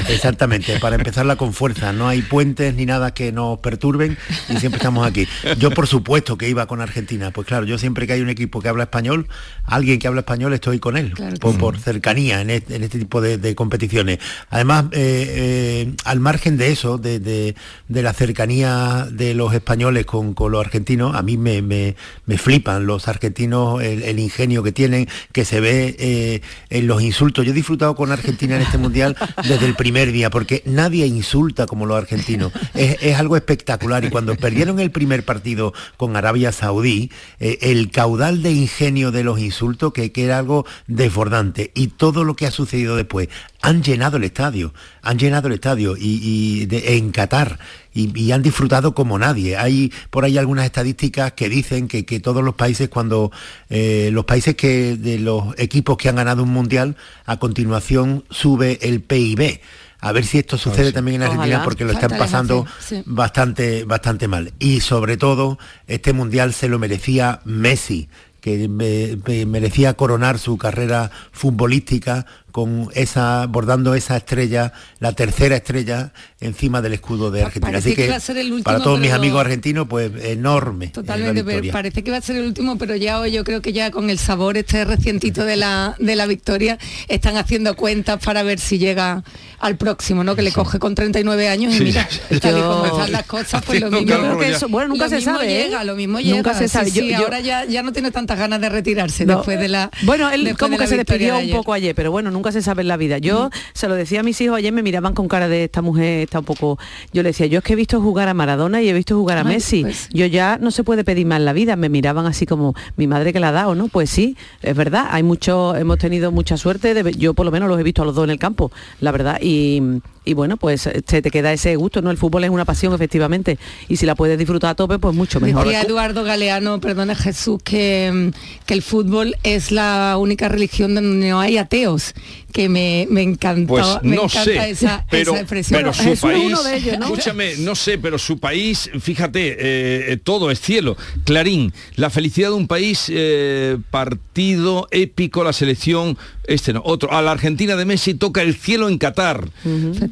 exactamente, 0.10 0.80
para 0.80 0.96
empezarla 0.96 1.36
con 1.36 1.54
fuerza. 1.54 1.94
No 1.94 2.08
hay 2.08 2.22
puentes 2.24 2.74
ni 2.74 2.86
nada 2.88 3.14
que 3.14 3.32
nos 3.32 3.60
perturben 3.60 4.18
y 4.50 4.56
siempre 4.58 4.78
estamos 4.78 5.06
aquí. 5.06 5.28
Yo 5.60 5.70
por 5.72 5.86
supuesto 5.88 6.38
que 6.38 6.50
iba 6.50 6.66
con 6.66 6.82
Argentina, 6.82 7.30
pues 7.32 7.46
claro, 7.46 7.66
yo 7.66 7.78
siempre 7.78 8.08
que 8.08 8.14
hay 8.14 8.22
un 8.22 8.30
equipo 8.30 8.62
que 8.62 8.70
habla 8.70 8.84
español, 8.84 9.28
alguien 9.66 10.00
que 10.00 10.08
habla 10.08 10.22
español 10.22 10.54
estoy 10.54 10.80
con 10.80 10.98
él, 10.98 11.14
Claro 11.14 11.36
por, 11.38 11.52
sí. 11.54 11.58
por 11.60 11.78
cercanía 11.78 12.42
en 12.42 12.50
este, 12.50 12.76
en 12.78 12.84
este 12.84 12.98
tipo 12.98 13.22
de, 13.22 13.38
de 13.38 13.54
competiciones. 13.54 14.18
Además, 14.50 14.86
eh, 14.94 15.86
eh, 15.88 15.94
al 16.06 16.20
margen 16.20 16.58
de 16.58 16.72
eso, 16.72 16.98
de, 16.98 17.20
de- 17.20 17.56
de 17.88 18.02
la 18.02 18.14
cercanía 18.14 18.31
de 18.34 19.34
los 19.34 19.54
españoles 19.54 20.06
con, 20.06 20.36
los 20.38 20.66
argentinos, 20.66 21.16
a 21.16 21.22
mí 21.22 21.38
me, 21.38 21.62
me- 21.62 21.96
me 22.26 22.38
flipan 22.38 22.86
los 22.86 23.08
argentinos, 23.08 23.82
el, 23.82 24.20
ingenio 24.20 24.64
que 24.64 24.72
tienen, 24.72 25.08
que 25.32 25.46
se 25.46 25.60
ve 25.60 25.96
eh, 26.00 26.42
en 26.70 26.88
los 26.88 27.02
insultos. 27.02 27.46
Yo 27.46 27.52
he 27.52 27.56
disfrutado 27.56 27.96
con 27.96 28.12
Argentina 28.12 28.56
en 28.56 28.62
este 28.62 28.78
mundial 28.78 29.16
desde 29.48 29.66
el 29.66 29.76
primer 29.76 30.12
día, 30.12 30.30
porque 30.30 30.64
nadie 30.66 31.06
insulta 31.08 31.66
como 31.66 31.86
los 31.86 31.98
argentinos. 31.98 32.52
Es, 32.74 33.16
algo 33.16 33.36
espectacular. 33.36 34.04
Y 34.06 34.10
cuando 34.10 34.36
perdieron 34.36 34.80
el 34.80 34.92
primer 34.92 35.24
partido 35.26 35.74
con 35.98 36.16
Arabia 36.16 36.52
Saudí, 36.52 37.12
eh, 37.40 37.58
el 37.62 37.92
caudal 37.92 38.42
de 38.42 38.52
ingenio 38.52 39.12
de 39.12 39.24
los 39.24 39.40
insultos, 39.40 39.94
que, 39.94 40.12
que 40.12 40.26
era 40.26 40.38
algo 40.38 40.66
desbordante. 40.88 41.72
Y 41.76 41.88
todo 41.88 42.24
lo 42.24 42.36
que 42.36 42.48
ha 42.48 42.52
sucedido 42.52 42.96
después, 42.96 43.30
han 43.62 43.84
llenado 43.84 44.18
el 44.18 44.24
estadio, 44.24 44.74
han 45.02 45.20
llenado 45.20 45.48
el 45.48 45.54
estadio 45.54 45.96
y, 45.98 46.68
en 46.72 47.12
Qatar. 47.12 47.60
Y, 47.94 48.18
y 48.18 48.32
han 48.32 48.42
disfrutado 48.42 48.94
como 48.96 49.20
nadie. 49.20 49.58
Hay 49.58 49.92
por 50.10 50.24
ahí 50.24 50.38
algunas 50.38 50.66
estadísticas 50.66 51.34
que 51.34 51.50
dicen 51.50 51.88
que, 51.88 52.06
que 52.06 52.20
todos 52.20 52.44
los 52.44 52.56
países, 52.56 52.88
cuando 52.90 53.32
eh, 53.70 54.10
los 54.14 54.24
países 54.26 54.56
que 54.56 54.96
de 54.96 55.20
los 55.20 55.54
equipos 55.58 55.98
que 55.98 56.08
han 56.10 56.16
ganado 56.16 56.44
un 56.44 56.50
mundial, 56.50 56.96
a 57.26 57.38
continuación 57.38 58.24
sube 58.30 58.80
el 58.82 59.02
PIB. 59.02 59.60
A 60.04 60.14
ver 60.14 60.26
si 60.26 60.40
esto 60.40 60.58
sucede 60.58 60.92
también 60.94 61.18
en 61.18 61.24
Argentina 61.28 61.58
Ojalá. 61.58 61.64
porque 61.64 61.86
lo 61.86 61.92
están 61.92 62.18
pasando 62.18 62.66
sí. 62.80 63.04
bastante, 63.06 63.84
bastante 63.84 64.28
mal. 64.28 64.52
Y 64.58 64.80
sobre 64.80 65.16
todo, 65.18 65.60
este 65.86 66.12
mundial 66.14 66.54
se 66.56 66.70
lo 66.70 66.80
merecía 66.80 67.42
Messi, 67.46 68.10
que 68.40 68.68
me- 68.68 69.20
me- 69.28 69.46
merecía 69.46 69.94
coronar 69.94 70.40
su 70.40 70.58
carrera 70.58 71.12
futbolística 71.32 72.26
con 72.52 72.90
esa, 72.96 73.46
bordando 73.48 73.96
esa 73.96 74.18
estrella, 74.18 74.74
la 75.00 75.14
tercera 75.14 75.56
estrella 75.56 76.12
encima 76.40 76.82
del 76.82 76.94
escudo 76.94 77.32
de 77.32 77.44
Argentina. 77.44 77.72
parece 77.72 77.90
Así 77.90 77.96
que 77.96 78.04
que 78.06 78.10
va 78.12 78.18
a 78.18 78.20
ser 78.20 78.38
el 78.38 78.48
último, 78.52 78.64
para 78.64 78.80
todos 78.84 79.00
mis 79.00 79.12
amigos 79.12 79.42
argentinos, 79.42 79.88
pues 79.90 80.12
enorme. 80.24 80.86
eh, 80.86 80.90
Totalmente, 80.90 81.44
pero 81.44 81.72
parece 81.72 82.04
que 82.04 82.12
va 82.12 82.18
a 82.18 82.22
ser 82.22 82.36
el 82.38 82.46
último, 82.46 82.78
pero 82.78 82.96
ya 82.96 83.20
hoy 83.20 83.32
yo 83.32 83.44
creo 83.44 83.62
que 83.62 83.74
ya 83.74 83.92
con 83.92 84.10
el 84.10 84.18
sabor 84.20 84.58
este 84.58 84.84
recientito 84.86 85.46
de 85.46 85.56
la, 85.56 85.96
de 86.00 86.16
la 86.16 86.26
victoria 86.26 86.78
están 87.08 87.38
haciendo 87.38 87.76
cuentas 87.76 88.20
para 88.24 88.44
ver 88.44 88.60
si 88.60 88.78
llega 88.78 89.24
al 89.60 89.78
próximo, 89.78 90.24
¿no? 90.24 90.36
Que 90.36 90.42
le 90.42 90.52
coge 90.52 90.80
con 90.80 90.96
39 90.96 91.48
años 91.48 91.74
y 91.76 91.78
Sí. 91.78 91.84
mira, 91.86 92.08
tal 92.42 92.58
y 92.58 92.60
Yo- 92.60 92.68
como 92.68 92.86
están 92.88 93.12
las 93.12 93.24
cosas, 93.24 93.64
pues 93.66 93.80
lo 93.80 93.92
mismo. 93.92 94.08
cálculo 94.08 94.42
ya. 94.44 94.66
bueno, 94.68 94.90
nunca 94.90 95.04
lo 95.06 95.10
se 95.10 95.16
mismo 95.18 95.34
sabe, 95.34 95.62
¿eh? 95.62 95.64
Llega, 95.66 95.84
lo 95.84 95.96
mismo 95.96 96.20
llega. 96.20 96.36
Nunca 96.38 96.54
se 96.56 96.68
sabe. 96.68 96.90
sí, 96.90 97.00
Yo- 97.00 97.06
yo- 97.06 97.18
ahora 97.26 97.40
ya, 97.42 97.66
ya 97.66 97.84
no 97.84 97.94
tiene 97.94 98.10
tantas 98.12 98.40
ganas 98.40 98.60
de 98.60 98.70
retirarse 98.70 99.26
No. 99.26 99.36
después 99.38 99.60
de 99.60 99.68
la. 99.68 99.92
Bueno, 100.04 100.30
él 100.32 100.56
como 100.58 100.78
que 100.80 100.88
se 100.88 100.98
despidió 100.98 101.36
de 101.38 101.46
un 101.46 101.52
poco 101.52 101.74
ayer, 101.74 101.94
pero 101.94 102.10
bueno, 102.12 102.32
nunca 102.32 102.41
se 102.52 102.62
sabe 102.62 102.82
en 102.82 102.88
la 102.88 102.98
vida. 102.98 103.18
Yo 103.18 103.50
se 103.74 103.88
lo 103.88 103.96
decía 103.96 104.22
a 104.22 104.24
mis 104.24 104.40
hijos 104.42 104.58
ayer, 104.58 104.72
me 104.74 104.82
miraban 104.84 105.14
con 105.14 105.28
cara 105.28 105.48
de 105.48 105.66
esta 105.66 105.82
mujer, 105.82 106.22
está 106.22 106.40
un 106.40 106.46
poco... 106.46 106.80
Yo 107.14 107.24
le 107.24 107.30
decía, 107.30 107.46
yo 107.48 107.60
es 107.60 107.64
que 107.64 107.74
he 107.74 107.76
visto 107.76 108.02
jugar 108.02 108.30
a 108.30 108.34
Maradona 108.34 108.82
y 108.82 108.90
he 108.90 108.94
visto 108.94 109.16
jugar 109.18 109.38
a 109.38 109.42
Ay, 109.42 109.48
Messi. 109.48 109.82
pues. 109.84 110.10
Yo 110.12 110.26
ya 110.26 110.58
no 110.60 110.72
se 110.72 110.84
puede 110.84 111.04
pedir 111.04 111.26
más 111.26 111.40
en 111.40 111.46
la 111.46 111.54
vida. 111.54 111.76
Me 111.76 111.90
miraban 111.90 112.26
así 112.26 112.46
como 112.46 112.74
mi 112.96 113.08
madre 113.08 113.34
que 113.34 113.40
la 113.40 113.50
ha 113.50 113.52
dado, 113.52 113.76
¿no? 113.76 113.88
Pues 113.88 114.10
sí, 114.10 114.38
es 114.62 114.76
verdad. 114.76 115.08
Hay 115.12 115.24
mucho, 115.24 115.76
hemos 115.76 115.98
tenido 115.98 116.32
mucha 116.32 116.58
suerte. 116.58 116.94
de 116.94 117.12
yo 117.14 117.34
por 117.34 117.46
lo 117.46 117.52
menos 117.52 117.70
los 117.70 117.80
he 117.80 117.84
visto 117.84 118.02
a 118.02 118.06
los 118.06 118.16
dos 118.16 118.24
en 118.24 118.30
el 118.30 118.40
campo, 118.40 118.72
la 119.00 119.12
verdad. 119.12 119.40
Y, 119.42 120.02
y 120.24 120.34
bueno, 120.34 120.58
pues 120.58 120.82
se 120.82 121.22
te 121.22 121.32
queda 121.32 121.52
ese 121.52 121.76
gusto, 121.76 122.02
¿no? 122.02 122.12
El 122.12 122.18
fútbol 122.18 122.44
es 122.44 122.50
una 122.50 122.66
pasión, 122.66 122.94
efectivamente. 122.94 123.58
Y 123.88 123.98
si 123.98 124.06
la 124.06 124.16
puedes 124.16 124.38
disfrutar 124.38 124.72
a 124.72 124.76
tope, 124.76 125.00
pues 125.00 125.16
mucho 125.16 125.40
mejor. 125.40 125.66
Decía 125.66 125.82
Eduardo 125.82 126.24
Galeano, 126.24 126.80
perdona 126.80 127.16
Jesús, 127.16 127.60
que, 127.64 128.12
mm, 128.14 128.66
que 128.66 128.74
el 128.74 128.82
fútbol 128.82 129.36
es 129.44 129.72
la 129.72 130.18
única 130.20 130.48
religión 130.50 130.94
donde 130.96 131.30
no 131.30 131.40
hay 131.40 131.58
ateos, 131.58 132.14
que 132.52 132.70
me, 132.70 133.08
me 133.10 133.22
encantó, 133.22 133.68
Pues 133.74 133.86
me 134.04 134.16
no 134.16 134.24
encanta 134.26 134.44
sé, 134.44 134.70
esa, 134.70 135.06
pero, 135.10 135.32
esa 135.32 135.42
expresión. 135.42 135.80
pero 135.80 135.94
su 135.94 136.04
Jesús 136.04 136.20
país, 136.22 136.46
uno 136.46 136.64
de 136.64 136.76
ellos, 136.78 137.00
¿no? 137.00 137.06
escúchame, 137.06 137.56
no 137.60 137.76
sé, 137.76 137.98
pero 137.98 138.18
su 138.20 138.40
país, 138.40 138.90
fíjate, 139.00 139.56
eh, 139.60 140.18
todo 140.18 140.52
es 140.52 140.60
cielo. 140.60 140.98
Clarín, 141.24 141.74
la 141.96 142.10
felicidad 142.10 142.50
de 142.50 142.56
un 142.56 142.68
país, 142.68 143.06
eh, 143.10 143.78
partido 143.90 144.88
épico, 144.92 145.44
la 145.44 145.54
selección, 145.54 146.18
este 146.46 146.74
no, 146.74 146.82
otro. 146.84 147.12
A 147.12 147.22
la 147.22 147.32
Argentina 147.32 147.76
de 147.76 147.86
Messi 147.86 148.14
toca 148.14 148.42
el 148.42 148.56
cielo 148.56 148.90
en 148.90 148.98
Qatar. 148.98 149.50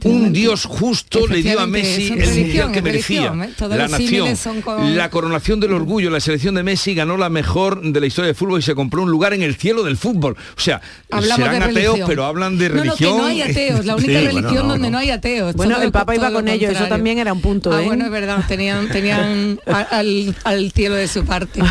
Un 0.03 0.31
Dios 0.33 0.65
justo 0.65 1.27
le 1.27 1.41
dio 1.41 1.59
a 1.59 1.67
Messi 1.67 2.03
el 2.03 2.09
mundial 2.11 2.29
religión, 2.35 2.71
que 2.71 2.81
merecía. 2.81 3.21
religión, 3.31 3.43
¿eh? 3.43 3.53
Todos 3.57 3.77
La 3.77 3.87
los 3.87 3.91
nación, 3.91 4.61
con- 4.61 4.97
la 4.97 5.09
coronación 5.09 5.59
del 5.59 5.73
orgullo, 5.73 6.09
la 6.09 6.19
selección 6.19 6.55
de 6.55 6.63
Messi 6.63 6.93
ganó 6.93 7.17
la 7.17 7.29
mejor 7.29 7.81
de 7.81 7.99
la 7.99 8.05
historia 8.07 8.27
del 8.27 8.35
fútbol 8.35 8.59
y 8.59 8.63
se 8.63 8.75
compró 8.75 9.03
un 9.03 9.11
lugar 9.11 9.33
en 9.33 9.41
el 9.43 9.55
cielo 9.55 9.83
del 9.83 9.97
fútbol. 9.97 10.35
O 10.57 10.59
sea, 10.59 10.81
Hablamos 11.11 11.35
serán 11.47 11.59
de 11.59 11.65
ateos, 11.65 11.75
religión. 11.93 12.07
pero 12.07 12.25
hablan 12.25 12.57
de 12.57 12.69
No, 12.69 12.75
no, 12.75 12.81
que 12.83 12.87
religión. 12.89 13.17
no 13.17 13.25
hay 13.25 13.41
ateos, 13.43 13.85
la 13.85 13.95
única 13.95 14.11
Sí, 14.19 14.25
religión 14.25 14.43
bueno, 14.43 14.63
no, 14.63 14.69
donde 14.69 14.87
no. 14.87 14.91
no. 14.91 14.97
hay 14.99 15.09
ateos. 15.11 15.55
Bueno, 15.55 15.75
todo 15.75 15.83
el 15.83 15.91
Papa 15.91 16.15
iba 16.15 16.31
con 16.31 16.47
ellos, 16.47 16.71
eso 16.73 16.87
también 16.87 17.17
era 17.17 17.33
un 17.33 17.41
punto, 17.41 17.71
Ah, 17.71 17.81
¿eh? 17.81 17.85
bueno, 17.85 18.05
es 18.05 18.11
verdad, 18.11 18.43
tenían, 18.47 18.89
tenían 18.89 19.59
al, 19.91 20.35
al 20.43 20.71
cielo 20.71 20.95
de 20.95 21.07
su 21.07 21.25
parte. 21.25 21.61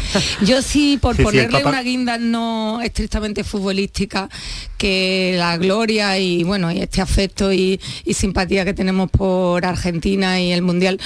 Yo 0.44 0.62
sí, 0.62 0.98
por 1.00 1.14
Sí, 1.16 1.22
sí, 1.22 1.22
el 1.22 1.24
ponerle 1.24 1.58
Papa- 1.58 1.68
una 1.70 1.82
guinda 1.82 2.18
no 2.18 2.80
estrictamente 2.82 3.44
futbolística, 3.44 4.28
que 4.76 5.34
la 5.36 5.56
gloria 5.56 6.18
y 6.18 6.44
bueno, 6.44 6.70
y 6.70 6.80
este 6.80 7.00
afecto 7.00 7.52
y, 7.52 7.80
y 8.04 8.14
simpatía 8.18 8.64
que 8.64 8.74
tenemos 8.74 9.10
por 9.10 9.64
Argentina 9.64 10.40
y 10.40 10.52
el 10.52 10.62
Mundial, 10.62 11.00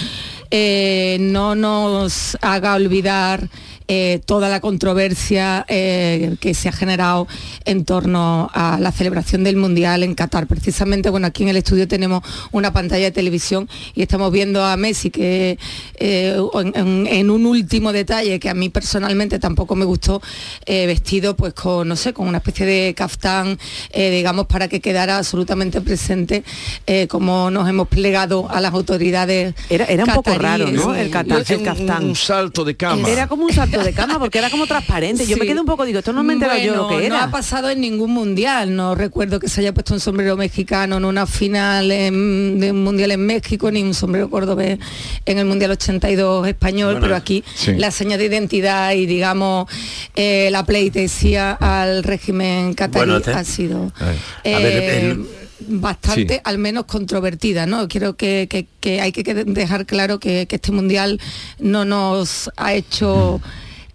eh, 0.51 1.19
no 1.21 1.55
nos 1.55 2.37
haga 2.41 2.75
olvidar 2.75 3.49
eh, 3.89 4.21
toda 4.25 4.49
la 4.49 4.61
controversia 4.61 5.65
eh, 5.69 6.37
que 6.41 6.55
se 6.55 6.69
ha 6.69 6.73
generado 6.73 7.27
en 7.65 7.85
torno 7.85 8.51
a 8.53 8.79
la 8.81 8.93
celebración 8.93 9.45
del 9.45 9.57
Mundial 9.57 10.03
en 10.03 10.15
Qatar. 10.15 10.47
Precisamente, 10.47 11.11
bueno, 11.11 11.27
aquí 11.27 11.43
en 11.43 11.49
el 11.51 11.57
estudio 11.57 11.89
tenemos 11.89 12.23
una 12.53 12.73
pantalla 12.73 13.05
de 13.05 13.11
televisión 13.11 13.69
y 13.95 14.03
estamos 14.03 14.33
viendo 14.33 14.65
a 14.65 14.77
Messi 14.77 15.11
que 15.11 15.59
eh, 15.97 16.37
en, 16.75 17.31
un 17.31 17.47
último 17.47 17.93
detalle 17.93 18.39
que 18.41 18.49
a 18.49 18.55
mí 18.55 18.69
personalmente 18.69 19.39
tampoco 19.39 19.75
me 19.77 19.85
gustó, 19.85 20.21
eh, 20.67 20.87
vestido 20.87 21.37
pues 21.37 21.55
con, 21.55 21.89
no 21.89 21.97
sé, 21.97 22.13
con 22.13 22.29
una 22.29 22.39
especie 22.39 22.67
de 22.67 22.95
caftán, 22.95 23.59
eh, 23.91 24.11
digamos, 24.11 24.47
para 24.47 24.69
que 24.69 24.81
quedara 24.81 25.19
absolutamente 25.19 25.81
presente 25.81 26.45
eh, 26.87 27.07
como 27.09 27.51
nos 27.51 27.69
hemos 27.69 27.89
plegado 27.89 28.49
a 28.51 28.61
las 28.61 28.73
autoridades. 28.73 29.55
Era, 29.71 29.85
era 29.87 30.05
un 30.05 30.13
poco 30.15 30.35
raro. 30.35 30.67
¿no? 30.71 30.95
El, 30.95 31.11
cata- 31.11 31.43
el 31.47 31.63
caftán. 31.63 32.05
Un 32.05 32.17
salto 32.17 32.65
de 32.65 32.77
cama. 32.77 33.09
Era 33.09 33.27
como 33.27 33.45
un 33.45 33.53
salto 33.53 33.82
de 33.85 33.93
cama 33.93 34.19
porque 34.19 34.39
era 34.39 34.51
como 34.51 34.67
transparente. 34.67 35.27
Yo 35.27 35.37
me 35.37 35.47
quedé 35.47 35.61
un 35.61 35.67
poco, 35.67 35.85
digo, 35.85 35.99
esto 36.01 36.13
no 36.13 36.23
me 36.23 36.33
enterado 36.35 36.59
yo 36.61 36.75
lo 36.75 36.85
Bueno, 36.85 37.01
que 37.01 37.09
No 37.09 37.15
era. 37.17 37.25
ha 37.25 37.31
pasado 37.31 37.71
en 37.71 37.81
ningún 37.81 38.11
mundial. 38.13 38.75
No 38.75 38.95
recuerdo 38.95 39.41
que 39.41 39.49
se 39.49 39.61
haya 39.61 39.73
puesto 39.75 39.95
un 39.95 40.01
sombrero 40.01 40.37
mexicano 40.37 40.97
en 40.99 41.05
una 41.05 41.27
final 41.27 41.91
en- 41.91 42.59
de 42.61 42.71
un 42.73 42.83
mundial 42.85 43.11
en 43.13 43.25
México, 43.27 43.71
ni 43.71 43.83
un 43.83 43.95
sombrero 43.95 44.31
cordobés 44.31 44.79
en 45.27 45.39
el 45.39 45.45
mundial 45.47 45.71
82 45.73 46.47
español, 46.49 46.93
Bueno, 46.95 47.01
pero 47.07 47.17
aquí 47.17 47.43
sí. 47.55 47.75
la 47.75 47.91
seña 47.91 48.17
de 48.17 48.27
identidad 48.27 48.93
y 48.93 49.07
digamos 49.07 49.67
eh, 50.15 50.49
la 50.53 50.65
pleitesía 50.65 51.53
al 51.53 52.03
régimen 52.03 52.75
catarí 52.75 53.07
Bueno, 53.07 53.17
este- 53.19 53.33
ha 53.33 53.45
sido 53.45 53.93
A 54.01 54.05
ver, 54.07 54.17
eh, 54.45 55.11
el- 55.11 55.27
bastante 55.65 56.35
Sí. 56.35 56.41
al 56.43 56.59
menos 56.59 56.87
controvertida, 56.87 57.67
¿no? 57.67 57.87
Quiero 57.87 58.17
que, 58.17 58.49
que- 58.51 58.67
que 58.81 59.01
hay 59.01 59.13
que 59.13 59.23
dejar 59.33 59.87
claro 59.87 60.19
que, 60.19 60.47
que 60.49 60.57
este 60.57 60.73
mundial 60.73 61.21
no 61.61 61.85
nos 61.85 62.51
ha 62.57 62.75
hecho 62.75 63.41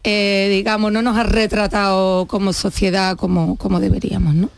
eh, 0.04 0.48
digamos, 0.52 0.92
no 0.92 1.02
nos 1.02 1.18
ha 1.18 1.24
retratado 1.24 2.26
como 2.28 2.54
sociedad 2.54 3.16
como, 3.18 3.56
como 3.58 3.80
deberíamos, 3.80 4.36
¿no? 4.36 4.50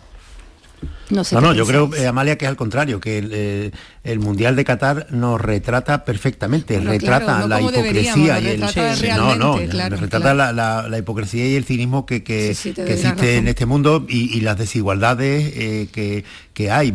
No 1.09 1.23
sé. 1.23 1.35
No, 1.41 1.53
yo 1.53 1.65
creo, 1.65 1.89
eh, 1.95 2.05
Amalia, 2.05 2.37
que 2.37 2.45
es 2.45 2.49
al 2.49 2.55
contrario, 2.55 2.99
que 2.99 3.17
el, 3.17 3.31
eh, 3.33 3.71
el 4.03 4.19
Mundial 4.19 4.55
de 4.55 4.63
Qatar 4.63 5.07
nos 5.09 5.41
retrata 5.41 6.05
perfectamente, 6.05 6.75
Bueno, 6.75 6.91
retrata 6.91 7.25
claro, 7.25 7.39
no 7.39 7.47
la 7.47 7.61
hipocresía 7.61 8.39
y 8.39 8.47
el 8.47 8.59
no, 8.59 9.35
no, 9.35 9.57
claro, 9.69 9.95
retrata 9.97 10.33
claro. 10.33 10.37
La, 10.37 10.51
la- 10.53 10.87
la 10.87 10.97
hipocresía 10.99 11.47
y 11.47 11.55
el 11.55 11.65
cinismo 11.65 12.05
que, 12.05 12.23
que, 12.23 12.53
Sí, 12.53 12.73
sí, 12.75 12.81
existe 12.85 13.37
en 13.37 13.47
este 13.47 13.65
mundo 13.65 14.05
y, 14.07 14.37
y 14.37 14.41
las 14.41 14.59
desigualdades 14.59 15.51
eh, 15.55 15.87
que, 15.91 16.25
que 16.53 16.69
hay 16.69 16.91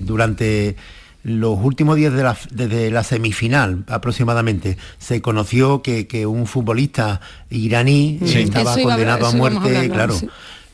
durante 0.00 0.76
los 1.26 1.58
últimos 1.60 1.96
días 1.96 2.12
de 2.12 2.22
la, 2.22 2.36
desde 2.52 2.90
la 2.92 3.02
semifinal 3.02 3.82
aproximadamente 3.88 4.78
se 4.98 5.20
conoció 5.20 5.82
que, 5.82 6.06
que 6.06 6.24
un 6.24 6.46
futbolista 6.46 7.20
iraní 7.50 8.20
Sí. 8.24 8.38
estaba 8.42 8.74
a- 8.74 8.80
condenado 8.80 9.26
a 9.26 9.32
muerte, 9.32 9.76
hablar, 9.76 9.90
claro. 9.90 10.14
sí. 10.14 10.28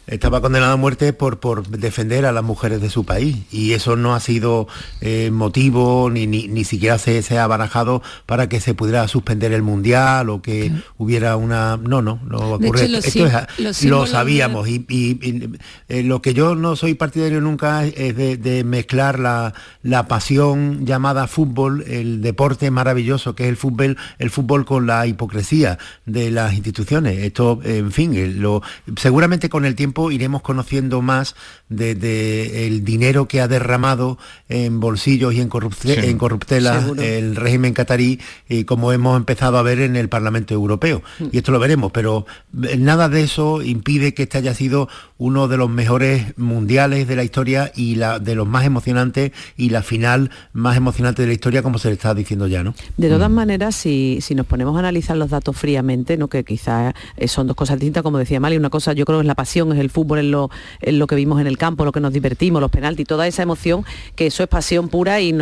Estaba 0.09 0.41
condenado 0.41 0.73
a 0.73 0.77
muerte 0.77 1.13
por, 1.13 1.39
por 1.39 1.69
defender 1.69 2.27
a 2.27 2.33
las 2.33 2.43
mujeres 2.43 2.81
de 2.81 2.91
su 2.91 3.05
país 3.05 3.37
y 3.53 3.73
eso 3.73 3.95
no 3.95 4.15
ha 4.15 4.21
sido 4.21 4.67
eh, 5.01 5.31
motivo 5.33 6.11
ni, 6.11 6.27
ni, 6.27 6.49
ni 6.49 6.65
siquiera 6.65 6.99
se, 6.99 7.23
se 7.23 7.39
ha 7.39 7.47
barajado 7.47 8.03
para 8.27 8.49
que 8.49 8.59
se 8.61 8.75
pudiera 8.75 9.07
suspender 9.07 9.53
el 9.53 9.63
mundial 9.63 10.29
o 10.29 10.43
que 10.43 10.73
hubiera 10.99 11.37
una... 11.37 11.77
No, 11.77 12.03
no, 12.03 12.19
no 12.29 12.39
ocurre. 12.55 12.81
hecho, 12.87 12.99
Esto 12.99 13.27
es- 13.69 13.85
lo 13.91 14.07
sabíamos 14.07 14.69
y, 14.69 14.85
y- 14.89 15.19
y, 15.23 15.51
eh, 15.89 16.03
lo 16.03 16.21
que 16.21 16.35
yo 16.35 16.57
no 16.57 16.75
soy 16.75 16.95
partidario 16.95 17.41
nunca 17.41 17.85
es 17.87 18.17
de, 18.17 18.37
de 18.37 18.65
mezclar 18.65 19.21
la, 19.21 19.55
la 19.85 20.09
pasión 20.09 20.85
llamada 20.85 21.29
fútbol, 21.29 21.85
el 21.87 22.23
deporte 22.23 22.71
maravilloso 22.73 23.37
que 23.37 23.45
es 23.45 23.51
el 23.51 23.57
fútbol, 23.57 23.97
el 24.19 24.31
fútbol 24.31 24.65
con 24.65 24.87
la 24.89 25.07
hipocresía 25.07 25.79
de 26.07 26.33
las 26.33 26.55
instituciones. 26.55 27.19
Esto, 27.19 27.61
en 27.63 27.93
fin, 27.93 28.15
eh, 28.15 28.27
lo, 28.27 28.63
seguramente 28.97 29.49
con 29.49 29.65
el 29.65 29.77
tiempo 29.77 29.92
iremos 30.11 30.43
conociendo 30.43 31.03
más 31.03 31.35
de, 31.69 31.95
de 31.95 32.67
el 32.67 32.85
dinero 32.85 33.27
que 33.29 33.41
ha 33.41 33.49
derramado 33.49 34.19
en 34.49 34.81
bolsillos 34.81 35.35
y 35.35 35.41
en, 35.41 35.49
corrupte- 35.51 35.95
Sí. 36.01 36.07
en 36.09 36.19
corruptelas 36.19 36.83
Seguro. 36.85 37.03
el 37.03 37.37
régimen 37.37 37.73
catarí 37.75 38.21
y 38.49 38.65
como 38.65 38.93
hemos 38.93 39.17
empezado 39.17 39.59
a 39.59 39.63
ver 39.63 39.81
en 39.81 39.97
el 39.97 40.09
Parlamento 40.09 40.55
Europeo. 40.55 41.03
Y 41.33 41.39
esto 41.39 41.53
lo 41.53 41.59
veremos, 41.59 41.93
pero 41.93 42.27
eh, 42.65 42.77
nada 42.77 43.09
de 43.09 43.23
eso 43.23 43.63
impide 43.63 44.15
que 44.15 44.25
este 44.25 44.39
haya 44.39 44.55
sido 44.55 44.89
uno 45.19 45.49
de 45.49 45.57
los 45.57 45.71
mejores 45.71 46.37
mundiales 46.37 47.07
de 47.09 47.17
la 47.17 47.25
historia 47.25 47.73
y 47.75 47.95
la, 47.95 48.19
de 48.19 48.35
los 48.35 48.47
más 48.47 48.65
emocionantes 48.65 49.33
y 49.57 49.71
la 49.71 49.83
final 49.83 50.31
más 50.53 50.77
emocionante 50.77 51.23
de 51.23 51.29
la 51.29 51.35
historia, 51.35 51.63
como 51.63 51.79
se 51.79 51.89
le 51.89 51.95
está 51.95 52.15
diciendo 52.15 52.47
ya, 52.47 52.63
¿no? 52.65 52.75
De 52.97 53.09
todas 53.09 53.31
maneras, 53.31 53.75
si, 53.77 54.19
si 54.21 54.35
nos 54.35 54.47
ponemos 54.47 54.75
a 54.77 54.81
analizar 54.81 55.17
los 55.17 55.31
datos 55.31 55.57
fríamente, 55.57 56.17
¿no? 56.17 56.29
que 56.29 56.45
quizás 56.45 56.95
eh, 57.17 57.29
son 57.29 57.47
dos 57.47 57.57
cosas 57.57 57.79
distintas, 57.79 58.03
como 58.03 58.19
decía 58.19 58.41
Mali, 58.41 58.57
una 58.57 58.71
cosa 58.71 58.93
yo 58.93 59.05
creo 59.05 59.19
que 59.19 59.23
es 59.23 59.27
la 59.27 59.35
pasión, 59.35 59.73
es 59.73 59.79
el 59.83 59.91
fútbol, 59.91 60.19
es 60.19 60.95
lo, 60.95 61.07
que 61.07 61.15
vimos 61.15 61.41
en 61.41 61.47
el 61.47 61.59
campo, 61.59 61.85
lo 61.85 61.93
que 61.93 62.01
nos 62.01 62.13
divertimos, 62.13 62.61
los 62.61 62.71
penaltis, 62.71 63.07
toda 63.07 63.27
esa 63.27 63.43
emoción, 63.43 63.85
que 64.17 64.27
eso 64.27 64.43
es 64.43 64.49
pasión 64.49 64.89
pura 64.89 65.21
y, 65.21 65.33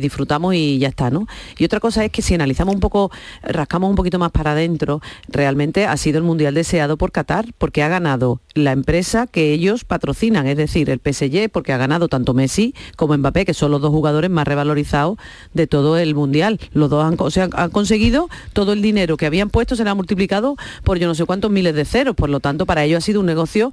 disfrutamos 0.00 0.54
y 0.54 0.78
ya 0.78 0.88
está, 0.88 1.10
¿no? 1.10 1.26
Y 1.58 1.64
otra 1.64 1.80
cosa 1.80 2.04
es 2.04 2.10
que 2.10 2.22
si 2.22 2.34
analizamos 2.34 2.74
un 2.74 2.80
poco, 2.80 3.10
rascamos 3.42 3.90
un 3.90 3.96
poquito 3.96 4.18
más 4.18 4.30
para 4.32 4.52
adentro, 4.52 5.00
realmente 5.28 5.86
ha 5.86 5.96
sido 5.96 6.18
el 6.18 6.24
mundial 6.24 6.54
deseado 6.54 6.96
por 6.96 7.12
Qatar, 7.12 7.46
porque 7.58 7.82
ha 7.82 7.88
ganado 7.88 8.40
la 8.54 8.72
empresa 8.72 9.26
que 9.26 9.52
ellos 9.52 9.84
patrocinan, 9.84 10.46
es 10.46 10.56
decir, 10.56 10.90
el 10.90 11.00
PSG, 11.00 11.50
porque 11.50 11.72
ha 11.72 11.78
ganado 11.78 12.08
tanto 12.08 12.34
Messi 12.34 12.74
como 12.96 13.16
Mbappé, 13.16 13.44
que 13.44 13.54
son 13.54 13.70
los 13.70 13.80
dos 13.80 13.90
jugadores 13.90 14.30
más 14.30 14.46
revalorizados 14.46 15.18
de 15.54 15.66
todo 15.66 15.98
el 15.98 16.14
mundial. 16.14 16.58
Los 16.72 16.90
dos 16.90 17.04
han, 17.04 17.16
han 17.54 17.70
conseguido 17.70 18.28
todo 18.52 18.72
el 18.72 18.82
dinero 18.82 19.16
que 19.16 19.26
habían 19.26 19.50
puesto, 19.50 19.76
se 19.76 19.84
le 19.84 19.90
ha 19.90 19.94
multiplicado 19.94 20.56
por 20.84 20.98
yo 20.98 21.06
no 21.06 21.14
sé 21.14 21.24
cuántos 21.24 21.50
miles 21.50 21.74
de 21.74 21.84
ceros. 21.84 22.14
Por 22.14 22.30
lo 22.30 22.40
tanto, 22.40 22.66
para 22.66 22.84
ellos 22.84 22.98
ha 22.98 23.00
sido 23.06 23.20
un 23.20 23.26
negocio 23.26 23.72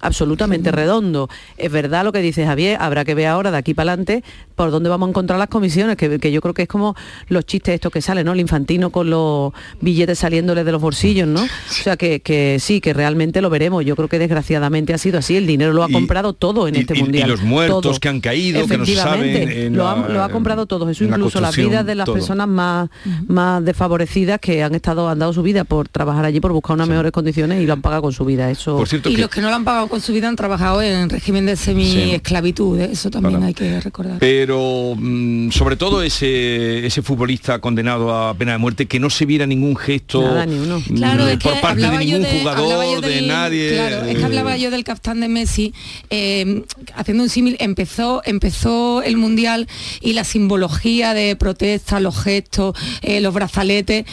absolutamente 0.00 0.70
redondo. 0.72 1.28
Es 1.56 1.70
verdad 1.70 2.04
lo 2.04 2.12
que 2.12 2.20
dice 2.20 2.44
Javier, 2.46 2.76
habrá 2.80 3.04
que 3.04 3.14
ver 3.14 3.26
ahora 3.26 3.50
de 3.50 3.56
aquí 3.58 3.74
para 3.74 3.92
adelante 3.92 4.22
por 4.54 4.70
dónde 4.70 4.88
vamos 4.90 5.06
a 5.06 5.10
encontrar 5.10 5.38
las 5.38 5.48
comisiones, 5.48 5.96
que, 5.96 6.18
que 6.18 6.32
yo 6.32 6.40
creo 6.40 6.52
que 6.54 6.62
es 6.62 6.68
como 6.68 6.94
los 7.28 7.46
chistes 7.46 7.74
estos 7.74 7.90
que 7.92 8.02
salen, 8.02 8.26
¿no? 8.26 8.32
El 8.32 8.40
infantino 8.40 8.90
con 8.90 9.08
los 9.10 9.52
billetes 9.80 10.18
saliéndole 10.18 10.64
de 10.64 10.72
los 10.72 10.82
bolsillos, 10.82 11.26
¿no? 11.28 11.42
O 11.42 11.72
sea 11.72 11.96
que, 11.96 12.20
que 12.20 12.58
sí, 12.60 12.80
que 12.80 12.92
realmente 12.92 13.40
lo 13.40 13.48
veremos. 13.50 13.84
Yo 13.84 13.96
creo 13.96 14.08
que 14.08 14.18
desgraciadamente 14.18 14.92
ha 14.92 14.98
sido 14.98 15.18
así. 15.18 15.36
El 15.36 15.46
dinero 15.46 15.72
lo 15.72 15.82
ha 15.84 15.88
Y- 15.88 15.92
comprado 15.92 16.32
todo 16.34 16.68
en 16.68 16.76
y- 16.76 16.80
este 16.80 16.94
y- 16.94 16.98
y 16.98 17.02
mundial. 17.02 17.28
los 17.30 17.42
muertos 17.42 17.80
todo. 17.82 18.00
que 18.00 18.08
han 18.08 18.20
caído, 18.20 18.66
que 18.66 18.76
no 18.78 18.84
se 18.84 18.94
saben 18.96 19.74
lo, 19.74 19.88
ha, 19.88 19.96
la- 19.96 20.08
lo 20.08 20.22
ha 20.22 20.28
comprado 20.28 20.66
todo. 20.66 20.88
Eso 20.90 21.04
incluso 21.04 21.40
las 21.40 21.56
vidas 21.56 21.86
de 21.86 21.94
las 21.94 22.04
todo. 22.06 22.14
personas 22.14 22.48
más, 22.48 22.90
más 23.28 23.64
desfavorecidas 23.64 24.38
que 24.40 24.62
han 24.62 24.74
estado, 24.74 25.08
han 25.08 25.18
dado 25.18 25.32
su 25.32 25.42
vida 25.42 25.64
por 25.64 25.88
trabajar 25.88 26.24
allí, 26.24 26.40
por 26.40 26.52
buscar 26.52 26.74
unas 26.74 26.88
mejores 26.88 27.12
condiciones 27.12 27.62
y 27.62 27.66
lo 27.66 27.72
han 27.72 27.82
pagado 27.82 28.02
con 28.02 28.12
su 28.12 28.24
vida. 28.24 28.50
Eso. 28.50 28.82
y 29.06 29.16
los 29.16 29.30
que 29.30 29.40
no 29.40 29.48
lo 29.48 29.54
han 29.56 29.64
pagado 29.64 29.88
con 29.90 30.00
su 30.00 30.12
vida 30.12 30.28
han 30.28 30.36
trabajado 30.36 30.80
en 30.80 31.10
régimen 31.10 31.44
de 31.46 31.56
semi-esclavitud, 31.56 32.78
¿eh? 32.80 32.88
eso 32.92 33.10
también 33.10 33.42
hay 33.42 33.52
que 33.54 33.80
recordar. 33.80 34.18
Pero 34.20 34.94
mm, 34.96 35.50
sobre 35.50 35.76
todo 35.76 36.02
ese, 36.02 36.86
ese 36.86 37.02
futbolista 37.02 37.58
condenado 37.58 38.14
a 38.14 38.32
pena 38.34 38.52
de 38.52 38.58
muerte, 38.58 38.86
que 38.86 38.98
no 39.00 39.10
se 39.10 39.26
viera 39.26 39.46
ningún 39.46 39.76
gesto 39.76 40.22
Nada, 40.22 40.46
ni 40.46 40.58
uno. 40.58 40.78
mm, 40.80 40.94
Claro, 40.94 41.26
es 41.28 41.38
que 41.38 41.48
por 41.48 41.60
parte 41.60 41.82
de 41.82 41.98
ningún 41.98 42.22
de- 42.22 42.38
jugador, 42.40 43.00
de 43.02 43.22
nadie. 43.22 43.70
Claro, 43.74 44.04
es 44.06 44.16
que 44.18 44.24
hablaba 44.24 44.56
yo 44.56 44.70
del 44.70 44.84
capitán 44.84 45.20
de 45.20 45.28
Messi, 45.28 45.74
eh, 46.10 46.62
haciendo 46.94 47.22
un 47.24 47.28
símil, 47.28 47.56
empezó, 47.60 48.22
empezó 48.24 49.02
el 49.02 49.16
Mundial 49.16 49.66
y 50.00 50.12
la 50.14 50.24
simbología 50.24 51.14
de 51.14 51.36
protesta, 51.36 52.00
los 52.00 52.16
gestos, 52.22 52.76
eh, 53.02 53.20
los 53.20 53.34
brazaletes, 53.34 54.04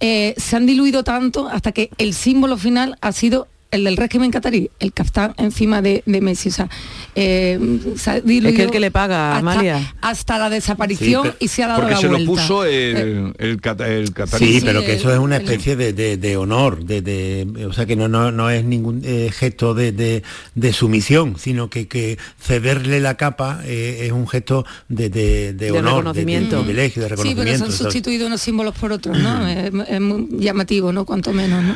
eh, 0.00 0.34
se 0.36 0.56
han 0.56 0.66
diluido 0.66 1.02
tanto 1.04 1.48
hasta 1.48 1.72
que 1.72 1.90
el 1.98 2.14
símbolo 2.14 2.56
final 2.56 2.96
ha 3.00 3.12
sido 3.12 3.48
el 3.74 3.84
del 3.84 3.96
régimen 3.96 4.30
catarí, 4.30 4.70
el 4.80 4.92
que 4.92 5.02
está 5.02 5.34
encima 5.38 5.82
de, 5.82 6.02
de 6.06 6.20
Messi. 6.20 6.48
O 6.48 6.52
sea, 6.52 6.68
eh, 7.14 7.58
se 7.96 8.10
ha 8.10 8.16
Es 8.16 8.22
que 8.24 8.62
el 8.62 8.70
que 8.70 8.80
le 8.80 8.90
paga, 8.90 9.36
hasta, 9.36 9.38
Amalia. 9.38 9.94
hasta 10.00 10.38
la 10.38 10.50
desaparición 10.50 11.22
Sí, 11.24 11.28
pero- 11.30 11.36
y 11.40 11.48
se 11.48 11.62
ha 11.62 11.66
dado 11.68 11.80
Porque 11.80 11.94
la 11.94 12.00
se 12.00 12.06
vuelta. 12.08 12.24
lo 12.24 12.30
puso 12.32 12.64
Eh, 12.66 12.90
el, 12.92 13.34
el, 13.38 13.60
cata- 13.60 13.88
el 13.88 14.12
catarí. 14.12 14.46
Sí, 14.46 14.62
pero 14.64 14.80
que 14.84 14.94
eso 14.94 15.12
es 15.12 15.18
una 15.18 15.36
especie 15.36 15.76
de, 15.76 15.92
de- 15.92 16.16
de 16.16 16.36
honor, 16.36 16.84
de, 16.84 17.02
de- 17.02 17.66
o 17.66 17.72
sea 17.72 17.86
que 17.86 17.96
no, 17.96 18.08
no, 18.08 18.30
no 18.32 18.50
es 18.50 18.64
ningún 18.64 19.02
eh, 19.04 19.30
gesto 19.32 19.74
de, 19.74 19.92
de- 19.92 20.22
de 20.54 20.72
sumisión, 20.72 21.36
sino 21.38 21.68
que, 21.70 21.86
que 21.88 22.18
cederle 22.40 23.00
la 23.00 23.16
capa 23.16 23.60
eh, 23.64 24.02
es 24.06 24.12
un 24.12 24.26
gesto 24.28 24.64
de, 24.88 25.08
de- 25.10 25.52
de 25.52 25.70
honor, 25.72 25.82
de- 25.82 25.96
reconocimiento. 25.98 26.56
de, 26.58 26.62
privilegio, 26.64 27.02
de 27.02 27.08
Sí, 27.08 27.14
pero 27.16 27.22
reconocimiento. 27.24 27.58
se 27.58 27.64
han 27.64 27.72
sustituido 27.92 28.26
unos 28.26 28.40
símbolos 28.40 28.74
por 28.74 28.92
otros, 28.92 29.18
¿no? 29.18 29.46
es, 29.48 29.70
es 29.88 30.00
muy 30.00 30.28
llamativo, 30.38 30.92
¿no? 30.92 31.04
Cuanto 31.04 31.32
menos, 31.32 31.62
¿no? 31.62 31.74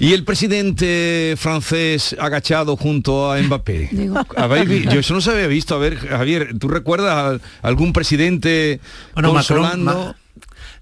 Y 0.00 0.12
el 0.14 0.24
presidente 0.24 1.34
francés 1.38 2.16
agachado 2.18 2.76
junto 2.76 3.30
a 3.30 3.40
Mbappé. 3.40 3.88
Digo. 3.92 4.16
¿Habéis 4.36 4.68
vi- 4.68 4.84
Yo 4.92 5.00
eso 5.00 5.14
no 5.14 5.20
se 5.20 5.30
había 5.30 5.46
visto. 5.46 5.74
A 5.74 5.78
ver, 5.78 5.96
Javier, 5.98 6.58
¿tú 6.58 6.68
recuerdas 6.68 7.40
a 7.62 7.66
algún 7.68 7.92
presidente 7.92 8.80
Bueno, 9.14 9.32
Macron, 9.34 9.58
consolando? 9.62 9.94
Ma- 10.06 10.16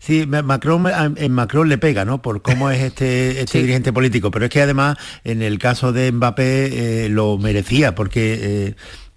Sí, 0.01 0.25
Ma- 0.27 0.43
Macron, 0.43 0.85
en 1.16 1.33
Macron 1.33 1.69
le 1.69 1.77
pega, 1.77 2.05
¿no? 2.05 2.23
Por 2.23 2.41
cómo 2.41 2.71
es 2.71 2.81
este, 2.81 3.41
este 3.41 3.59
dirigente 3.59 3.93
político. 3.93 4.31
Pero 4.31 4.45
es 4.45 4.51
que 4.51 4.62
además, 4.62 4.97
en 5.25 5.43
el 5.43 5.59
caso 5.59 5.93
de 5.93 6.12
Mbappé, 6.12 7.05
eh, 7.07 7.09
lo 7.09 7.37
merecía, 7.37 7.97
porque, 7.97 8.39
eh, 8.41 8.75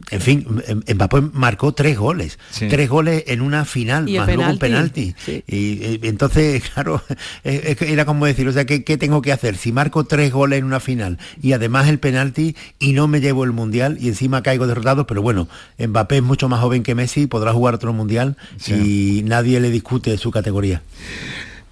en 0.09 0.21
fin, 0.21 0.45
Mbappé 0.93 1.21
marcó 1.33 1.73
tres 1.73 1.97
goles. 1.97 2.39
Sí. 2.49 2.67
Tres 2.69 2.89
goles 2.89 3.23
en 3.27 3.41
una 3.41 3.65
final, 3.65 4.09
Y 4.09 4.17
más 4.17 4.27
luego 4.27 4.51
un 4.51 4.57
penalti. 4.57 5.13
Y, 5.27 5.83
eh, 5.83 5.99
entonces, 6.03 6.63
claro, 6.73 7.03
es- 7.43 7.65
es 7.65 7.77
que 7.77 7.91
era 7.93 8.05
como 8.05 8.25
decir, 8.25 8.47
o 8.47 8.53
sea, 8.53 8.65
¿qué, 8.65 8.83
qué 8.83 8.97
tengo 8.97 9.21
que 9.21 9.31
hacer? 9.31 9.55
Si 9.57 9.71
marco 9.71 10.03
tres 10.05 10.31
goles 10.33 10.59
en 10.59 10.65
una 10.65 10.79
final 10.79 11.17
y 11.41 11.53
además 11.53 11.87
el 11.89 11.99
penalti 11.99 12.55
y 12.79 12.93
no 12.93 13.07
me 13.07 13.21
llevo 13.21 13.43
el 13.43 13.51
mundial 13.51 13.97
y 14.01 14.07
encima 14.07 14.41
caigo 14.43 14.67
derrotado, 14.67 15.05
pero 15.07 15.21
bueno, 15.21 15.47
Mbappé 15.77 16.17
es 16.17 16.23
mucho 16.23 16.49
más 16.49 16.59
joven 16.61 16.83
que 16.83 16.95
Messi, 16.95 17.27
podrá 17.27 17.53
jugar 17.53 17.75
otro 17.75 17.93
mundial 17.93 18.37
y 18.67 19.21
nadie 19.25 19.59
le 19.59 19.69
discute 19.69 20.17
su 20.17 20.31
categoría. 20.31 20.81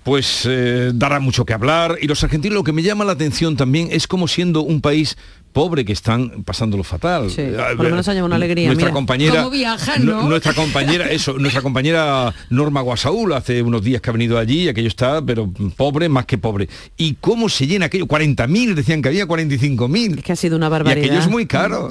Pues 0.04 0.44
eh, 0.50 0.92
dará 0.96 1.20
mucho 1.20 1.46
que 1.46 1.54
hablar. 1.54 1.98
Y 2.02 2.08
los 2.08 2.24
argentinos 2.24 2.56
lo 2.56 2.64
que 2.64 2.72
me 2.72 2.82
llama 2.82 3.04
la 3.06 3.12
atención 3.12 3.58
también 3.58 3.90
es 3.92 4.08
como 4.08 4.28
siendo 4.28 4.62
un 4.62 4.82
país 4.82 5.18
pobre 5.52 5.84
que 5.86 5.94
están 5.94 6.44
pasándolo 6.44 6.84
fatal. 6.84 7.30
Sí, 7.30 7.42
Eh, 7.42 7.56
por 7.76 7.86
lo 7.86 7.90
menos 7.92 8.08
ha 8.08 8.14
llevado 8.14 8.28
una 8.28 8.36
alegría, 8.36 8.68
Nuestra 8.68 8.88
mira. 8.88 8.94
compañera, 8.94 9.36
¿Cómo 9.44 9.50
viajan, 9.50 10.06
nu- 10.06 10.12
no? 10.12 10.30
nuestra 10.30 10.54
compañera, 10.54 11.06
eso, 11.12 11.34
nuestra 11.40 11.62
compañera 11.62 12.34
Norma 12.50 12.82
Guasaúl 12.82 13.34
hace 13.34 13.62
unos 13.64 13.84
días 13.84 14.02
que 14.02 14.10
ha 14.10 14.14
venido 14.14 14.38
allí, 14.38 14.64
y 14.64 14.70
aquello 14.70 14.88
está, 14.88 15.22
pero 15.22 15.52
pobre 15.76 16.08
más 16.10 16.26
que 16.26 16.38
pobre. 16.38 16.70
¿Y 16.98 17.16
cómo 17.16 17.50
se 17.50 17.68
llena 17.68 17.88
aquello? 17.88 18.06
40.000, 18.08 18.74
decían 18.76 19.02
que 19.02 19.10
había 19.10 19.26
45.000. 19.28 20.18
Es 20.20 20.24
que 20.24 20.32
ha 20.32 20.36
sido 20.36 20.56
una 20.58 20.68
Y 20.68 20.70
barbaridad. 20.70 21.06
aquello 21.06 21.20
es 21.20 21.28
muy 21.30 21.46
caro. 21.46 21.90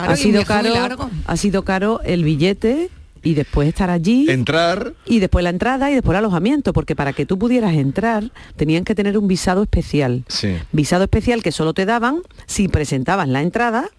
ha 0.00 0.16
sido 0.16 0.44
caro, 0.44 1.10
ha 1.26 1.36
sido 1.36 1.64
caro 1.64 2.00
el 2.04 2.24
billete 2.24 2.90
y 3.22 3.34
después 3.34 3.68
estar 3.68 3.90
allí. 3.90 4.30
Entrar. 4.30 4.94
Y 5.06 5.20
después 5.20 5.42
la 5.42 5.50
entrada 5.50 5.90
y 5.90 5.94
después 5.94 6.14
el 6.14 6.24
alojamiento, 6.24 6.72
porque 6.72 6.96
para 6.96 7.12
que 7.12 7.26
tú 7.26 7.38
pudieras 7.38 7.74
entrar 7.74 8.30
tenían 8.56 8.84
que 8.84 8.94
tener 8.94 9.18
un 9.18 9.28
visado 9.28 9.62
especial. 9.62 10.24
Sí. 10.28 10.56
Visado 10.72 11.04
especial 11.04 11.42
que 11.42 11.52
solo 11.52 11.74
te 11.74 11.86
daban 11.86 12.22
si 12.46 12.68
presentabas 12.68 13.28
la 13.28 13.42
entrada 13.42 13.90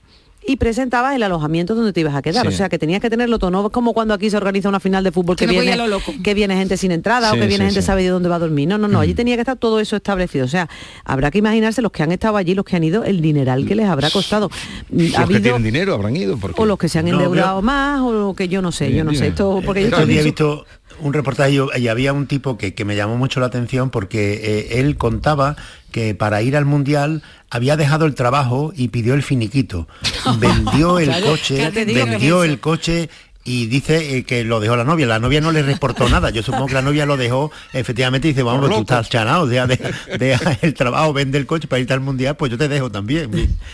y 0.45 0.55
presentabas 0.55 1.15
el 1.15 1.21
alojamiento 1.23 1.75
donde 1.75 1.93
te 1.93 1.99
ibas 2.01 2.15
a 2.15 2.21
quedar. 2.21 2.41
Sí. 2.47 2.47
O 2.47 2.51
sea 2.51 2.67
que 2.67 2.79
tenías 2.79 2.99
que 2.99 3.09
tenerlo 3.09 3.37
todo, 3.37 3.51
no 3.51 3.69
como 3.69 3.93
cuando 3.93 4.13
aquí 4.15 4.29
se 4.29 4.37
organiza 4.37 4.69
una 4.69 4.79
final 4.79 5.03
de 5.03 5.11
fútbol 5.11 5.35
que, 5.35 5.41
Que 5.45 5.47
no 5.47 5.53
voy 5.53 5.67
viene, 5.67 5.79
a 5.81 5.85
lo 5.85 5.87
loco. 5.99 6.13
que 6.23 6.33
viene 6.33 6.55
gente 6.55 6.77
sin 6.77 6.91
entrada 6.91 7.29
Sí, 7.29 7.37
o 7.37 7.39
que 7.39 7.47
viene 7.47 7.65
sí, 7.65 7.69
gente 7.69 7.81
sí. 7.81 7.85
sabe 7.85 8.03
de 8.03 8.09
dónde 8.09 8.27
va 8.27 8.35
a 8.35 8.39
dormir. 8.39 8.67
No, 8.67 8.77
no, 8.77 8.87
no, 8.87 8.99
allí 8.99 9.13
tenía 9.13 9.35
que 9.35 9.41
estar 9.41 9.55
todo 9.57 9.79
eso 9.79 9.95
establecido. 9.95 10.45
O 10.45 10.47
sea, 10.47 10.67
habrá 11.05 11.29
que 11.29 11.37
imaginarse 11.37 11.81
los 11.81 11.91
que 11.91 12.01
han 12.03 12.11
estado 12.11 12.37
allí, 12.37 12.55
los 12.55 12.65
que 12.65 12.75
han 12.75 12.83
ido, 12.83 13.03
el 13.03 13.21
dineral 13.21 13.67
que 13.67 13.75
les 13.75 13.85
habrá 13.87 14.09
costado. 14.09 14.49
Mm, 14.89 14.97
Los 15.01 15.13
Ha 15.13 15.17
que 15.17 15.23
habido- 15.23 15.41
tienen 15.41 15.63
dinero 15.63 15.93
habrán 15.93 16.15
ido. 16.15 16.37
Porque... 16.37 16.59
o 16.59 16.65
los 16.65 16.77
que 16.79 16.89
se 16.89 16.97
han 16.99 17.05
No, 17.05 17.11
endeudado 17.13 17.61
más 17.61 18.01
o 18.01 18.11
lo 18.11 18.33
que 18.33 18.47
yo 18.47 18.61
no 18.63 18.71
sé, 18.71 18.85
Bien, 18.87 18.97
yo 18.99 19.03
no 19.03 19.13
sé 19.13 19.27
esto 19.27 19.61
porque 19.65 19.81
yo 19.81 19.87
Estos 19.89 20.07
días 20.07 20.25
he 20.25 20.29
estoy- 20.29 20.55
visto 20.57 20.65
un 21.01 21.13
reportaje 21.13 21.53
y- 21.53 21.81
y 21.81 21.87
había 21.87 22.13
un 22.13 22.25
tipo 22.27 22.57
que, 22.57 22.73
que 22.73 22.83
me 22.85 22.95
llamó 22.95 23.15
mucho 23.17 23.39
la 23.39 23.45
atención 23.47 23.89
porque 23.89 24.33
eh, 24.43 24.79
él 24.79 24.97
contaba 24.97 25.55
que 25.91 26.15
para 26.15 26.41
ir 26.41 26.57
al 26.57 26.65
mundial 26.65 27.21
había 27.49 27.77
dejado 27.77 28.05
el 28.05 28.15
trabajo 28.15 28.73
y 28.75 28.87
pidió 28.87 29.13
el 29.13 29.23
finiquito. 29.23 29.87
Vendió 30.39 30.99
el 30.99 31.23
coche, 31.23 31.69
vendió 31.71 32.43
el 32.43 32.59
coche 32.59 33.09
y 33.43 33.65
dice 33.65 34.17
eh, 34.17 34.23
que 34.23 34.43
lo 34.43 34.59
dejó 34.59 34.75
la 34.75 34.83
novia. 34.83 35.07
La 35.07 35.19
novia 35.19 35.41
no 35.41 35.51
le 35.51 35.63
reportó 35.63 36.07
nada. 36.09 36.29
Yo 36.29 36.43
supongo 36.43 36.67
que 36.67 36.73
la 36.75 36.81
novia 36.81 37.05
lo 37.05 37.17
dejó, 37.17 37.51
efectivamente, 37.73 38.27
dice, 38.27 38.43
vamos, 38.43 38.69
tú 38.69 38.81
estás 38.81 39.09
chanado, 39.09 39.47
deja, 39.47 39.67
deja- 39.67 39.89
deja 40.19 40.57
el 40.61 40.73
trabajo, 40.73 41.11
vende 41.13 41.37
el 41.37 41.45
coche 41.45 41.67
para 41.67 41.79
irte 41.79 41.93
al 41.93 42.01
mundial, 42.01 42.35
pues 42.37 42.51
yo 42.51 42.57
te 42.57 42.67
dejo 42.67 42.91
también. 42.91 43.31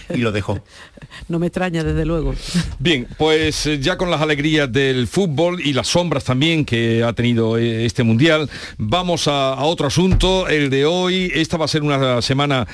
Y, 0.09 0.13
y 0.13 0.17
lo 0.17 0.31
dejó. 0.31 0.59
No 1.27 1.39
me 1.39 1.47
extraña, 1.47 1.83
desde 1.83 2.05
luego. 2.05 2.33
Bien, 2.79 3.07
pues 3.17 3.65
eh, 3.67 3.79
ya 3.79 3.97
con 3.97 4.09
las 4.09 4.21
alegrías 4.21 4.71
del 4.71 5.07
fútbol 5.07 5.59
y 5.61 5.73
las 5.73 5.87
sombras 5.87 6.23
también 6.23 6.63
que 6.65 7.03
ha 7.03 7.13
tenido 7.13 7.57
eh, 7.57 7.85
este 7.85 8.03
mundial, 8.03 8.49
vamos 8.77 9.27
a, 9.27 9.53
a 9.53 9.63
otro 9.65 9.87
asunto, 9.87 10.47
el 10.47 10.69
de 10.69 10.85
hoy. 10.85 11.31
Esta 11.33 11.57
va 11.57 11.65
a 11.65 11.67
ser 11.67 11.83
una 11.83 12.21
semana 12.21 12.67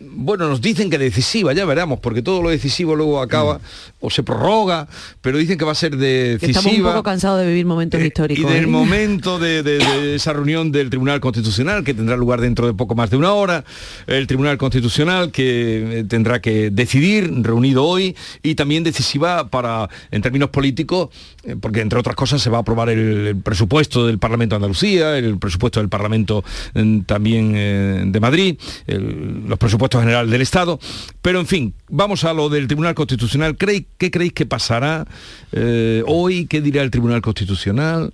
bueno, 0.00 0.48
nos 0.48 0.60
dicen 0.60 0.90
que 0.90 0.98
decisiva, 0.98 1.52
ya 1.52 1.64
veremos, 1.64 2.00
porque 2.00 2.22
todo 2.22 2.42
lo 2.42 2.50
decisivo 2.50 2.94
luego 2.96 3.20
acaba 3.20 3.60
o 4.00 4.10
se 4.10 4.22
prorroga, 4.22 4.88
pero 5.20 5.38
dicen 5.38 5.58
que 5.58 5.64
va 5.64 5.72
a 5.72 5.74
ser 5.76 5.96
decisiva. 5.96 6.58
estamos 6.60 6.78
un 6.78 6.84
poco 6.84 7.02
cansados 7.02 7.40
de 7.40 7.46
vivir 7.48 7.66
momentos 7.66 8.00
Y 8.00 8.06
históricos. 8.06 8.50
del 8.52 8.64
¿eh? 8.64 8.66
momento 8.66 9.38
de, 9.38 9.62
de- 9.62 9.78
de 9.78 10.14
esa 10.16 10.32
reunión 10.32 10.72
del 10.72 10.90
Tribunal 10.90 11.20
Constitucional, 11.20 11.84
que 11.84 11.94
tendrá 11.94 12.16
lugar 12.16 12.40
dentro 12.40 12.66
de 12.66 12.74
poco 12.74 12.94
más 12.94 13.10
de 13.10 13.16
una 13.16 13.32
hora, 13.32 13.64
el 14.06 14.26
Tribunal 14.26 14.58
Constitucional 14.58 15.30
que 15.32 16.00
eh, 16.00 16.04
tendrá 16.04 16.40
que 16.40 16.70
decidir, 16.70 17.30
reunido 17.42 17.84
hoy, 17.84 18.16
y 18.42 18.54
también 18.54 18.84
decisiva 18.84 19.48
para, 19.48 19.88
en 20.10 20.22
términos 20.22 20.50
políticos, 20.50 21.08
eh, 21.10 21.35
porque 21.60 21.80
entre 21.80 21.98
otras 21.98 22.16
cosas 22.16 22.42
se 22.42 22.50
va 22.50 22.58
a 22.58 22.60
aprobar 22.62 22.88
el, 22.88 23.36
presupuesto 23.42 24.06
del 24.06 24.18
Parlamento 24.18 24.54
de 24.54 24.56
Andalucía, 24.56 25.16
el 25.18 25.38
presupuesto 25.38 25.80
del 25.80 25.88
Parlamento 25.88 26.44
eh, 26.74 27.02
también 27.06 27.52
eh, 27.54 28.02
de 28.06 28.20
Madrid, 28.20 28.58
el- 28.86 29.44
los 29.46 29.58
presupuestos 29.58 30.00
generales 30.00 30.30
del 30.30 30.42
Estado, 30.42 30.78
pero 31.22 31.38
en 31.40 31.46
fin, 31.46 31.74
vamos 31.88 32.24
a 32.24 32.32
lo 32.32 32.48
del 32.48 32.66
Tribunal 32.66 32.94
Constitucional. 32.94 33.56
¿Creéis, 33.56 33.84
¿Qué 33.98 34.10
creéis 34.10 34.32
que 34.32 34.46
pasará 34.46 35.06
eh, 35.52 36.02
hoy? 36.06 36.46
¿Qué 36.46 36.60
dirá 36.60 36.82
el 36.82 36.90
Tribunal 36.90 37.22
Constitucional? 37.22 38.12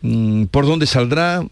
Mm, 0.00 0.44
¿Por 0.44 0.64
dónde 0.66 0.86
saldrá? 0.86 1.42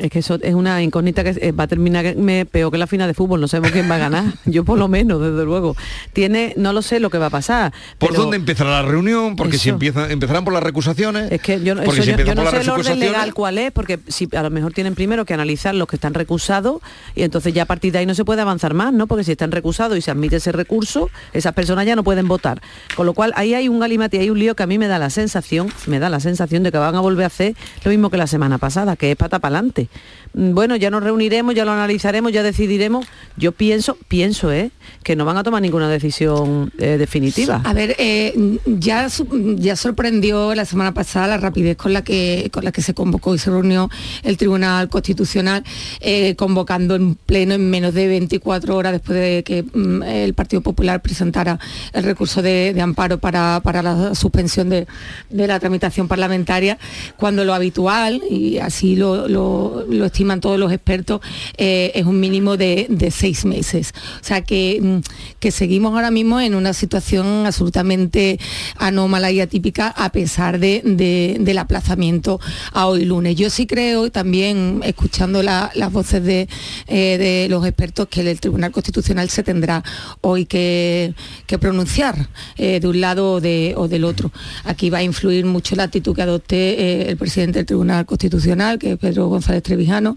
Es 0.00 0.10
que 0.10 0.20
eso 0.20 0.38
es 0.40 0.54
una 0.54 0.82
incógnita 0.82 1.22
que 1.22 1.30
eh, 1.40 1.52
va 1.52 1.64
a 1.64 1.66
terminar 1.66 2.16
me- 2.16 2.46
peor 2.46 2.72
que 2.72 2.78
la 2.78 2.86
final 2.86 3.06
de 3.06 3.12
fútbol, 3.14 3.40
no 3.40 3.48
sabemos 3.48 3.70
quién 3.72 3.88
va 3.90 3.96
a 3.96 3.98
ganar. 3.98 4.24
Yo 4.46 4.64
por 4.64 4.78
lo 4.78 4.88
menos, 4.88 5.20
desde 5.20 5.44
luego. 5.44 5.76
Tiene, 6.14 6.54
no 6.56 6.72
lo 6.72 6.80
sé 6.82 7.00
lo 7.00 7.10
que 7.10 7.18
va 7.18 7.26
a 7.26 7.30
pasar. 7.30 7.72
¿Por 7.98 8.14
dónde 8.14 8.36
empezará 8.38 8.70
la 8.70 8.82
reunión? 8.82 9.36
Porque 9.36 9.58
si 9.58 9.68
empiezan, 9.68 10.10
empezarán 10.10 10.42
por 10.44 10.54
las 10.54 10.62
recusaciones. 10.62 11.30
Es 11.30 11.42
que 11.42 11.62
yo, 11.62 11.74
no- 11.74 11.82
porque 11.84 12.00
eso 12.00 12.04
si 12.04 12.10
yo- 12.12 12.16
yo 12.16 12.20
empiezan 12.22 12.36
no 12.36 12.42
por 12.50 12.50
sé 12.58 12.64
el 12.64 12.70
orden 12.70 12.98
legal 13.00 13.34
cuál 13.34 13.58
es, 13.58 13.72
porque 13.72 14.00
si 14.08 14.26
a 14.34 14.42
lo 14.42 14.50
mejor 14.50 14.72
tienen 14.72 14.94
primero 14.94 15.24
que 15.26 15.34
analizar 15.34 15.74
los 15.74 15.86
que 15.86 15.96
están 15.96 16.14
recusados 16.14 16.80
y 17.14 17.22
entonces 17.22 17.52
ya 17.52 17.64
a 17.64 17.66
partir 17.66 17.92
de 17.92 17.98
ahí 17.98 18.06
no 18.06 18.14
se 18.14 18.24
puede 18.24 18.40
avanzar 18.40 18.72
más, 18.72 18.94
¿no? 18.94 19.06
Porque 19.06 19.24
si 19.24 19.32
están 19.32 19.52
recusados 19.52 19.98
y 19.98 20.00
se 20.00 20.10
admite 20.10 20.36
ese 20.36 20.52
recurso, 20.52 21.10
esas 21.34 21.52
personas 21.52 21.84
ya 21.84 21.94
no 21.94 22.04
pueden 22.04 22.26
votar. 22.26 22.62
Con 22.96 23.04
lo 23.04 23.12
cual 23.12 23.34
ahí 23.36 23.52
hay 23.52 23.68
un 23.68 23.78
galimate, 23.80 24.18
hay 24.18 24.30
un 24.30 24.38
lío 24.38 24.54
que 24.54 24.62
a 24.62 24.66
mí 24.66 24.78
me 24.78 24.88
da 24.88 24.98
la 24.98 25.10
sensación, 25.10 25.68
me 25.86 25.98
da 25.98 26.08
la 26.08 26.20
sensación 26.20 26.62
de 26.62 26.72
que 26.72 26.78
van 26.78 26.94
a 26.96 27.00
volver 27.00 27.24
a 27.24 27.26
hacer 27.26 27.54
lo 27.84 27.90
mismo 27.90 28.08
que 28.08 28.16
la 28.16 28.26
semana 28.26 28.56
pasada, 28.56 28.96
que 28.96 29.10
es 29.10 29.16
pata 29.18 29.38
para 29.40 29.56
adelante. 29.58 29.88
Bueno, 30.32 30.76
ya 30.76 30.90
nos 30.90 31.02
reuniremos, 31.02 31.56
ya 31.56 31.64
lo 31.64 31.72
analizaremos, 31.72 32.30
ya 32.30 32.44
decidiremos. 32.44 33.04
Yo 33.36 33.50
pienso, 33.50 33.96
pienso, 34.06 34.52
¿eh? 34.52 34.70
que 35.02 35.16
no 35.16 35.24
van 35.24 35.36
a 35.36 35.42
tomar 35.42 35.60
ninguna 35.60 35.88
decisión 35.88 36.70
eh, 36.78 36.96
definitiva. 36.98 37.60
A 37.64 37.72
ver, 37.74 37.96
eh, 37.98 38.58
ya, 38.66 39.08
ya 39.56 39.74
sorprendió 39.76 40.54
la 40.54 40.64
semana 40.66 40.94
pasada 40.94 41.26
la 41.26 41.36
rapidez 41.38 41.76
con 41.76 41.92
la 41.92 42.04
que, 42.04 42.48
con 42.52 42.64
la 42.64 42.70
que 42.70 42.80
se 42.82 42.94
convocó 42.94 43.34
y 43.34 43.38
se 43.38 43.50
reunió 43.50 43.90
el 44.22 44.36
Tribunal 44.36 44.88
Constitucional, 44.88 45.64
eh, 46.00 46.36
convocando 46.36 46.94
en 46.94 47.16
pleno 47.16 47.54
en 47.54 47.68
menos 47.68 47.92
de 47.94 48.06
24 48.06 48.76
horas 48.76 48.92
después 48.92 49.18
de 49.18 49.42
que 49.42 49.62
mm, 49.64 50.02
el 50.04 50.34
Partido 50.34 50.62
Popular 50.62 51.02
presentara 51.02 51.58
el 51.92 52.04
recurso 52.04 52.40
de, 52.40 52.72
de 52.72 52.80
amparo 52.80 53.18
para, 53.18 53.60
para 53.64 53.82
la 53.82 54.14
suspensión 54.14 54.68
de, 54.68 54.86
de 55.30 55.46
la 55.48 55.58
tramitación 55.58 56.06
parlamentaria, 56.06 56.78
cuando 57.16 57.44
lo 57.44 57.52
habitual, 57.54 58.22
y 58.30 58.58
así 58.58 58.94
lo, 58.94 59.26
lo- 59.26 59.79
lo 59.88 60.04
estiman 60.06 60.40
todos 60.40 60.58
los 60.58 60.72
expertos, 60.72 61.20
eh, 61.56 61.92
es 61.94 62.04
un 62.06 62.20
mínimo 62.20 62.56
de, 62.56 62.86
de 62.88 63.10
seis 63.10 63.44
meses. 63.44 63.92
O 64.20 64.24
sea 64.24 64.42
que, 64.42 64.78
mm, 64.82 64.98
que 65.38 65.50
seguimos 65.50 65.94
ahora 65.94 66.10
mismo 66.10 66.40
en 66.40 66.54
una 66.54 66.72
situación 66.72 67.46
absolutamente 67.46 68.38
anómala 68.76 69.30
y 69.30 69.40
atípica 69.40 69.88
a 69.88 70.10
pesar 70.12 70.58
de- 70.58 70.82
de- 70.84 71.36
del 71.40 71.58
aplazamiento 71.58 72.40
a 72.72 72.86
hoy 72.86 73.04
lunes. 73.04 73.36
Yo 73.36 73.50
sí 73.50 73.66
creo, 73.66 74.10
también 74.10 74.80
escuchando 74.84 75.42
la- 75.42 75.70
las 75.74 75.92
voces 75.92 76.22
de, 76.24 76.48
eh, 76.88 77.18
de 77.18 77.46
los 77.48 77.64
expertos, 77.66 78.08
que 78.08 78.20
el 78.28 78.40
Tribunal 78.40 78.70
Constitucional 78.72 79.28
se 79.30 79.42
tendrá 79.42 79.82
hoy 80.20 80.46
que, 80.46 81.14
que 81.46 81.58
pronunciar 81.58 82.28
eh, 82.56 82.80
de 82.80 82.88
un 82.88 83.00
lado 83.00 83.32
o, 83.34 83.40
de- 83.40 83.74
o 83.76 83.88
del 83.88 84.04
otro. 84.04 84.30
Aquí 84.64 84.90
va 84.90 84.98
a 84.98 85.02
influir 85.02 85.44
mucho 85.44 85.76
la 85.76 85.84
actitud 85.84 86.14
que 86.14 86.22
adopte 86.22 87.08
el 87.10 87.16
presidente 87.16 87.58
del 87.60 87.66
Tribunal 87.66 88.06
Constitucional, 88.06 88.78
que 88.78 88.92
es 88.92 88.98
Pedro 88.98 89.28
González 89.28 89.62
Trevijano, 89.70 90.16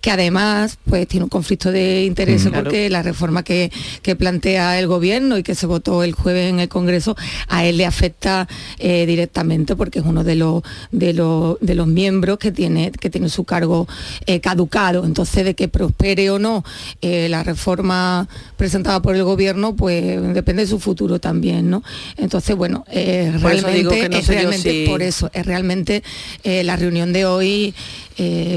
que 0.00 0.10
además 0.10 0.76
pues 0.84 1.06
tiene 1.06 1.22
un 1.22 1.30
conflicto 1.30 1.70
de 1.70 2.04
intereses 2.04 2.50
porque 2.52 2.90
la 2.90 3.02
reforma 3.02 3.44
que, 3.44 3.70
que 4.02 4.16
plantea 4.16 4.76
el 4.80 4.88
gobierno 4.88 5.38
y 5.38 5.44
que 5.44 5.54
se 5.54 5.66
votó 5.66 6.02
el 6.02 6.14
jueves 6.14 6.50
en 6.50 6.58
el 6.58 6.68
Congreso, 6.68 7.16
a 7.46 7.64
él 7.64 7.76
le 7.76 7.86
afecta 7.86 8.48
eh, 8.78 9.06
directamente 9.06 9.76
porque 9.76 10.00
es 10.00 10.04
uno 10.04 10.24
de 10.24 10.34
los, 10.34 10.62
de 10.90 11.12
los, 11.12 11.58
de 11.60 11.76
los 11.76 11.86
miembros 11.86 12.38
que 12.38 12.50
tiene, 12.50 12.90
que 12.90 13.08
tiene 13.08 13.28
su 13.28 13.44
cargo 13.44 13.86
eh, 14.26 14.40
caducado. 14.40 15.04
Entonces, 15.04 15.44
de 15.44 15.54
que 15.54 15.68
prospere 15.68 16.28
o 16.30 16.40
no 16.40 16.64
eh, 17.00 17.28
la 17.28 17.44
reforma 17.44 18.28
presentada 18.56 19.00
por 19.00 19.14
el 19.14 19.22
gobierno, 19.22 19.76
pues 19.76 20.20
depende 20.34 20.62
de 20.62 20.68
su 20.68 20.80
futuro 20.80 21.20
también, 21.20 21.70
¿no? 21.70 21.84
Entonces, 22.16 22.56
bueno, 22.56 22.84
realmente, 22.88 24.18
es 24.18 24.26
realmente 24.26 24.86
por 24.88 25.02
eso, 25.02 25.30
es 25.32 25.46
realmente 25.46 26.02
la 26.42 26.74
reunión 26.74 27.12
de 27.12 27.26
hoy 27.26 27.74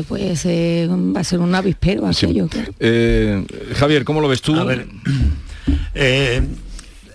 pues 0.07 0.45
va 0.45 1.20
a 1.20 1.24
ser 1.24 1.39
un 1.39 1.53
avispero, 1.53 2.07
aquello. 2.07 2.47
Javier, 3.76 4.03
¿cómo 4.03 4.22
lo 4.22 4.28
ves 4.28 4.41
tú? 4.41 4.55
A 4.55 4.64
ver, 4.64 4.88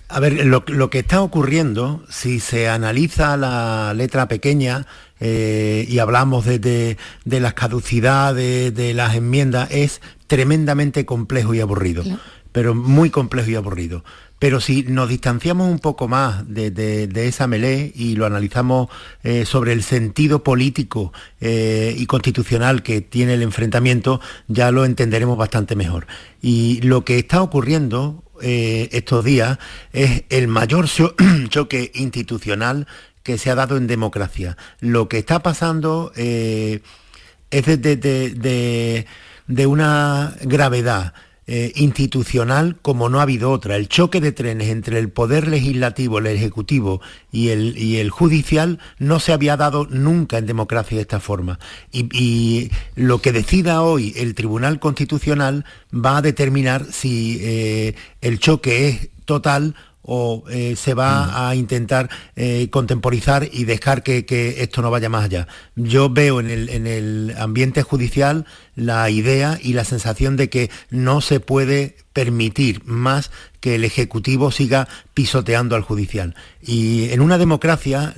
a 0.08 0.20
ver, 0.20 0.46
lo, 0.46 0.90
que 0.90 1.00
está 1.00 1.20
ocurriendo, 1.22 2.04
si 2.08 2.38
se 2.40 2.68
analiza 2.68 3.36
la 3.36 3.92
letra 3.94 4.28
pequeña 4.28 4.86
eh, 5.18 5.84
y 5.88 5.98
hablamos 5.98 6.44
de, 6.44 6.96
las 7.24 7.54
caducidades, 7.54 8.74
de 8.74 8.94
las 8.94 9.16
enmiendas, 9.16 9.68
es 9.70 10.00
tremendamente 10.26 11.04
complejo 11.04 11.54
y 11.54 11.60
aburrido, 11.60 12.04
pero 12.52 12.74
muy 12.74 13.10
complejo 13.10 13.50
y 13.50 13.56
aburrido. 13.56 14.04
Pero 14.38 14.60
si 14.60 14.82
nos 14.82 15.08
distanciamos 15.08 15.70
un 15.70 15.78
poco 15.78 16.08
más 16.08 16.44
de, 16.46 17.08
esa 17.14 17.46
melé 17.46 17.92
y 17.94 18.16
lo 18.16 18.26
analizamos 18.26 18.88
eh, 19.22 19.46
sobre 19.46 19.72
el 19.72 19.82
sentido 19.82 20.44
político 20.44 21.12
eh, 21.40 21.94
y 21.96 22.04
constitucional 22.06 22.82
que 22.82 23.00
tiene 23.00 23.34
el 23.34 23.42
enfrentamiento, 23.42 24.20
ya 24.46 24.70
lo 24.70 24.84
entenderemos 24.84 25.38
bastante 25.38 25.74
mejor. 25.74 26.06
Y 26.42 26.82
lo 26.82 27.04
que 27.04 27.18
está 27.18 27.40
ocurriendo 27.40 28.24
eh, 28.42 28.90
estos 28.92 29.24
días 29.24 29.58
es 29.92 30.24
el 30.28 30.48
mayor 30.48 30.86
choque 31.48 31.90
institucional 31.94 32.86
que 33.22 33.38
se 33.38 33.50
ha 33.50 33.54
dado 33.54 33.78
en 33.78 33.86
democracia. 33.86 34.58
Lo 34.80 35.08
que 35.08 35.18
está 35.18 35.42
pasando 35.42 36.12
es 36.14 36.82
de, 37.50 39.06
una 39.66 40.34
gravedad 40.42 41.14
eh, 41.48 41.70
institucional 41.76 42.76
como 42.82 43.08
no 43.08 43.20
ha 43.20 43.22
habido 43.22 43.52
otra. 43.52 43.76
El 43.76 43.88
choque 43.88 44.20
de 44.20 44.32
trenes 44.32 44.68
entre 44.68 44.98
el 44.98 45.10
poder 45.10 45.46
legislativo, 45.46 46.18
el 46.18 46.26
ejecutivo 46.26 47.00
y 47.30 47.50
el, 47.50 47.78
y 47.78 47.98
el 47.98 48.10
judicial 48.10 48.80
no 48.98 49.20
se 49.20 49.32
había 49.32 49.56
dado 49.56 49.86
nunca 49.88 50.38
en 50.38 50.46
democracia 50.46 50.96
de 50.96 51.02
esta 51.02 51.20
forma. 51.20 51.60
Y, 51.92 52.72
lo 52.96 53.20
que 53.20 53.30
decida 53.30 53.82
hoy 53.82 54.12
el 54.16 54.34
Tribunal 54.34 54.80
Constitucional 54.80 55.64
va 55.94 56.16
a 56.16 56.22
determinar 56.22 56.84
si 56.90 57.38
eh, 57.40 57.94
el 58.22 58.40
choque 58.40 58.88
es 58.88 59.08
total 59.24 59.76
o 60.02 60.42
eh, 60.50 60.74
se 60.74 60.94
va 60.94 61.48
a 61.48 61.54
intentar 61.54 62.10
contemporizar 62.70 63.48
y 63.52 63.64
dejar 63.64 64.02
que, 64.02 64.26
que, 64.26 64.62
esto 64.62 64.82
no 64.82 64.90
vaya 64.90 65.08
más 65.08 65.26
allá. 65.26 65.46
Yo 65.76 66.10
veo 66.10 66.40
en 66.40 66.50
el, 66.50 66.68
en 66.70 66.88
el 66.88 67.34
ambiente 67.38 67.82
judicial 67.82 68.46
la 68.76 69.10
idea 69.10 69.58
y 69.60 69.72
la 69.72 69.84
sensación 69.84 70.36
de 70.36 70.48
que 70.48 70.70
no 70.90 71.20
se 71.20 71.40
puede 71.40 71.96
permitir 72.12 72.82
más 72.84 73.30
que 73.60 73.74
el 73.74 73.84
Ejecutivo 73.84 74.50
siga 74.50 74.86
pisoteando 75.12 75.76
al 75.76 75.82
judicial. 75.82 76.34
Y 76.62 77.10
en 77.10 77.20
una 77.20 77.36
democracia 77.36 78.14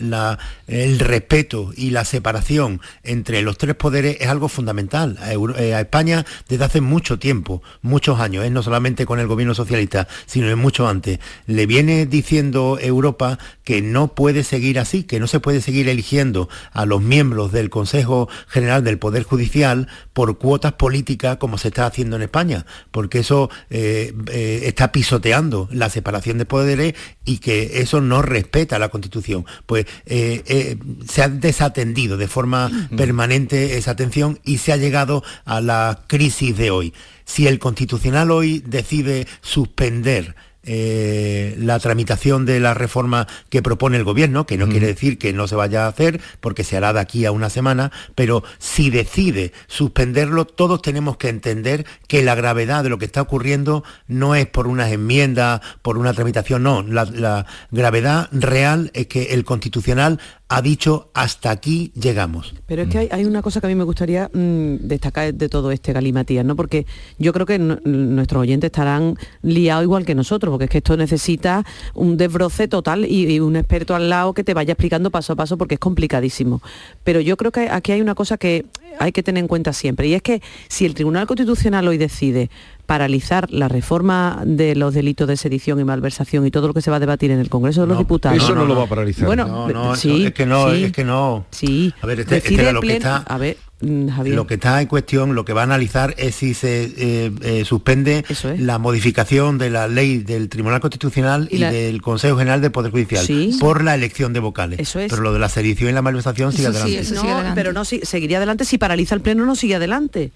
el 0.67 0.99
respeto 0.99 1.73
y 1.77 1.91
la 1.91 2.05
separación 2.05 2.81
entre 3.03 3.41
los 3.43 3.57
tres 3.57 3.75
poderes 3.75 4.19
es 4.21 4.29
algo 4.29 4.49
fundamental. 4.49 5.17
A, 5.21 5.33
eh, 5.33 5.81
España 5.81 6.27
desde 6.49 6.65
hace 6.65 6.81
mucho 6.81 7.19
tiempo, 7.19 7.63
muchos 7.83 8.21
años, 8.21 8.49
no 8.51 8.63
solamente 8.63 9.07
con 9.07 9.21
el 9.21 9.27
gobierno 9.27 9.55
socialista, 9.55 10.07
sino 10.27 10.49
en 10.49 10.59
mucho 10.59 10.87
antes, 10.87 11.19
le 11.47 11.67
viene 11.67 12.07
diciendo 12.07 12.79
Europa 12.81 13.39
que 13.65 13.81
no 13.81 14.15
puede 14.15 14.45
seguir 14.45 14.79
así, 14.79 15.03
que 15.03 15.19
no 15.19 15.27
se 15.27 15.41
puede 15.41 15.61
seguir 15.61 15.89
eligiendo 15.89 16.49
a 16.73 16.85
los 16.85 17.01
miembros 17.01 17.53
del 17.53 17.71
Consejo 17.71 18.29
General 18.49 18.85
del 18.85 18.99
Poder 18.99 19.23
Judicial 19.23 19.89
por 20.13 20.39
cuotas 20.49 20.73
políticas 20.73 21.37
como 21.37 21.59
se 21.59 21.69
está 21.69 21.85
haciendo 21.85 22.17
en 22.17 22.23
España, 22.23 22.65
porque 22.91 23.19
eso 23.19 23.51
eh, 23.69 24.15
eh, 24.33 24.63
está 24.63 24.93
pisoteando 24.93 25.69
la 25.71 25.91
separación 25.91 26.39
de 26.39 26.47
poderes 26.47 26.95
y 27.27 27.37
que 27.37 27.83
eso 27.83 28.01
no 28.01 28.23
respeta 28.23 28.79
la 28.79 28.89
Constitución. 28.89 29.45
Pues 29.67 29.85
eh, 30.07 30.79
se 31.07 31.23
ha 31.23 31.29
desatendido 31.29 32.17
de 32.17 32.29
forma 32.29 32.89
permanente 32.97 33.77
esa 33.77 33.91
atención 33.91 34.41
y 34.43 34.57
se 34.57 34.73
ha 34.73 34.79
llegado 34.79 35.23
a 35.45 35.61
la 35.61 36.05
crisis 36.07 36.57
de 36.57 36.71
hoy. 36.71 36.95
Si 37.27 37.47
el 37.47 37.59
Constitucional 37.59 38.31
hoy 38.31 38.65
decide 38.67 39.27
suspender 39.43 40.35
eh, 40.71 41.57
la 41.59 41.79
tramitación 41.79 42.45
de 42.45 42.61
la 42.61 42.75
reforma 42.75 43.27
que 43.49 43.63
propone 43.63 43.97
el 43.97 44.05
gobierno, 44.05 44.45
que 44.45 44.59
no 44.59 44.69
quiere 44.69 44.87
decir 44.87 45.17
que 45.17 45.33
no 45.33 45.49
se 45.49 45.57
vaya 45.57 45.87
a 45.87 45.89
hacer, 45.89 46.21
porque 46.41 46.63
se 46.63 46.77
hará 46.77 46.93
de 46.93 47.01
aquí 47.01 47.25
a 47.25 47.33
una 47.33 47.49
semana, 47.49 47.91
pero 48.15 48.45
si 48.59 48.91
decide 48.91 49.53
suspenderlo, 49.67 50.45
todos 50.45 50.83
tenemos 50.83 51.17
que 51.17 51.31
entender 51.31 51.87
que 52.07 52.23
la 52.23 52.35
gravedad 52.35 52.85
de 52.85 52.91
lo 52.91 52.99
que 52.99 53.07
está 53.07 53.23
ocurriendo 53.23 53.83
no 54.09 54.35
es 54.35 54.47
por 54.47 54.67
unas 54.67 54.93
enmiendas, 54.93 55.63
por 55.81 55.97
una 55.97 56.13
tramitación, 56.13 56.63
no, 56.63 56.83
la, 56.83 57.07
la 57.07 57.47
gravedad 57.71 58.29
real 58.31 58.91
es 58.93 59.07
que 59.07 59.33
el 59.33 59.45
constitucional 59.45 60.21
ha 60.49 60.63
dicho 60.63 61.11
hasta 61.13 61.51
aquí 61.51 61.93
llegamos. 61.95 62.55
Pero 62.67 62.83
es 62.83 62.89
que 62.89 63.09
hay, 63.11 63.25
una 63.25 63.43
cosa 63.43 63.61
que 63.61 63.67
a 63.67 63.69
mí 63.69 63.75
me 63.75 63.85
gustaría 63.85 64.31
mm, 64.33 64.77
destacar 64.81 65.35
de 65.35 65.49
todo 65.49 65.71
este 65.71 65.93
galimatías, 65.93 66.45
¿no? 66.45 66.57
Porque 66.57 66.87
yo 67.19 67.33
creo 67.35 67.45
que 67.45 67.59
nuestros 67.59 68.41
oyentes 68.41 68.69
estarán 68.69 69.17
liados 69.43 69.85
igual 69.85 70.07
que 70.07 70.15
nosotros, 70.15 70.51
porque 70.59 70.65
es 70.65 70.71
que 70.73 70.79
esto 70.79 70.97
necesita 70.97 71.65
un 71.95 72.17
desbroce 72.17 72.67
total 72.67 73.05
y, 73.05 73.39
un 73.39 73.55
experto 73.55 73.95
al 73.95 74.11
lado 74.11 74.35
que 74.35 74.43
te 74.43 74.55
vaya 74.55 74.73
explicando 74.73 75.13
paso 75.13 75.35
a 75.35 75.37
paso 75.37 75.57
porque 75.57 75.75
es 75.75 75.79
complicadísimo. 75.79 76.61
Pero 77.05 77.21
yo 77.21 77.37
creo 77.37 77.53
que 77.53 77.71
aquí 77.71 77.93
hay 77.93 78.01
una 78.01 78.17
cosa 78.17 78.39
que 78.39 78.67
hay 78.99 79.13
que 79.13 79.23
tener 79.23 79.41
en 79.41 79.47
cuenta 79.47 79.73
siempre, 79.73 80.09
y 80.09 80.15
es 80.15 80.23
que 80.23 80.43
si 80.67 80.85
el 80.85 80.95
Tribunal 80.95 81.29
Constitucional 81.29 81.87
hoy 81.87 81.97
decide 81.97 82.51
paralizar 82.87 83.53
la 83.53 83.69
reforma 83.69 84.43
de 84.45 84.75
los 84.75 84.95
delitos 84.95 85.29
de 85.29 85.37
sedición 85.37 85.79
y 85.79 85.85
malversación 85.85 86.45
y 86.45 86.51
todo 86.51 86.67
lo 86.67 86.75
que 86.75 86.81
se 86.81 86.91
va 86.91 86.97
a 86.97 87.01
debatir 87.01 87.31
en 87.31 87.39
el 87.39 87.49
Congreso 87.49 87.83
de 87.83 87.87
los 87.87 87.99
Diputados. 87.99 88.43
Eso 88.43 88.57
no, 88.57 88.65
lo 88.65 88.75
va 88.75 88.85
a 88.85 88.89
paralizar. 88.89 89.27
Bueno, 89.27 89.69
no, 89.69 89.95
sí, 89.95 90.25
es 90.25 90.33
que 90.33 90.45
no, 90.45 90.73
es 90.73 90.91
que 90.91 91.05
no. 91.05 91.45
Sí. 91.53 91.95
A 92.01 92.07
ver, 92.07 92.19
este, 92.19 92.39
este 92.39 92.73
lo 92.73 92.81
que 92.81 92.97
está. 92.97 93.19
A 93.19 93.39
ver, 93.39 93.59
Javier. 93.81 94.35
Lo 94.35 94.47
que 94.47 94.55
está 94.55 94.81
en 94.81 94.89
cuestión, 94.89 95.35
lo 95.35 95.45
que 95.45 95.53
va 95.53 95.61
a 95.61 95.65
analizar 95.65 96.15
es 96.19 96.35
si 96.35 96.55
se 96.55 96.93
eh, 96.97 97.33
eh, 97.43 97.65
suspende 97.65 98.25
la 98.59 98.79
modificación 98.79 99.57
de 99.59 99.71
la 99.71 99.87
ley 99.87 100.19
del 100.19 100.49
Tribunal 100.49 100.81
Constitucional 100.81 101.49
y, 101.51 101.59
del 101.59 102.03
Consejo 102.03 102.37
General 102.37 102.61
del 102.61 102.73
Poder 102.73 102.91
Judicial 102.91 103.27
por 103.61 103.85
la 103.85 103.95
elección 103.95 104.33
de 104.33 104.41
vocales. 104.41 104.81
Eso 104.81 104.99
es. 104.99 105.11
Pero 105.11 105.23
lo 105.23 105.33
de 105.33 105.39
la 105.39 105.49
sedición 105.49 105.91
y 105.91 105.93
la 105.93 106.03
malversación 106.03 106.53
sigue 106.53 106.69
adelante. 106.69 107.05
Sí, 107.05 107.15
Pero 107.55 107.73
no 107.73 107.85
seguiría 107.85 108.39
adelante 108.39 108.65
si 108.65 108.79
paraliza 108.79 109.15
el 109.15 109.21
pleno 109.21 109.45
no 109.47 109.55
sigue 109.55 109.77
adelante 109.77 110.33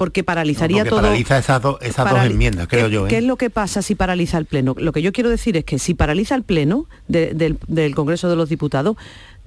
porque 0.00 0.24
paralizaría 0.24 0.86
todo. 0.86 1.02
Paraliza 1.02 1.36
esas, 1.36 1.60
dos 1.60 1.78
enmiendas, 2.24 2.68
creo 2.68 2.88
yo. 2.88 3.06
¿Qué 3.06 3.16
¿eh? 3.16 3.18
es 3.18 3.24
lo 3.24 3.36
que 3.36 3.50
pasa 3.50 3.82
si 3.82 3.94
paraliza 3.94 4.38
el 4.38 4.46
Pleno? 4.46 4.74
Lo 4.78 4.92
que 4.92 5.02
yo 5.02 5.12
quiero 5.12 5.28
decir 5.28 5.58
es 5.58 5.64
que 5.66 5.78
si 5.78 5.92
paraliza 5.92 6.34
el 6.34 6.42
Pleno 6.42 6.86
del 7.06 7.94
Congreso 7.94 8.30
de 8.30 8.36
los 8.36 8.48
Diputados, 8.48 8.96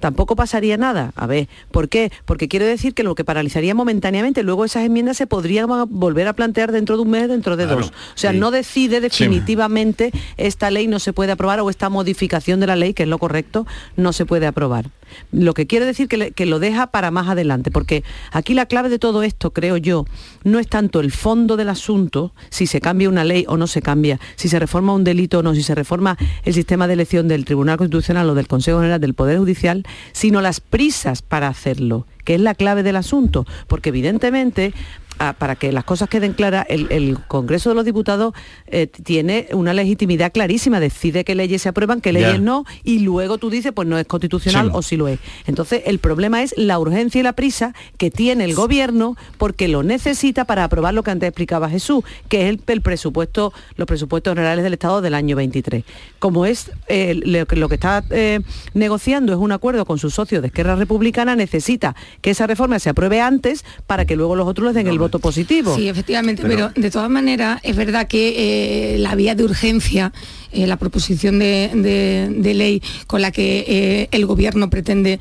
tampoco 0.04 0.36
pasaría 0.36 0.76
nada. 0.76 1.12
A 1.16 1.26
ver, 1.26 1.48
¿por 1.70 1.88
qué? 1.88 2.12
Porque 2.26 2.46
quiero 2.46 2.66
decir 2.66 2.92
que 2.92 3.02
lo 3.02 3.14
que 3.14 3.24
paralizaría 3.24 3.74
momentáneamente, 3.74 4.42
luego 4.42 4.66
esas 4.66 4.84
enmiendas 4.84 5.16
se 5.16 5.26
podrían 5.26 5.66
volver 5.88 6.28
a 6.28 6.34
plantear 6.34 6.72
dentro 6.72 6.96
de 6.96 7.04
un 7.04 7.08
mes, 7.08 7.26
dentro 7.26 7.56
de 7.56 7.64
dos. 7.64 7.86
O 7.86 7.92
sea, 8.18 8.34
no 8.34 8.50
decide 8.50 9.00
definitivamente 9.00 10.12
esta 10.36 10.70
ley 10.70 10.88
no 10.88 10.98
se 10.98 11.14
puede 11.14 11.32
aprobar 11.32 11.60
o 11.60 11.70
esta 11.70 11.88
modificación 11.88 12.60
de 12.60 12.66
la 12.66 12.76
ley, 12.76 12.92
que 12.92 13.04
es 13.04 13.08
lo 13.08 13.16
correcto, 13.16 13.66
no 13.96 14.12
se 14.12 14.26
puede 14.26 14.46
aprobar. 14.46 14.90
Lo 15.32 15.54
que 15.54 15.66
quiere 15.66 15.86
decir 15.86 16.08
que, 16.08 16.32
que 16.32 16.44
lo 16.44 16.58
deja 16.58 16.88
para 16.88 17.10
más 17.10 17.28
adelante, 17.28 17.70
porque 17.70 18.04
aquí 18.30 18.52
la 18.52 18.66
clave 18.66 18.88
de 18.88 18.98
todo 18.98 19.22
esto, 19.22 19.52
creo 19.52 19.76
yo, 19.76 20.06
no 20.42 20.58
es 20.58 20.68
tanto 20.68 21.00
el 21.00 21.12
fondo 21.12 21.56
del 21.56 21.68
asunto, 21.68 22.32
si 22.50 22.66
se 22.66 22.80
cambia 22.80 23.08
una 23.08 23.24
ley 23.24 23.44
o 23.48 23.56
no 23.56 23.66
se 23.66 23.80
cambia, 23.80 24.18
si 24.36 24.48
se 24.48 24.58
reforma 24.58 24.92
un 24.92 25.04
delito 25.04 25.38
o 25.38 25.42
no, 25.42 25.54
si 25.54 25.62
se 25.62 25.74
reforma 25.74 26.16
el 26.44 26.54
sistema 26.54 26.86
de 26.86 26.94
elección 26.94 27.28
del 27.28 27.44
Tribunal 27.44 27.78
Constitucional 27.78 28.28
o 28.28 28.34
del 28.34 28.48
Consejo 28.48 28.78
General 28.78 29.00
del 29.00 29.14
Poder 29.14 29.38
Judicial, 29.38 29.84
sino 30.12 30.40
las 30.40 30.60
prisas 30.60 31.22
para 31.22 31.48
hacerlo 31.48 32.06
que 32.24 32.34
es 32.34 32.40
la 32.40 32.54
clave 32.54 32.82
del 32.82 32.96
asunto, 32.96 33.46
porque 33.68 33.90
evidentemente 33.90 34.72
para 35.18 35.56
que 35.56 35.72
las 35.72 35.84
cosas 35.84 36.08
queden 36.08 36.32
claras, 36.32 36.66
el, 36.68 36.86
el 36.90 37.18
Congreso 37.28 37.68
de 37.70 37.74
los 37.74 37.84
Diputados 37.84 38.34
eh, 38.66 38.86
tiene 38.86 39.48
una 39.52 39.72
legitimidad 39.72 40.32
clarísima, 40.32 40.80
decide 40.80 41.24
qué 41.24 41.34
leyes 41.34 41.62
se 41.62 41.68
aprueban, 41.68 42.00
qué 42.00 42.12
leyes 42.12 42.40
no, 42.40 42.64
y 42.82 42.98
luego 43.00 43.38
tú 43.38 43.50
dices, 43.50 43.72
pues 43.72 43.88
no 43.88 43.98
es 43.98 44.06
constitucional 44.06 44.66
Sí. 44.66 44.72
o 44.74 44.82
sí 44.82 44.96
lo 44.96 45.08
es. 45.08 45.18
Entonces, 45.46 45.82
el 45.86 45.98
problema 45.98 46.42
es 46.42 46.54
la 46.56 46.78
urgencia 46.78 47.20
y 47.20 47.22
la 47.22 47.32
prisa 47.32 47.74
que 47.98 48.10
tiene 48.10 48.44
el 48.44 48.54
gobierno 48.54 49.16
porque 49.38 49.68
lo 49.68 49.82
necesita 49.82 50.44
para 50.44 50.64
aprobar 50.64 50.94
lo 50.94 51.02
que 51.02 51.10
antes 51.10 51.28
explicaba 51.28 51.68
Jesús, 51.70 52.04
que 52.28 52.42
es 52.42 52.48
el, 52.50 52.60
el 52.66 52.80
presupuesto, 52.82 53.52
los 53.76 53.86
presupuestos 53.86 54.32
generales 54.34 54.62
del 54.64 54.72
Estado 54.74 55.00
del 55.00 55.14
año 55.14 55.36
23. 55.36 55.84
Como 56.18 56.46
es 56.46 56.70
eh, 56.88 57.14
lo, 57.24 57.46
que- 57.46 57.56
lo 57.56 57.68
que 57.68 57.74
está 57.76 58.04
eh, 58.10 58.40
negociando 58.74 59.32
es 59.32 59.38
un 59.38 59.52
acuerdo 59.52 59.84
con 59.84 59.98
sus 59.98 60.14
socios 60.14 60.42
de 60.42 60.48
Esquerra 60.48 60.76
Republicana, 60.76 61.36
necesita 61.36 61.94
que 62.20 62.30
esa 62.30 62.46
reforma 62.46 62.78
se 62.78 62.90
apruebe 62.90 63.20
antes 63.20 63.64
para 63.86 64.04
que 64.04 64.16
luego 64.16 64.34
los 64.36 64.46
otros 64.46 64.66
les 64.66 64.74
den 64.74 64.86
el 64.88 64.98
voto 65.04 65.18
positivo. 65.18 65.74
Sí, 65.76 65.88
efectivamente, 65.88 66.42
pero, 66.42 66.70
de 66.74 66.90
todas 66.90 67.10
maneras 67.10 67.60
es 67.62 67.76
verdad 67.76 68.06
que 68.08 68.94
eh, 68.94 68.98
la 68.98 69.14
vía 69.14 69.34
de 69.34 69.44
urgencia, 69.44 70.12
eh, 70.52 70.66
la 70.66 70.76
proposición 70.76 71.38
de, 71.38 71.70
de- 71.74 72.28
de 72.44 72.54
ley 72.54 72.82
con 73.06 73.20
la 73.20 73.30
que 73.30 73.64
eh, 73.68 74.08
el 74.12 74.24
gobierno 74.26 74.70
pretende 74.70 75.20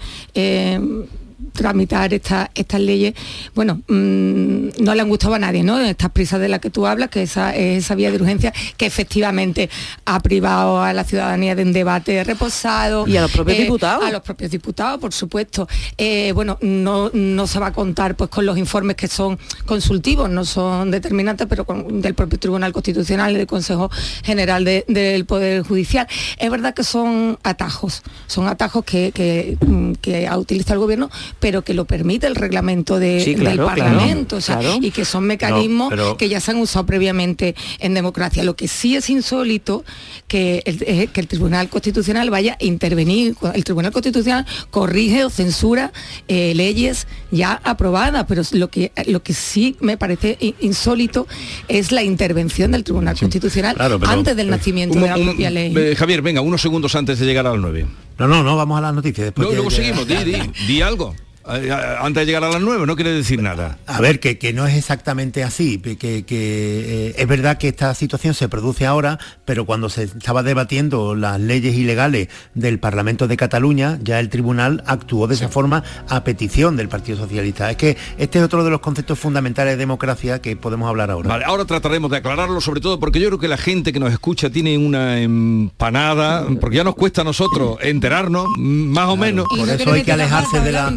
tramitar 1.54 2.14
esta- 2.14 2.50
estas 2.56 2.80
leyes, 2.80 3.14
bueno, 3.56 3.82
mm, 3.88 4.82
no 4.84 4.96
le 4.96 5.02
han 5.02 5.10
gustado 5.10 5.34
a 5.36 5.40
nadie, 5.40 5.64
¿no? 5.64 5.80
Estas 5.80 6.12
prisas 6.12 6.40
de 6.40 6.48
las 6.50 6.60
que 6.60 6.70
tú 6.70 6.88
hablas, 6.88 7.10
que 7.10 7.24
esa, 7.24 7.56
es 7.56 7.84
esa 7.84 7.96
vía 7.96 8.10
de 8.12 8.18
urgencia 8.18 8.54
que 8.78 8.86
efectivamente 8.86 9.70
ha 10.06 10.20
privado 10.22 10.82
a 10.82 10.94
la 10.94 11.04
ciudadanía 11.04 11.56
de 11.56 11.64
un 11.64 11.74
debate 11.74 12.24
reposado. 12.24 13.08
Y 13.08 13.18
a 13.18 13.22
los 13.22 13.32
propios 13.32 13.58
eh, 13.58 13.62
diputados. 13.64 14.04
A 14.06 14.12
los 14.12 14.22
propios 14.22 14.52
diputados, 14.52 15.00
por 15.00 15.14
supuesto. 15.14 15.68
Eh, 15.98 16.32
bueno, 16.34 16.58
no, 16.62 17.10
no 17.14 17.48
se 17.48 17.60
va 17.60 17.68
a 17.68 17.74
contar 17.74 18.16
pues 18.16 18.30
con 18.30 18.46
los 18.46 18.58
informes 18.58 18.96
que 18.96 19.08
son 19.08 19.38
consultivos, 19.66 20.30
no 20.30 20.46
son 20.46 20.92
determinantes, 20.92 21.48
pero 21.50 21.66
con- 21.66 22.02
del 22.02 22.14
propio 22.14 22.40
Tribunal 22.40 22.72
Constitucional 22.74 23.34
y 23.34 23.38
del 23.38 23.48
Consejo 23.48 23.90
General 24.24 24.64
de- 24.64 24.86
del 24.88 25.26
Poder 25.26 25.64
Judicial. 25.64 26.08
Es 26.38 26.50
verdad 26.50 26.74
que 26.74 26.84
son 26.84 27.38
atajos, 27.44 28.02
son 28.28 28.48
atajos 28.48 28.84
que, 28.86 29.12
que, 29.14 29.58
que 30.02 30.28
ha 30.28 30.38
utilizado 30.38 30.74
el 30.76 30.80
gobierno, 30.80 31.10
pero 31.40 31.64
que 31.64 31.74
lo 31.74 31.86
permite 31.86 32.28
el 32.28 32.36
reglamento 32.36 33.00
de- 33.00 33.22
Sí, 33.24 33.36
del 33.36 33.44
claro, 33.44 33.66
Parlamento, 33.66 34.38
o 34.38 34.42
sea, 34.42 34.60
claro. 34.60 34.78
y 34.82 34.92
que 34.92 35.06
son 35.06 35.26
mecanismos 35.26 35.90
pero- 35.90 36.18
que 36.18 36.30
ya 36.30 36.40
se 36.40 36.52
han 36.52 36.58
usado 36.58 36.86
previamente 36.86 37.56
en 37.80 37.94
democracia. 37.94 38.44
Lo 38.44 38.56
que 38.56 38.68
sí 38.68 38.96
es 38.96 39.10
insólito 39.10 39.84
que 40.28 40.64
el, 40.66 40.84
eh, 40.88 41.08
que 41.12 41.22
el 41.22 41.28
Tribunal 41.28 41.70
Constitucional 41.70 42.30
vaya 42.30 42.58
a 42.60 42.64
intervenir. 42.64 43.36
El 43.54 43.64
Tribunal 43.64 43.92
Constitucional 43.92 44.46
corrige 44.72 45.26
o 45.26 45.30
censura 45.30 45.92
eh, 46.28 46.54
leyes 46.56 47.08
ya 47.32 47.60
aprobadas, 47.64 48.26
pero 48.28 48.42
lo 48.52 48.70
que, 48.70 48.92
lo 49.08 49.22
que 49.24 49.34
sí 49.34 49.76
me 49.80 49.98
parece 49.98 50.38
i- 50.40 50.56
insólito 50.62 51.28
es 51.68 51.92
la 51.92 52.04
intervención 52.04 52.72
del 52.72 52.84
Tribunal 52.84 53.18
Constitucional 53.18 53.76
Claro, 53.76 54.00
pero- 54.00 54.12
antes 54.12 54.36
del 54.36 54.50
nacimiento 54.50 54.96
Un- 54.98 55.04
de 55.04 55.10
la 55.10 55.18
un- 55.18 55.26
propia 55.26 55.50
ley. 55.50 55.74
eh, 55.76 55.96
Javier, 55.98 56.22
venga, 56.22 56.42
unos 56.42 56.62
segundos 56.62 56.96
antes 56.96 57.20
de 57.20 57.26
llegar 57.26 57.48
al 57.48 57.62
9. 57.62 57.86
No, 58.20 58.28
no, 58.28 58.44
no, 58.44 58.56
vamos 58.56 58.78
a 58.78 58.82
las 58.82 58.94
noticias. 58.94 59.26
Después 59.26 59.46
No, 59.46 59.50
de- 59.50 59.56
luego 59.56 59.72
seguimos, 59.72 60.08
di, 60.08 60.16
di, 60.24 60.36
di 60.68 60.82
algo. 60.82 61.16
Eh, 61.46 61.68
eh, 61.68 61.72
Antes 62.00 62.22
de 62.22 62.26
llegar 62.26 62.44
a 62.44 62.50
las 62.50 62.62
9, 62.62 62.86
no 62.86 62.96
quiere 62.96 63.12
decir 63.12 63.42
nada. 63.42 63.78
A 63.86 64.00
ver, 64.00 64.20
que, 64.20 64.38
que 64.38 64.54
no 64.54 64.66
es 64.66 64.76
exactamente 64.76 65.44
así, 65.44 65.78
que, 65.78 65.98
que, 65.98 66.26
eh, 66.30 67.16
es 67.18 67.28
verdad 67.28 67.58
que 67.58 67.68
esta 67.68 67.94
situación 67.94 68.34
se 68.34 68.48
produce 68.48 68.86
ahora, 68.86 69.20
pero 69.46 69.66
cuando 69.66 69.90
se 69.90 70.04
estaba 70.04 70.44
debatiendo 70.44 71.16
las 71.16 71.40
leyes 71.40 71.76
ilegales 71.76 72.30
del 72.54 72.80
Parlamento 72.80 73.28
de 73.28 73.38
Cataluña, 73.38 74.00
ya 74.02 74.20
el 74.20 74.30
tribunal 74.30 74.84
actuó 74.86 75.28
de 75.28 75.36
esa 75.36 75.50
forma 75.50 75.84
a 76.08 76.24
petición 76.24 76.78
del 76.78 76.88
Partido 76.88 77.18
Socialista. 77.18 77.70
Es 77.70 77.78
que 77.78 77.98
este 78.18 78.40
es 78.40 78.46
otro 78.46 78.64
de 78.64 78.70
los 78.70 78.80
conceptos 78.80 79.20
fundamentales 79.20 79.74
de 79.74 79.78
democracia 79.78 80.42
que 80.42 80.56
podemos 80.56 80.88
hablar 80.90 81.12
ahora. 81.12 81.30
Vale, 81.30 81.46
ahora 81.46 81.66
trataremos 81.66 82.10
de 82.12 82.18
aclararlo, 82.18 82.62
sobre 82.62 82.80
todo 82.80 83.00
porque 83.00 83.20
yo 83.20 83.28
creo 83.28 83.40
que 83.40 83.48
la 83.48 83.58
gente 83.58 83.92
que 83.92 84.00
nos 84.00 84.12
escucha 84.12 84.50
tiene 84.50 84.78
una 84.78 85.20
empanada, 85.20 86.46
porque 86.62 86.78
ya 86.78 86.84
nos 86.84 86.96
cuesta 86.96 87.22
a 87.22 87.24
nosotros 87.24 87.78
enterarnos, 87.82 88.48
más 88.58 89.10
o 89.10 89.18
menos. 89.18 89.46
Por 89.50 89.70
eso 89.70 89.92
hay 89.92 90.04
que 90.04 90.12
alejarse 90.12 90.62
de 90.62 90.72
la 90.72 90.90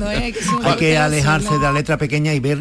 hay 0.62 0.76
que 0.76 0.99
alejarse 0.99 1.55
de 1.55 1.59
la 1.59 1.72
letra 1.72 1.97
pequeña 1.99 2.34
y 2.34 2.41
ver 2.41 2.55